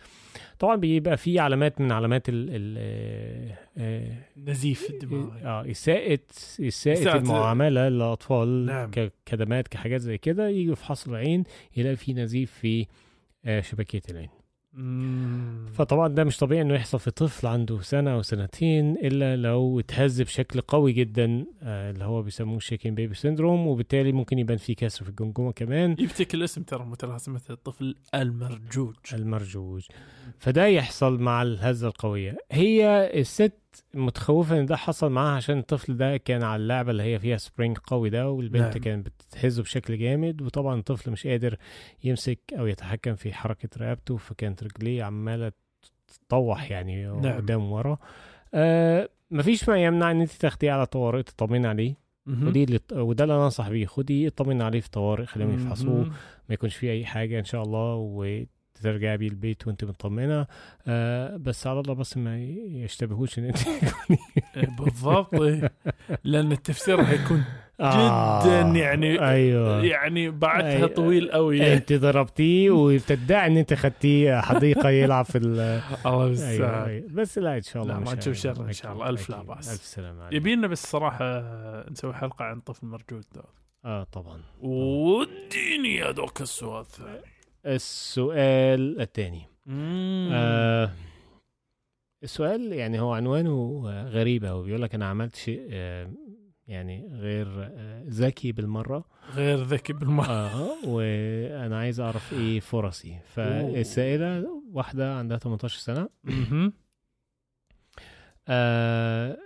طبعا 0.60 0.76
بيبقى 0.76 1.18
في 1.18 1.40
علامات 1.40 1.82
من 1.82 1.92
علامات 1.92 2.30
ال 2.30 2.50
ال 2.50 2.76
آه، 2.78 3.58
آه، 3.78 4.14
نزيف 4.38 4.90
الدماغ 4.90 5.30
آه 5.44 5.72
اساءة 5.72 6.20
اساءة 6.60 7.18
المعاملة 7.18 7.90
للأطفال 7.90 8.66
نعم. 8.66 8.92
كدمات 9.26 9.68
كحاجات 9.68 10.02
زي 10.02 10.18
كده 10.18 10.50
يجي 10.50 10.76
في 10.76 10.82
فحص 10.82 11.08
العين 11.08 11.44
يلاقي 11.78 11.96
في 11.96 12.14
نزيف 12.14 12.52
في 12.52 12.86
آه، 13.46 13.62
شبكية 13.62 14.02
العين. 14.10 14.30
فطبعا 15.74 16.08
ده 16.08 16.24
مش 16.24 16.38
طبيعي 16.38 16.62
إنه 16.62 16.74
يحصل 16.74 17.00
في 17.00 17.12
طفل 17.12 17.48
عنده 17.48 17.82
سنة 17.82 18.14
أو 18.14 18.22
سنتين 18.22 18.98
إلا 18.98 19.36
لو 19.36 19.80
اتهز 19.80 20.22
بشكل 20.22 20.62
قوي 20.62 20.92
جدا 20.94 21.46
آه، 21.64 21.92
اللي 21.92 22.04
هو 22.04 22.22
بيسموه 22.22 22.60
شيكين 22.60 22.96
بيبي 22.96 23.16
سيندروم 23.16 23.68
وبالتالي 23.68 24.12
ممكن 24.12 24.40
يبان 24.40 24.58
فيه 24.58 24.76
كسر 24.76 25.04
في 25.04 25.10
الجمجمة 25.10 25.52
كمان. 25.52 25.96
يفتك 26.00 26.34
الاسم 26.34 26.64
ترى 26.64 26.86
متلازمة 26.86 27.42
الطفل 27.50 27.96
المرجوج. 28.16 28.96
المرجوج. 29.14 29.84
فده 30.40 30.66
يحصل 30.66 31.20
مع 31.20 31.42
الهزة 31.42 31.88
القوية. 31.88 32.38
هي 32.52 33.12
الست 33.20 33.59
متخوفة 33.94 34.60
إن 34.60 34.66
ده 34.66 34.76
حصل 34.76 35.12
معاها 35.12 35.36
عشان 35.36 35.58
الطفل 35.60 35.98
ده 35.98 36.18
كان 36.18 36.44
على 36.44 36.62
اللعبة 36.62 36.92
اللي 36.92 37.04
هي 37.04 37.20
فيها 37.20 37.38
سبرينج 37.38 37.78
قوي 37.78 38.10
ده 38.10 38.30
والبنت 38.30 38.62
نعم. 38.62 38.84
كانت 38.84 39.08
بتهزه 39.08 39.64
بشكل 39.64 39.98
جامد 39.98 40.42
وطبعا 40.42 40.80
الطفل 40.80 41.12
مش 41.12 41.28
قادر 41.28 41.58
يمسك 42.04 42.40
أو 42.60 42.68
يتحكم 42.68 43.16
في 43.16 43.34
حركة 43.34 43.70
رقبته 43.78 44.18
فكانت 44.18 44.64
رجليه 44.64 45.04
عمالة 45.04 45.52
تطوح 46.28 46.72
يعني 46.72 47.06
نعم. 47.06 47.38
قدام 47.38 47.72
ورا 47.72 47.98
آه 48.54 49.10
مفيش 49.32 49.70
ما 49.70 49.84
يمنع 49.84 50.12
إن 50.12 50.22
أنت 50.22 50.32
تاخديه 50.32 50.72
على 50.72 50.86
طوارئ 50.86 51.24
تطمن 51.24 51.66
عليه. 51.66 51.96
ودي 52.48 52.64
اللي 52.64 52.80
وده 52.92 53.24
اللي 53.24 53.36
أنا 53.36 53.46
أنصح 53.46 53.70
بيه 53.70 53.86
خديه 53.86 54.28
اطمن 54.28 54.62
عليه 54.62 54.80
في 54.80 54.90
طوارئ 54.90 55.26
خليهم 55.26 55.54
يفحصوه. 55.54 56.04
ما 56.50 56.54
يكونش 56.54 56.76
فيه 56.76 56.92
أي 56.92 57.06
حاجة 57.06 57.40
إن 57.40 57.46
شاء 57.46 57.64
الله 57.64 57.96
وترجعي 58.80 59.18
بيه 59.18 59.28
البيت 59.28 59.68
وانت 59.68 59.84
مطمنة. 59.84 60.48
آه 60.88 61.38
بس 61.38 61.68
على 61.68 61.80
الله 61.80 61.94
بس 61.94 62.18
ما 62.18 62.40
يشتبهوش 62.84 63.40
إن 63.40 63.46
أنت 63.46 63.58
إيه، 64.58 64.70
بالضبط. 64.80 65.36
إيه. 65.42 65.72
لأن 66.24 66.52
التفسير 66.52 67.02
هيكون 67.02 67.44
آه، 67.80 68.44
جدا 68.44 68.80
يعني 68.80 69.30
أيوه. 69.30 69.84
يعني 69.86 70.30
بعدها 70.30 70.88
طويل 70.88 71.32
قوي 71.32 71.74
أنت 71.74 71.94
ضربتيه 71.94 72.72
وبتدعي 72.72 73.48
إن 73.48 73.58
أنت 73.58 73.74
خدتيه 73.74 74.42
حديقة 74.42 74.90
يلعب 74.90 75.26
في 75.26 75.38
ال 75.38 75.60
الله 76.06 76.48
أيوة 76.50 76.86
أيوة. 76.86 77.08
بس 77.10 77.38
لا 77.38 77.58
إن 77.58 77.62
شاء 77.62 77.84
الله 77.84 77.94
لا، 77.94 78.00
ما 78.00 78.14
نشوف 78.14 78.28
هي- 78.28 78.34
شر 78.56 78.66
إن 78.66 78.74
شاء 78.74 78.94
الله. 78.94 79.10
ألف 79.10 79.30
لا. 79.30 79.42
بأس. 79.42 79.70
ألف 79.74 79.82
سلامه 79.86 80.24
عليك. 80.24 80.34
يبينا 80.34 80.68
بس 80.68 80.88
صراحة 80.88 81.26
نسوي 81.92 82.14
حلقة 82.14 82.46
عن 82.46 82.60
طفل 82.60 82.88
مرجود 82.88 83.26
آه 83.86 84.04
طبعا. 84.04 84.40
وديني 84.62 85.96
يا 85.96 86.12
دوك 86.12 86.42
السؤال 86.42 86.82
الثاني 86.82 87.20
السؤال 87.66 89.02
الثاني. 89.02 89.46
آه 90.32 90.92
السؤال 92.24 92.74
يعني 92.74 93.00
هو 93.00 93.14
عنوانه 93.14 93.84
آه، 93.88 94.04
غريب 94.10 94.44
أوي 94.46 94.66
بيقول 94.66 94.82
لك 94.82 94.96
أنا 94.96 95.06
عملت 95.06 95.36
شيء 95.36 95.68
آه 95.72 96.12
يعني 96.68 97.08
غير 97.14 97.48
آه، 97.64 98.04
ذكي 98.08 98.52
بالمرة. 98.52 99.06
غير 99.36 99.58
ذكي 99.64 99.94
بالمرة. 99.94 100.28
آه 100.32 100.86
وأنا 100.88 101.80
عايز 101.80 102.00
أعرف 102.00 102.34
إيه 102.34 102.60
فرصي. 102.60 103.20
فالسائلة 103.26 104.48
واحدة 104.74 105.16
عندها 105.18 105.38
18 105.38 105.78
سنة. 105.80 106.10
مهم. 106.24 106.74
آه 108.48 109.38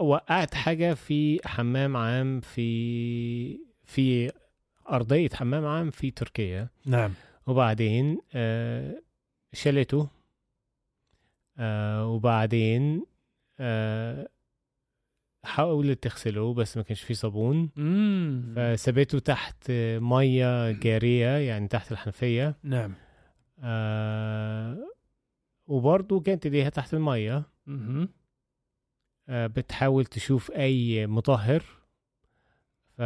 وقعت 0.00 0.54
حاجة 0.54 0.94
في 0.94 1.40
حمام 1.48 1.96
عام 1.96 2.40
في 2.40 3.60
في 3.84 4.32
ارضيه 4.90 5.28
حمام 5.34 5.66
عام 5.66 5.90
في 5.90 6.10
تركيا. 6.10 6.68
نعم. 6.86 7.12
وبعدين 7.46 8.18
آه 8.34 9.02
شالته 9.52 10.08
آه 11.58 12.06
وبعدين 12.06 13.06
آه 13.60 14.28
حاولت 15.44 16.02
تغسله 16.02 16.54
بس 16.54 16.76
ما 16.76 16.82
كانش 16.82 17.02
فيه 17.02 17.14
صابون. 17.14 17.70
مم. 17.76 18.54
فسابته 18.56 19.18
تحت 19.18 19.70
مية 20.00 20.70
جارية 20.72 21.28
يعني 21.36 21.68
تحت 21.68 21.92
الحنفية. 21.92 22.56
نعم. 22.62 22.94
آه 23.62 24.78
وبرضه 25.66 26.20
كانت 26.20 26.44
إيديها 26.44 26.68
تحت 26.68 26.94
المية. 26.94 27.42
آه 29.28 29.46
بتحاول 29.46 30.04
تشوف 30.04 30.50
أي 30.50 31.06
مطهر. 31.06 31.64
ف 32.96 33.02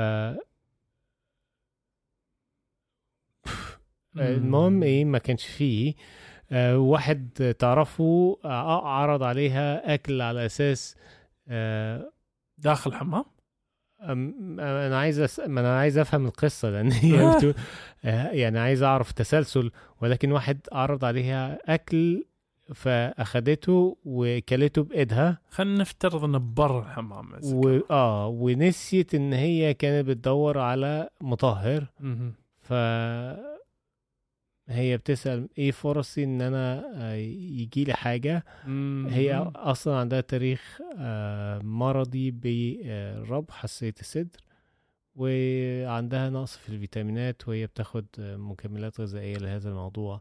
المهم 4.17 4.83
إيه 4.83 5.05
ما 5.05 5.19
كانش 5.19 5.47
فيه. 5.47 5.95
آه 6.53 6.79
واحد 6.79 7.55
تعرفه 7.59 8.39
آه 8.45 8.89
عرض 8.89 9.23
عليها 9.23 9.95
أكل 9.95 10.21
على 10.21 10.47
أساس 10.47 10.97
آه 11.49 12.11
داخل 12.59 12.91
الحمام 12.91 13.25
أنا 14.11 14.99
عايز 14.99 15.21
أس... 15.21 15.41
ما 15.41 15.61
أنا 15.61 15.79
عايز 15.79 15.99
أفهم 15.99 16.27
القصة 16.27 16.71
لأن 16.71 16.93
هي 16.93 17.17
بتقول 17.37 17.55
يعني 18.33 18.59
عايز 18.59 18.83
أعرف 18.83 19.13
تسلسل. 19.13 19.71
ولكن 20.03 20.33
واحد 20.33 20.61
عرض 20.73 21.05
عليها 21.05 21.59
أكل 21.75 22.25
فأخدته 22.75 23.97
وكلته 24.05 24.83
بإيدها. 24.83 25.39
خلينا 25.51 25.81
نفترض 25.81 26.25
إنه 26.25 26.39
برا 26.39 26.83
الحمام. 26.83 27.33
و... 27.43 27.79
آه 27.91 28.27
ونسيت 28.27 29.15
إن 29.15 29.33
هي 29.33 29.75
كانت 29.75 30.07
بتدور 30.09 30.59
على 30.59 31.09
مطهر. 31.21 31.87
ف 32.61 32.73
هي 34.69 34.97
بتسأل 34.97 35.49
إيه 35.59 35.71
فرصي 35.71 36.25
إن 36.25 36.41
أنا 36.43 36.85
آه، 36.97 37.15
يجي 37.15 37.85
لي 37.85 37.93
حاجة 37.93 38.45
مم. 38.67 39.07
هي 39.11 39.35
أصلا 39.57 39.97
عندها 39.97 40.21
تاريخ 40.21 40.79
آه، 40.99 41.59
مرضي 41.59 42.31
بربط 42.31 43.51
حساسية 43.51 43.95
الصدر 44.01 44.41
وعندها 45.15 46.31
نقص 46.31 46.57
في 46.57 46.69
الفيتامينات 46.69 47.49
وهي 47.49 47.67
بتاخد 47.67 48.07
مكملات 48.19 49.01
غذائية 49.01 49.37
لهذا 49.37 49.69
الموضوع 49.71 50.21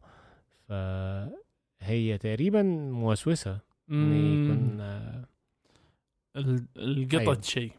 فهي 0.69 2.17
تقريبا 2.17 2.61
موسوسة 2.91 3.59
إن. 3.91 4.13
يكون 4.13 4.81
آه، 4.81 5.25
ال- 6.35 6.65
القطط 6.77 7.19
أيوة. 7.19 7.41
شيء 7.41 7.71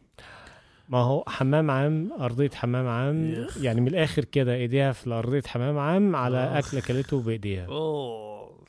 ما 0.88 0.98
هو 0.98 1.24
حمام 1.26 1.70
عام 1.70 2.12
أرضية 2.12 2.50
حمام 2.50 2.86
عام. 2.86 3.46
يعني 3.60 3.80
من 3.80 3.88
الآخر 3.88 4.24
كده 4.24 4.54
إيديها 4.54 4.92
في 4.92 5.10
أرضية 5.10 5.42
حمام 5.46 5.78
عام 5.78 6.16
على 6.16 6.58
أكلته 6.58 7.22
بإيديها 7.22 7.66
أوه. 7.66 8.64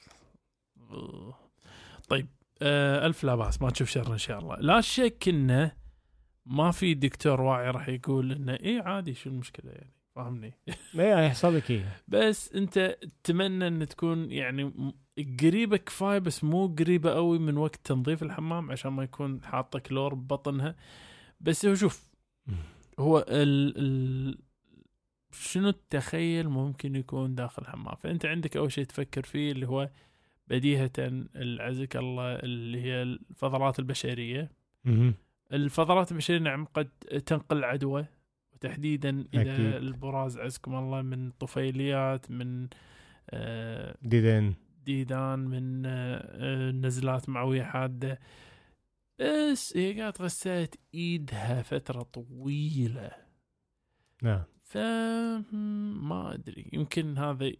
أوه. 0.91 1.36
طيب 2.09 2.28
آه 2.61 3.05
ألف 3.05 3.24
لا 3.24 3.36
بأس 3.36 3.61
ما 3.61 3.70
تشوف 3.70 3.89
شر 3.89 4.13
إن 4.13 4.18
شاء 4.18 4.39
الله 4.39 4.55
لا 4.55 4.82
شك 4.82 5.24
إنه 5.28 5.72
ما 6.45 6.72
في 6.72 6.93
دكتور 6.93 7.41
واعي 7.41 7.70
راح 7.72 7.89
يقول 7.89 8.32
إنه 8.32 8.53
إيه 8.53 8.82
عادي 8.82 9.13
شو 9.13 9.30
المشكلة 9.30 9.72
يعني 9.72 9.93
فاهمني 10.16 10.53
ما 10.93 11.20
هيحصل 11.20 11.55
لك 11.55 11.72
إيه؟ 11.72 12.01
بس 12.07 12.53
أنت 12.53 12.97
تتمنى 13.24 13.68
إن 13.68 13.88
تكون 13.88 14.32
يعني 14.32 14.93
قريبة 15.41 15.78
كفاية 15.78 16.20
بس 16.20 16.43
مو 16.43 16.68
قريبة 16.80 17.13
قوي 17.13 17.39
من 17.39 17.57
وقت 17.57 17.80
تنظيف 17.84 18.24
الحمام 18.24 18.72
عشان 18.72 18.91
ما 18.91 19.03
يكون 19.03 19.43
حاطة 19.43 19.80
كلور 19.80 20.13
ببطنها 20.13 20.76
بس 21.45 21.65
هو 21.65 21.75
شوف 21.75 22.11
هو 22.99 23.25
ال 23.29 23.73
ال 23.77 24.37
شنو 25.31 25.69
التخيل 25.69 26.49
ممكن 26.49 26.95
يكون 26.95 27.35
داخل 27.35 27.61
الحمام 27.61 27.95
فأنت 27.95 28.25
عندك 28.25 28.57
أول 28.57 28.71
شيء 28.71 28.83
تفكر 28.85 29.23
فيه 29.23 29.51
اللي 29.51 29.67
هو 29.67 29.89
بديهة 30.47 30.91
عزك 31.59 31.95
الله 31.95 32.35
اللي 32.35 32.81
هي 32.81 33.01
الفضلات 33.01 33.79
البشرية. 33.79 34.51
الفضلات 35.53 36.11
البشرية 36.11 36.39
نعم 36.39 36.65
قد 36.65 36.89
تنقل 37.25 37.63
عدوى 37.63 38.05
وتحديدا 38.53 39.25
إذا 39.33 39.53
أكيد. 39.53 39.65
البراز 39.65 40.37
عزكم 40.37 40.75
الله 40.75 41.01
من 41.01 41.31
طفيليات 41.31 42.31
من 42.31 42.67
آه، 43.29 43.97
ديدان 44.01 44.53
ديدان 44.85 45.39
من 45.39 45.85
آه، 45.85 45.89
آه، 45.89 46.71
نزلات 46.71 47.29
معوية 47.29 47.63
حادة 47.63 48.19
بس 49.20 49.78
هي 49.78 50.01
قاعد 50.01 50.22
غسلت 50.22 50.80
إيدها 50.93 51.61
فترة 51.61 52.03
طويلة. 52.03 53.11
نعم. 54.24 54.43
ف 54.63 54.78
ما 55.97 56.34
أدري 56.34 56.70
يمكن 56.74 57.18
هذا 57.18 57.51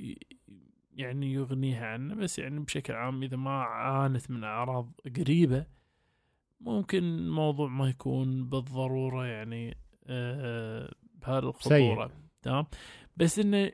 يعني 0.92 1.34
يغنيها 1.34 1.86
عنه 1.88 2.16
بس 2.16 2.40
يعني 2.40 2.60
بشكل 2.60 2.94
عام 2.94 3.24
إذا 3.24 3.38
ما 3.38 3.64
عانت 3.64 4.32
من 4.32 4.44
أعراض 4.44 4.92
قريبة 5.18 5.66
ممكن 6.60 7.04
الموضوع 7.04 7.68
ما 7.68 7.90
يكون 7.90 8.50
بالضرورة 8.50 9.26
يعني 9.26 9.78
آه 10.08 10.94
بهالخطوره 11.22 12.12
تمام؟ 12.42 12.66
بس 13.18 13.40
إنه 13.40 13.72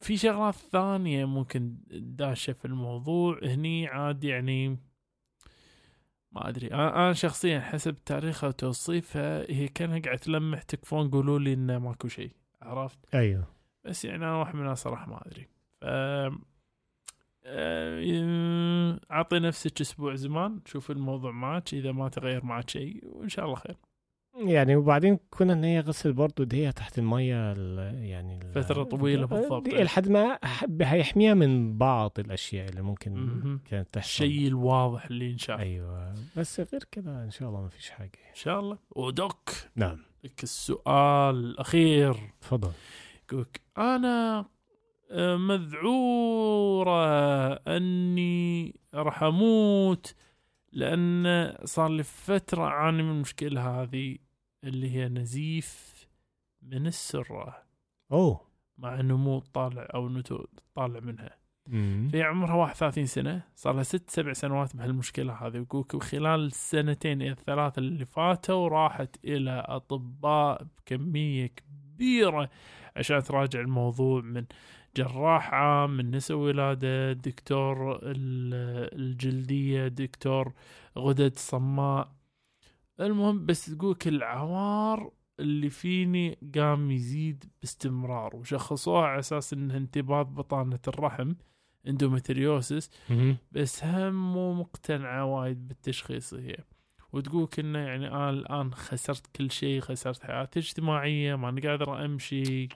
في 0.00 0.16
شغلات 0.16 0.54
ثانية 0.54 1.24
ممكن 1.24 1.76
داشة 1.90 2.52
في 2.52 2.64
الموضوع 2.64 3.40
هني 3.42 3.86
عاد 3.86 4.24
يعني 4.24 4.78
ما 6.32 6.48
أدري. 6.48 6.66
أنا 6.66 7.12
شخصيا 7.12 7.60
حسب 7.60 8.04
تاريخها 8.04 8.48
وتوصيفها 8.48 9.50
هي 9.50 9.68
كأنها 9.68 9.98
قاعدة 9.98 10.18
تلمح 10.18 10.62
تكفون 10.62 11.10
قولوا 11.10 11.38
لي 11.38 11.52
إنه 11.52 11.78
ماكو 11.78 12.08
شيء 12.08 12.30
عرفت؟ 12.62 12.98
أيوه. 13.14 13.46
بس 13.84 14.04
يعني 14.04 14.24
أنا 14.24 14.36
واحد 14.36 14.54
من 14.54 14.60
الناس 14.60 14.82
صراحة 14.82 15.10
ما 15.10 15.26
أدري. 15.26 15.48
ف 15.80 15.84
آه، 17.44 19.00
أعطي 19.10 19.38
نفسك 19.38 19.80
أسبوع 19.80 20.14
زمان 20.14 20.60
شوف 20.66 20.90
الموضوع 20.90 21.30
معك 21.30 21.74
إذا 21.74 21.92
ما 21.92 22.08
تغير 22.08 22.44
معك 22.44 22.70
شيء 22.70 23.00
وإن 23.04 23.28
شاء 23.28 23.44
الله 23.44 23.56
خير. 23.56 23.76
يعني 24.36 24.76
وبعدين 24.76 25.18
كنا 25.30 25.52
إن 25.52 25.64
هي 25.64 25.80
غسل 25.80 26.12
برضه 26.12 26.34
ايديها 26.40 26.70
تحت 26.70 26.98
المية 26.98 27.52
ال- 27.52 28.04
يعني 28.04 28.38
ال- 28.42 28.62
فترة 28.62 28.82
طويلة 28.82 29.26
بالضبط. 29.26 29.68
لحد 29.68 30.08
ما 30.08 30.38
هيحميها 30.82 31.34
من 31.34 31.78
بعض 31.78 32.12
الأشياء 32.18 32.68
اللي 32.68 32.82
ممكن. 32.82 33.12
كانت 33.70 33.88
تحصل. 33.92 34.08
الشيء 34.24 34.48
الواضح 34.48 35.04
اللي 35.06 35.30
ينشاف 35.30 35.60
أيوه. 35.60 36.14
بس 36.36 36.60
غير 36.60 36.84
كده 36.92 37.24
إن 37.24 37.30
شاء 37.30 37.48
الله 37.48 37.60
ما 37.62 37.68
فيش 37.68 37.90
حاجة. 37.90 38.18
إن 38.30 38.34
شاء 38.34 38.60
الله. 38.60 38.78
ودوك 38.90 39.50
نعم. 39.76 39.98
لك 40.24 40.42
السؤال 40.42 41.34
الأخير. 41.36 42.14
تفضل. 42.40 42.70
يقولك 43.32 43.60
أنا 43.78 44.44
آه، 45.10 45.36
مذعورة 45.36 46.96
أني 47.52 48.74
راح 48.94 49.22
أموت 49.22 50.14
لأن 50.72 51.52
صار 51.64 51.88
لي 51.88 52.02
فترة 52.02 52.64
أعاني 52.64 53.02
من 53.02 53.10
المشكلة 53.10 53.82
هذه 53.82 54.18
اللي 54.64 54.90
هي 54.90 55.08
نزيف 55.08 55.92
من 56.62 56.86
السرة. 56.86 57.62
أوه. 58.12 58.40
مع 58.78 59.00
إنه 59.00 59.16
مو 59.16 59.38
طالع 59.38 59.88
أو 59.94 60.08
نتو 60.08 60.44
طالع 60.74 61.00
منها. 61.00 61.38
مم. 61.66 62.08
في 62.10 62.22
عمرها 62.22 62.54
31 62.54 63.06
سنة 63.06 63.42
صار 63.54 63.74
لها 63.74 63.82
ست 63.82 64.10
سبع 64.10 64.32
سنوات 64.32 64.76
بهالمشكلة 64.76 65.32
هذه. 65.32 65.58
ويقولك 65.58 66.02
خلال 66.02 66.46
السنتين 66.46 67.22
إلى 67.22 67.30
الثلاثة 67.30 67.80
اللي 67.80 68.04
فاتوا 68.04 68.68
راحت 68.68 69.16
إلى 69.24 69.64
أطباء 69.68 70.66
بكمية 70.78 71.46
كبيرة 71.46 72.50
عشان 72.96 73.22
تراجع 73.22 73.60
الموضوع 73.60 74.20
من 74.20 74.44
جراح 74.96 75.54
عام 75.54 75.96
من 75.96 76.10
نساء 76.10 76.36
ولادة 76.36 77.12
دكتور 77.12 77.96
ال- 78.02 79.00
الجلدية 79.00 79.88
دكتور 79.88 80.52
غدد 80.98 81.38
صماء. 81.38 82.12
المهم 83.00 83.46
بس 83.46 83.66
تقولك 83.66 84.08
العوار 84.08 85.10
اللي 85.40 85.70
فيني 85.70 86.38
قام 86.54 86.90
يزيد 86.90 87.44
باستمرار 87.60 88.36
وشخصوها 88.36 89.06
على 89.06 89.18
أساس 89.18 89.52
إنها 89.52 89.76
انتباض 89.76 90.34
بطانة 90.34 90.80
الرحم 90.88 91.32
اندومتريوسس. 91.88 92.90
بس 93.52 93.84
هم 93.84 94.32
مو 94.32 94.54
مقتنعة 94.54 95.24
وايد 95.24 95.68
بالتشخيص 95.68 96.34
هي. 96.34 96.56
وتقول 97.12 97.46
كنا 97.46 97.86
يعني 97.86 98.08
أنا 98.08 98.30
الآن 98.30 98.74
خسرت 98.74 99.26
كل 99.36 99.50
شيء 99.50 99.80
خسرت 99.80 100.22
حياتي 100.24 100.58
الاجتماعيه 100.60 101.34
ماني 101.34 101.60
قادر 101.60 102.04
أمشي. 102.04 102.68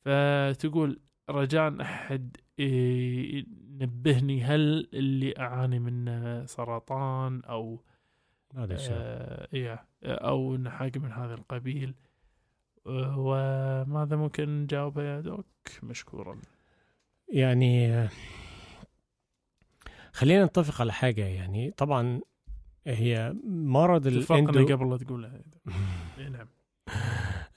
فتقول 0.00 1.00
رجاء 1.30 1.80
أحد 1.80 2.36
إيه، 2.58 3.44
نبهني 3.80 4.44
هل 4.44 4.88
اللي 4.94 5.34
أعاني 5.38 5.78
منه 5.78 6.46
سرطان 6.46 7.42
أو 7.44 7.80
هذا 8.56 8.76
آه 8.90 9.48
إيه 9.54 9.86
أو 10.04 10.54
انه 10.54 10.70
حاجة 10.70 10.98
من 10.98 11.12
هذا 11.12 11.34
القبيل. 11.34 11.94
وماذا 13.16 14.16
ممكن 14.16 14.62
نجاوبه 14.62 15.02
يا 15.02 15.20
دوك؟ 15.20 15.46
مشكورا. 15.82 16.40
يعني 17.28 18.08
خلينا 20.12 20.44
نتفق 20.44 20.80
على 20.80 20.92
حاجة. 20.92 21.24
يعني 21.26 21.70
طبعا 21.70 22.20
هي 22.86 23.34
مرض 23.44 24.06
الاندو 24.06 24.66
قبل 24.66 24.90
لا 24.90 24.96
تقولها. 24.96 25.40
إيه 26.18 26.28
نعم. 26.28 26.48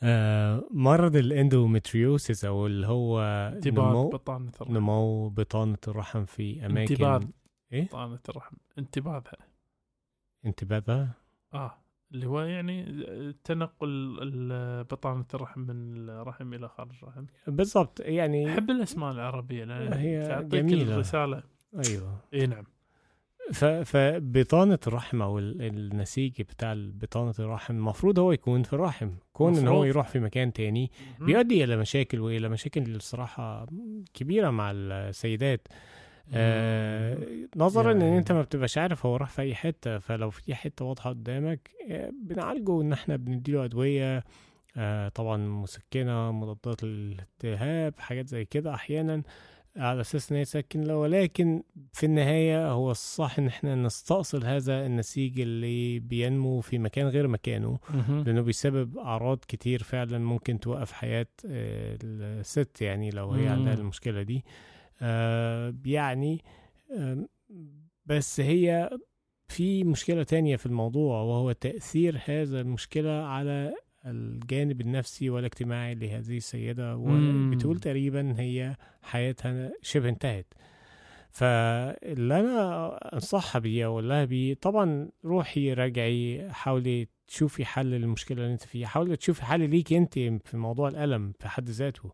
آه 0.04 0.68
مرض 0.72 1.16
الإندومتريوسيس 1.16 2.46
أو 2.46 2.68
اللي 2.68 2.88
هو 2.88 3.22
نمو 3.66 4.10
بطانة 4.10 4.52
الرحم. 4.62 4.78
نمو 4.78 5.30
بطانة 5.30 5.78
الرحم 5.88 6.26
في 6.26 6.66
اماكن 6.66 6.80
انتباه 6.80 7.22
إيه؟ 7.74 7.86
بطانة 7.88 8.20
الرحم. 8.30 8.56
انتباهها. 8.78 9.38
انتباهها؟ 10.46 11.14
آه 11.54 11.74
اللي 12.12 12.26
هو 12.26 12.42
يعني 12.42 12.86
تنقل 13.44 14.18
بطانة 14.92 15.26
الرحم 15.34 15.60
من 15.60 16.10
الرحم 16.10 16.54
إلى 16.54 16.70
خارج 16.70 16.96
الرحم. 17.04 17.26
بالضبط 17.48 18.00
يعني 18.00 18.54
أحب 18.54 18.70
الأسماء 18.70 19.12
العربية 19.12 19.64
لأن 19.64 19.94
هي 19.94 20.28
تعطيك 20.28 20.54
جميلة. 20.54 20.94
الرسالة. 20.94 21.44
أيوه. 21.86 22.22
إي 22.34 22.48
نعم. 22.48 22.66
فبطانة 23.54 24.80
الرحم 24.88 25.22
ال- 25.38 25.62
النسيج 25.62 26.42
بتاع 26.42 26.74
بطانة 26.78 27.34
الرحم 27.40 27.76
المفروض 27.76 28.20
هو 28.20 28.32
يكون 28.32 28.64
في 28.64 28.74
الرحم 28.74 29.10
كون 29.34 29.58
إن 29.58 29.68
هو 29.68 29.74
مفروض. 29.74 29.86
يروح 29.88 30.08
في 30.08 30.20
مكان 30.20 30.54
تاني. 30.54 30.92
بيؤدي 31.20 31.64
إلى 31.64 31.78
مشاكل 31.78 32.20
وإلى 32.20 32.50
مشاكل 32.50 32.96
الصراحة 32.96 33.66
كبيرة 34.14 34.50
مع 34.50 34.72
السيدات 34.74 35.68
آه 36.34 37.18
نظرا 37.56 37.92
إن 37.92 38.02
يعني- 38.02 38.18
انت 38.18 38.32
ما 38.32 38.42
بتبقاش 38.42 38.78
عارف 38.78 39.06
هو 39.06 39.16
راح 39.16 39.30
في 39.30 39.42
أي 39.42 39.56
حتة 39.56 40.00
فلو 40.00 40.30
في 40.30 40.56
حتة 40.56 40.86
واضحة 40.86 41.10
قدامك 41.10 41.70
آه 41.92 42.12
بنعالجه 42.24 42.82
إن 42.82 42.94
إحنا 42.94 43.16
بنديله 43.16 43.66
أدوية 43.66 44.24
آه 44.78 45.10
طبعا 45.10 45.38
مسكنة 45.38 46.32
مضادات 46.32 46.84
للالتهاب 46.84 47.94
حاجات 48.00 48.28
زي 48.28 48.46
كده 48.46 48.74
أحيانا 48.74 49.22
على 49.80 50.02
أساس 50.02 50.32
إن 50.32 50.38
هي 50.38 50.46
تسكن 50.46 50.92
ولكن 50.92 51.64
في 51.94 52.06
النهاية 52.06 52.72
هو 52.72 52.92
الصح 52.92 53.40
إن 53.40 53.48
إحنا 53.48 53.76
نستأصل 53.76 54.46
هذا 54.46 54.86
النسيج 54.86 55.40
اللي 55.40 56.00
بينمو 56.00 56.62
في 56.62 56.78
مكان 56.80 57.08
غير 57.08 57.28
مكانه. 57.28 57.80
لأنه 58.26 58.42
بيسبب 58.42 58.98
أعراض 58.98 59.40
كتير 59.48 59.84
فعلا 59.84 60.18
ممكن 60.18 60.60
توقف 60.60 60.92
حياة 60.92 61.28
الست 61.46 62.82
يعني 62.82 63.10
لو 63.10 63.32
هي. 63.32 63.48
عندها 63.48 63.74
المشكلة 63.74 64.22
دي 64.22 64.46
آه، 65.02 65.74
يعني 65.86 66.42
بس 68.06 68.40
هي 68.40 68.90
في 69.48 69.84
مشكلة 69.84 70.24
تانية 70.24 70.56
في 70.56 70.66
الموضوع 70.66 71.22
وهو 71.22 71.52
تأثير 71.52 72.22
هذا 72.26 72.62
المشكلة 72.62 73.10
على 73.12 73.74
الجانب 74.06 74.82
النفسي 74.82 75.30
والاجتماعي 75.30 75.96
لهذه 75.96 76.38
السيدة 76.38 76.98
مم. 76.98 77.52
وبتقول 77.54 77.80
تقريبا 77.80 78.36
هي 78.38 78.76
حياتها 79.04 79.72
شبه 79.82 80.10
انتهت. 80.10 80.54
فاللي 81.32 82.40
أنا 82.40 82.88
أنصحها 83.14 83.60
بيه 83.60 83.86
أقول 83.86 84.10
لها 84.10 84.26
بيه 84.26 84.54
طبعا 84.54 85.10
روحي 85.26 85.74
راجعي 85.74 86.48
حاولي 86.52 87.08
تشوفي 87.28 87.66
حل 87.66 87.86
للمشكلة 87.86 88.38
اللي 88.38 88.54
أنت 88.54 88.64
فيها. 88.64 88.88
حاولي 88.88 89.16
تشوفي 89.16 89.46
حل 89.46 89.70
ليك 89.70 89.94
أنت 89.94 90.14
في 90.14 90.58
موضوع 90.58 90.90
الألم 90.90 91.34
في 91.40 91.50
حد 91.50 91.70
ذاته. 91.70 92.12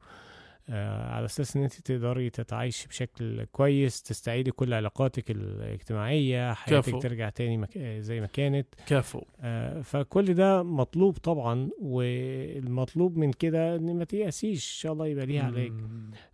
على 0.70 1.26
أساس 1.26 1.58
إن 1.58 1.64
أنت 1.64 1.74
تقدري 1.74 2.30
تتعايشي 2.30 2.88
بشكل 2.88 3.44
كويس 3.44 4.02
تستعيدي 4.04 4.52
كل 4.52 4.74
علاقاتك 4.74 5.32
الاجتماعية 5.32 6.54
حياتك 6.54 6.90
كفو. 6.90 7.00
ترجع 7.00 7.30
تاني 7.30 7.58
مك... 7.58 7.78
آه، 7.78 8.00
زي 8.00 8.22
ما 8.22 8.28
كانت 8.28 8.68
كفو 8.88 9.22
آه، 9.40 9.82
فكل 9.82 10.34
ده 10.34 10.64
مطلوب 10.64 11.18
طبعا 11.18 11.70
والمطلوب 11.82 13.18
من 13.18 13.34
كده 13.34 13.76
إن 13.76 13.96
ما 13.98 14.04
تيأسيش 14.04 14.74
إن 14.76 14.80
شاء 14.80 14.94
الله 14.94 15.08
يبقى 15.08 15.26
ليها. 15.26 15.54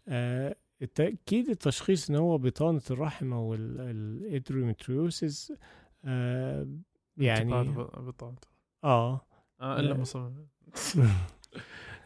آه، 0.07 0.55
التأكيد 0.82 1.49
التشخيص 1.49 2.09
إن 2.09 2.15
هو 2.15 2.38
بطانة 2.38 2.82
الرحم 2.91 3.34
أو 3.34 3.53
الادرومتريوسيس 3.53 5.53
آه 6.05 6.67
يعني 7.17 7.53
بطانه 7.53 8.36
آه 8.84 9.21
آه 9.61 9.79
إلا 9.79 9.88
لا. 9.88 9.93
مصمم 9.97 10.47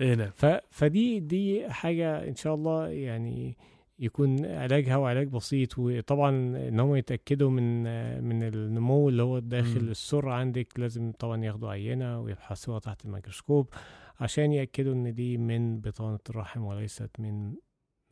اي 0.02 0.16
نعم. 0.16 0.30
ف 0.36 0.46
فدي 0.72 1.20
دي 1.20 1.70
حاجة 1.70 2.28
إن 2.28 2.36
شاء 2.36 2.56
الله 2.56 2.88
يعني 2.88 3.58
يكون 4.00 4.46
علاجها 4.46 4.98
وعلاج 4.98 5.28
بسيط 5.28 5.80
وطبعا 5.80 6.30
إن 6.68 6.80
هم 6.80 6.96
يتأكدوا 6.96 7.50
من 7.50 7.84
من 8.24 8.44
النمو 8.44 9.10
اللي 9.10 9.24
هو 9.24 9.40
داخل. 9.40 9.80
السر 9.80 10.30
عندك 10.30 10.80
لازم 10.80 11.12
طبعا 11.12 11.44
ياخدوا 11.44 11.70
عينة 11.70 12.20
ويبحثوها 12.20 12.80
تحت 12.80 13.06
الميكروسكوب 13.06 13.74
عشان 14.20 14.52
يأكدوا 14.52 14.94
إن 14.94 15.14
دي 15.14 15.38
من 15.38 15.80
بطانة 15.80 16.20
الرحم 16.30 16.64
وليست 16.64 17.10
من 17.20 17.54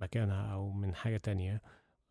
مكانها 0.01 0.53
أو 0.53 0.71
من 0.71 0.95
حاجة 0.95 1.17
تانية. 1.17 1.61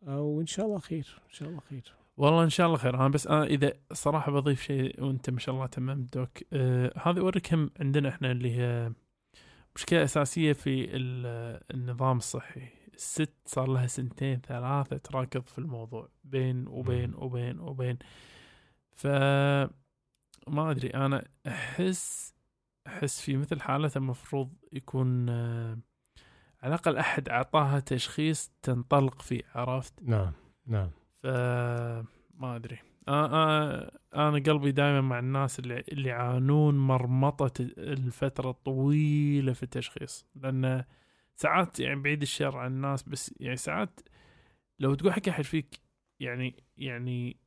وان 0.07 0.45
شاء 0.45 0.65
الله 0.65 0.79
خير 0.79 1.21
إن 1.27 1.33
شاء 1.33 1.49
الله 1.49 1.59
خير. 1.69 1.95
والله 2.17 2.43
إن 2.43 2.49
شاء 2.49 2.67
الله 2.67 2.77
خير. 2.77 2.95
أنا 2.95 3.07
بس 3.07 3.27
أنا 3.27 3.43
إذا 3.43 3.73
صراحة 3.93 4.31
بضيف 4.31 4.61
شيء 4.61 5.03
وأنت 5.03 5.29
ما 5.29 5.39
شاء 5.39 5.55
الله 5.55 5.65
تمام 5.65 6.07
دوك 6.13 6.29
آه 6.53 6.93
هذا 7.03 7.31
هم 7.53 7.69
عندنا 7.79 8.09
إحنا 8.09 8.31
اللي 8.31 8.51
هي 8.57 8.91
مشكلة 9.75 10.03
أساسية 10.03 10.53
في 10.53 10.95
ال- 10.95 11.63
النظام 11.73 12.17
الصحي. 12.17 12.67
الست 12.93 13.33
صار 13.45 13.67
لها 13.67 13.87
سنتين 13.87 14.41
ثلاثة 14.41 14.97
تراكض 14.97 15.41
في 15.45 15.57
الموضوع 15.59 16.09
بين 16.23 16.67
وبين. 16.67 17.13
وبين 17.15 17.59
وبين. 17.59 17.97
ف 18.91 19.07
ما 20.47 20.71
أدري 20.71 20.87
أنا 20.89 21.23
أحس 21.47 22.33
أحس 22.87 23.21
في 23.21 23.37
مثل 23.37 23.61
حالتها 23.61 23.99
المفروض 23.99 24.53
يكون 24.71 25.29
آه 25.29 25.77
على 26.61 26.73
الأقل 26.73 26.97
أحد 26.97 27.29
أعطاها 27.29 27.79
تشخيص 27.79 28.51
تنطلق 28.61 29.21
فيه 29.21 29.41
عرفت؟ 29.55 29.93
نعم 30.01 30.31
نعم. 30.65 30.89
ف 31.23 31.27
ما 32.33 32.55
أدري. 32.55 32.79
أنا 33.07 33.91
أنا 34.15 34.39
قلبي 34.39 34.71
دائما 34.71 35.01
مع 35.01 35.19
الناس 35.19 35.59
اللي 35.59 35.83
اللي 35.91 36.09
يعانون 36.09 36.77
مرمطة 36.77 37.53
الفترة 37.77 38.49
الطويلة 38.49 39.53
في 39.53 39.63
التشخيص. 39.63 40.25
لأن 40.35 40.83
ساعات 41.35 41.79
يعني 41.79 42.01
بعيد 42.01 42.21
الشر 42.21 42.57
عن 42.57 42.71
الناس 42.71 43.03
بس 43.03 43.33
يعني 43.39 43.55
ساعات 43.55 43.99
لو 44.79 44.95
تقول 44.95 45.13
حق 45.13 45.29
أحد 45.29 45.43
فيك 45.43 45.79
يعني 46.19 46.63
يعني 46.77 47.37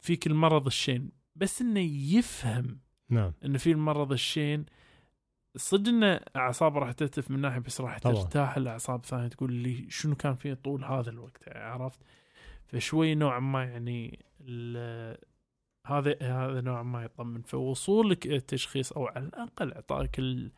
فيك 0.00 0.26
المرض 0.26 0.66
الشين 0.66 1.10
بس 1.36 1.62
إنه 1.62 1.80
يفهم 2.16 2.80
نعم. 3.10 3.32
إنه 3.44 3.58
في 3.58 3.72
المرض 3.72 4.12
الشين 4.12 4.64
صدق 5.56 5.88
ان 5.88 6.20
اعصاب 6.36 6.78
راح 6.78 6.92
تتلف 6.92 7.30
من 7.30 7.40
ناحية 7.40 7.60
بس 7.60 7.80
راح. 7.80 7.98
ترتاح 7.98 8.56
الاعصاب 8.56 9.04
ثانية 9.04 9.28
تقول 9.28 9.52
لي 9.52 9.86
شنو 9.88 10.14
كان 10.14 10.34
فيه 10.34 10.54
طول 10.54 10.84
هذا 10.84 11.10
الوقت 11.10 11.48
عرفت؟ 11.48 12.00
فشوي 12.66 13.14
نوعا 13.14 13.40
ما 13.40 13.64
يعني 13.64 14.24
هذا 15.86 16.16
هذا 16.22 16.60
نوعا 16.60 16.82
ما 16.82 17.04
يطمن. 17.04 17.42
فوصولك 17.42 18.26
إلى 18.26 18.36
التشخيص 18.36 18.92
أو 18.92 19.06
على 19.06 19.24
الأقل 19.26 19.72
إعطائك 19.72 20.18
ال- 20.18 20.52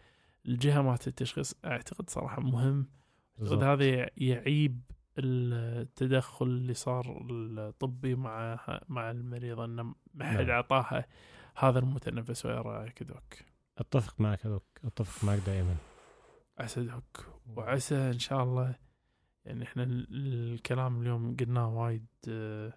الجهة 0.47 0.83
مالت 0.83 1.09
التشخيص 1.09 1.55
أعتقد 1.65 2.11
صراحة 2.11 2.43
مهم. 2.43 2.87
أعتقد. 3.43 3.63
هذا 3.63 4.11
يعيب 4.17 4.81
التدخل 5.19 6.47
اللي 6.47 6.75
صار 6.75 7.27
الطبي 7.31 8.15
مع 8.15 8.59
مع 8.89 9.11
المريضه 9.11 9.65
إنه 9.65 9.83
ما 10.15 10.25
حد 10.25 10.37
نعم. 10.41 10.51
اعطاها 10.51 11.07
هذا 11.57 11.79
المتنفس 11.79 12.47
ويا 12.47 12.61
رايك 12.61 13.03
دوك 13.03 13.35
أتفق 13.79 14.21
معك 14.21 14.47
دوك 14.47 14.65
أتفق 14.85 15.25
معك 15.25 15.39
دائما. 15.47 15.75
عسى 16.59 16.85
دوك. 16.85 17.27
وعسى 17.47 17.95
إن 17.97 18.19
شاء 18.19 18.43
الله 18.43 18.75
يعني 19.45 19.65
إحنا 19.65 19.83
ال- 19.83 20.07
الكلام 20.55 21.03
اليوم 21.03 21.37
قلناه 21.37 21.69
وايد 21.79 22.07
آه، 22.29 22.73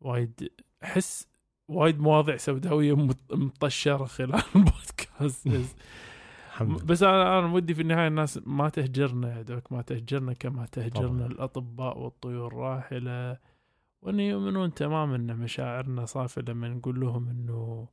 وايد 0.00 0.50
احس 0.84 1.28
وايد 1.68 2.00
مواضيع 2.00 2.36
سوداوية 2.36 2.96
مط- 2.96 3.32
مطشرة 3.32 4.04
خلال 4.04 4.42
البودكاست 4.56 5.48
بس 6.84 7.02
أنا 7.02 7.38
أنا 7.38 7.52
ودي 7.52 7.74
في 7.74 7.82
النهاية 7.82 8.08
الناس 8.08 8.40
ما 8.46 8.68
تهجرنا 8.68 9.36
يا 9.36 9.42
دوك 9.42 9.72
ما 9.72 9.82
تهجرنا 9.82 10.32
كما 10.32 10.66
تهجرنا 10.66 11.08
طبعاً. 11.18 11.26
الأطباء 11.26 11.98
والطيور 11.98 12.46
الراحلة. 12.46 13.38
وإن 14.02 14.20
يؤمنون 14.20 14.74
تماما 14.74 15.16
إن 15.16 15.36
مشاعرنا 15.36 16.04
صافيه 16.04 16.42
لما 16.42 16.68
نقول 16.68 17.00
لهم 17.00 17.28
إنه 17.28 17.88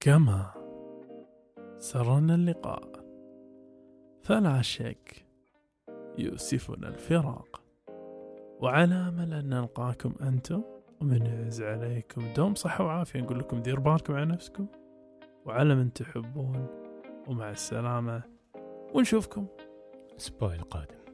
كما 0.00 0.50
سرنا 1.78 2.34
اللقاء. 2.34 3.04
فلا 4.22 4.62
شك 4.62 5.26
يؤسفنا 6.18 6.88
الفراق. 6.88 7.62
وعلى 8.60 8.94
امل 8.94 9.32
ان 9.34 9.48
نلقاكم 9.48 10.14
أنتم 10.20 10.62
ومن 11.00 11.26
يعز 11.26 11.62
عليكم 11.62 12.22
دوم 12.36 12.54
صحة 12.54 12.84
وعافية. 12.84 13.20
نقول 13.20 13.38
لكم 13.38 13.62
دير 13.62 13.80
بالكم 13.80 14.14
على 14.14 14.24
نفسكم 14.24 14.66
وعلى 15.44 15.74
من 15.74 15.92
تحبون. 15.92 16.66
ومع 17.28 17.50
السلامة. 17.50 18.22
ونشوفكم 18.94 19.46
الأسبوع 20.10 20.54
القادم. 20.54 21.05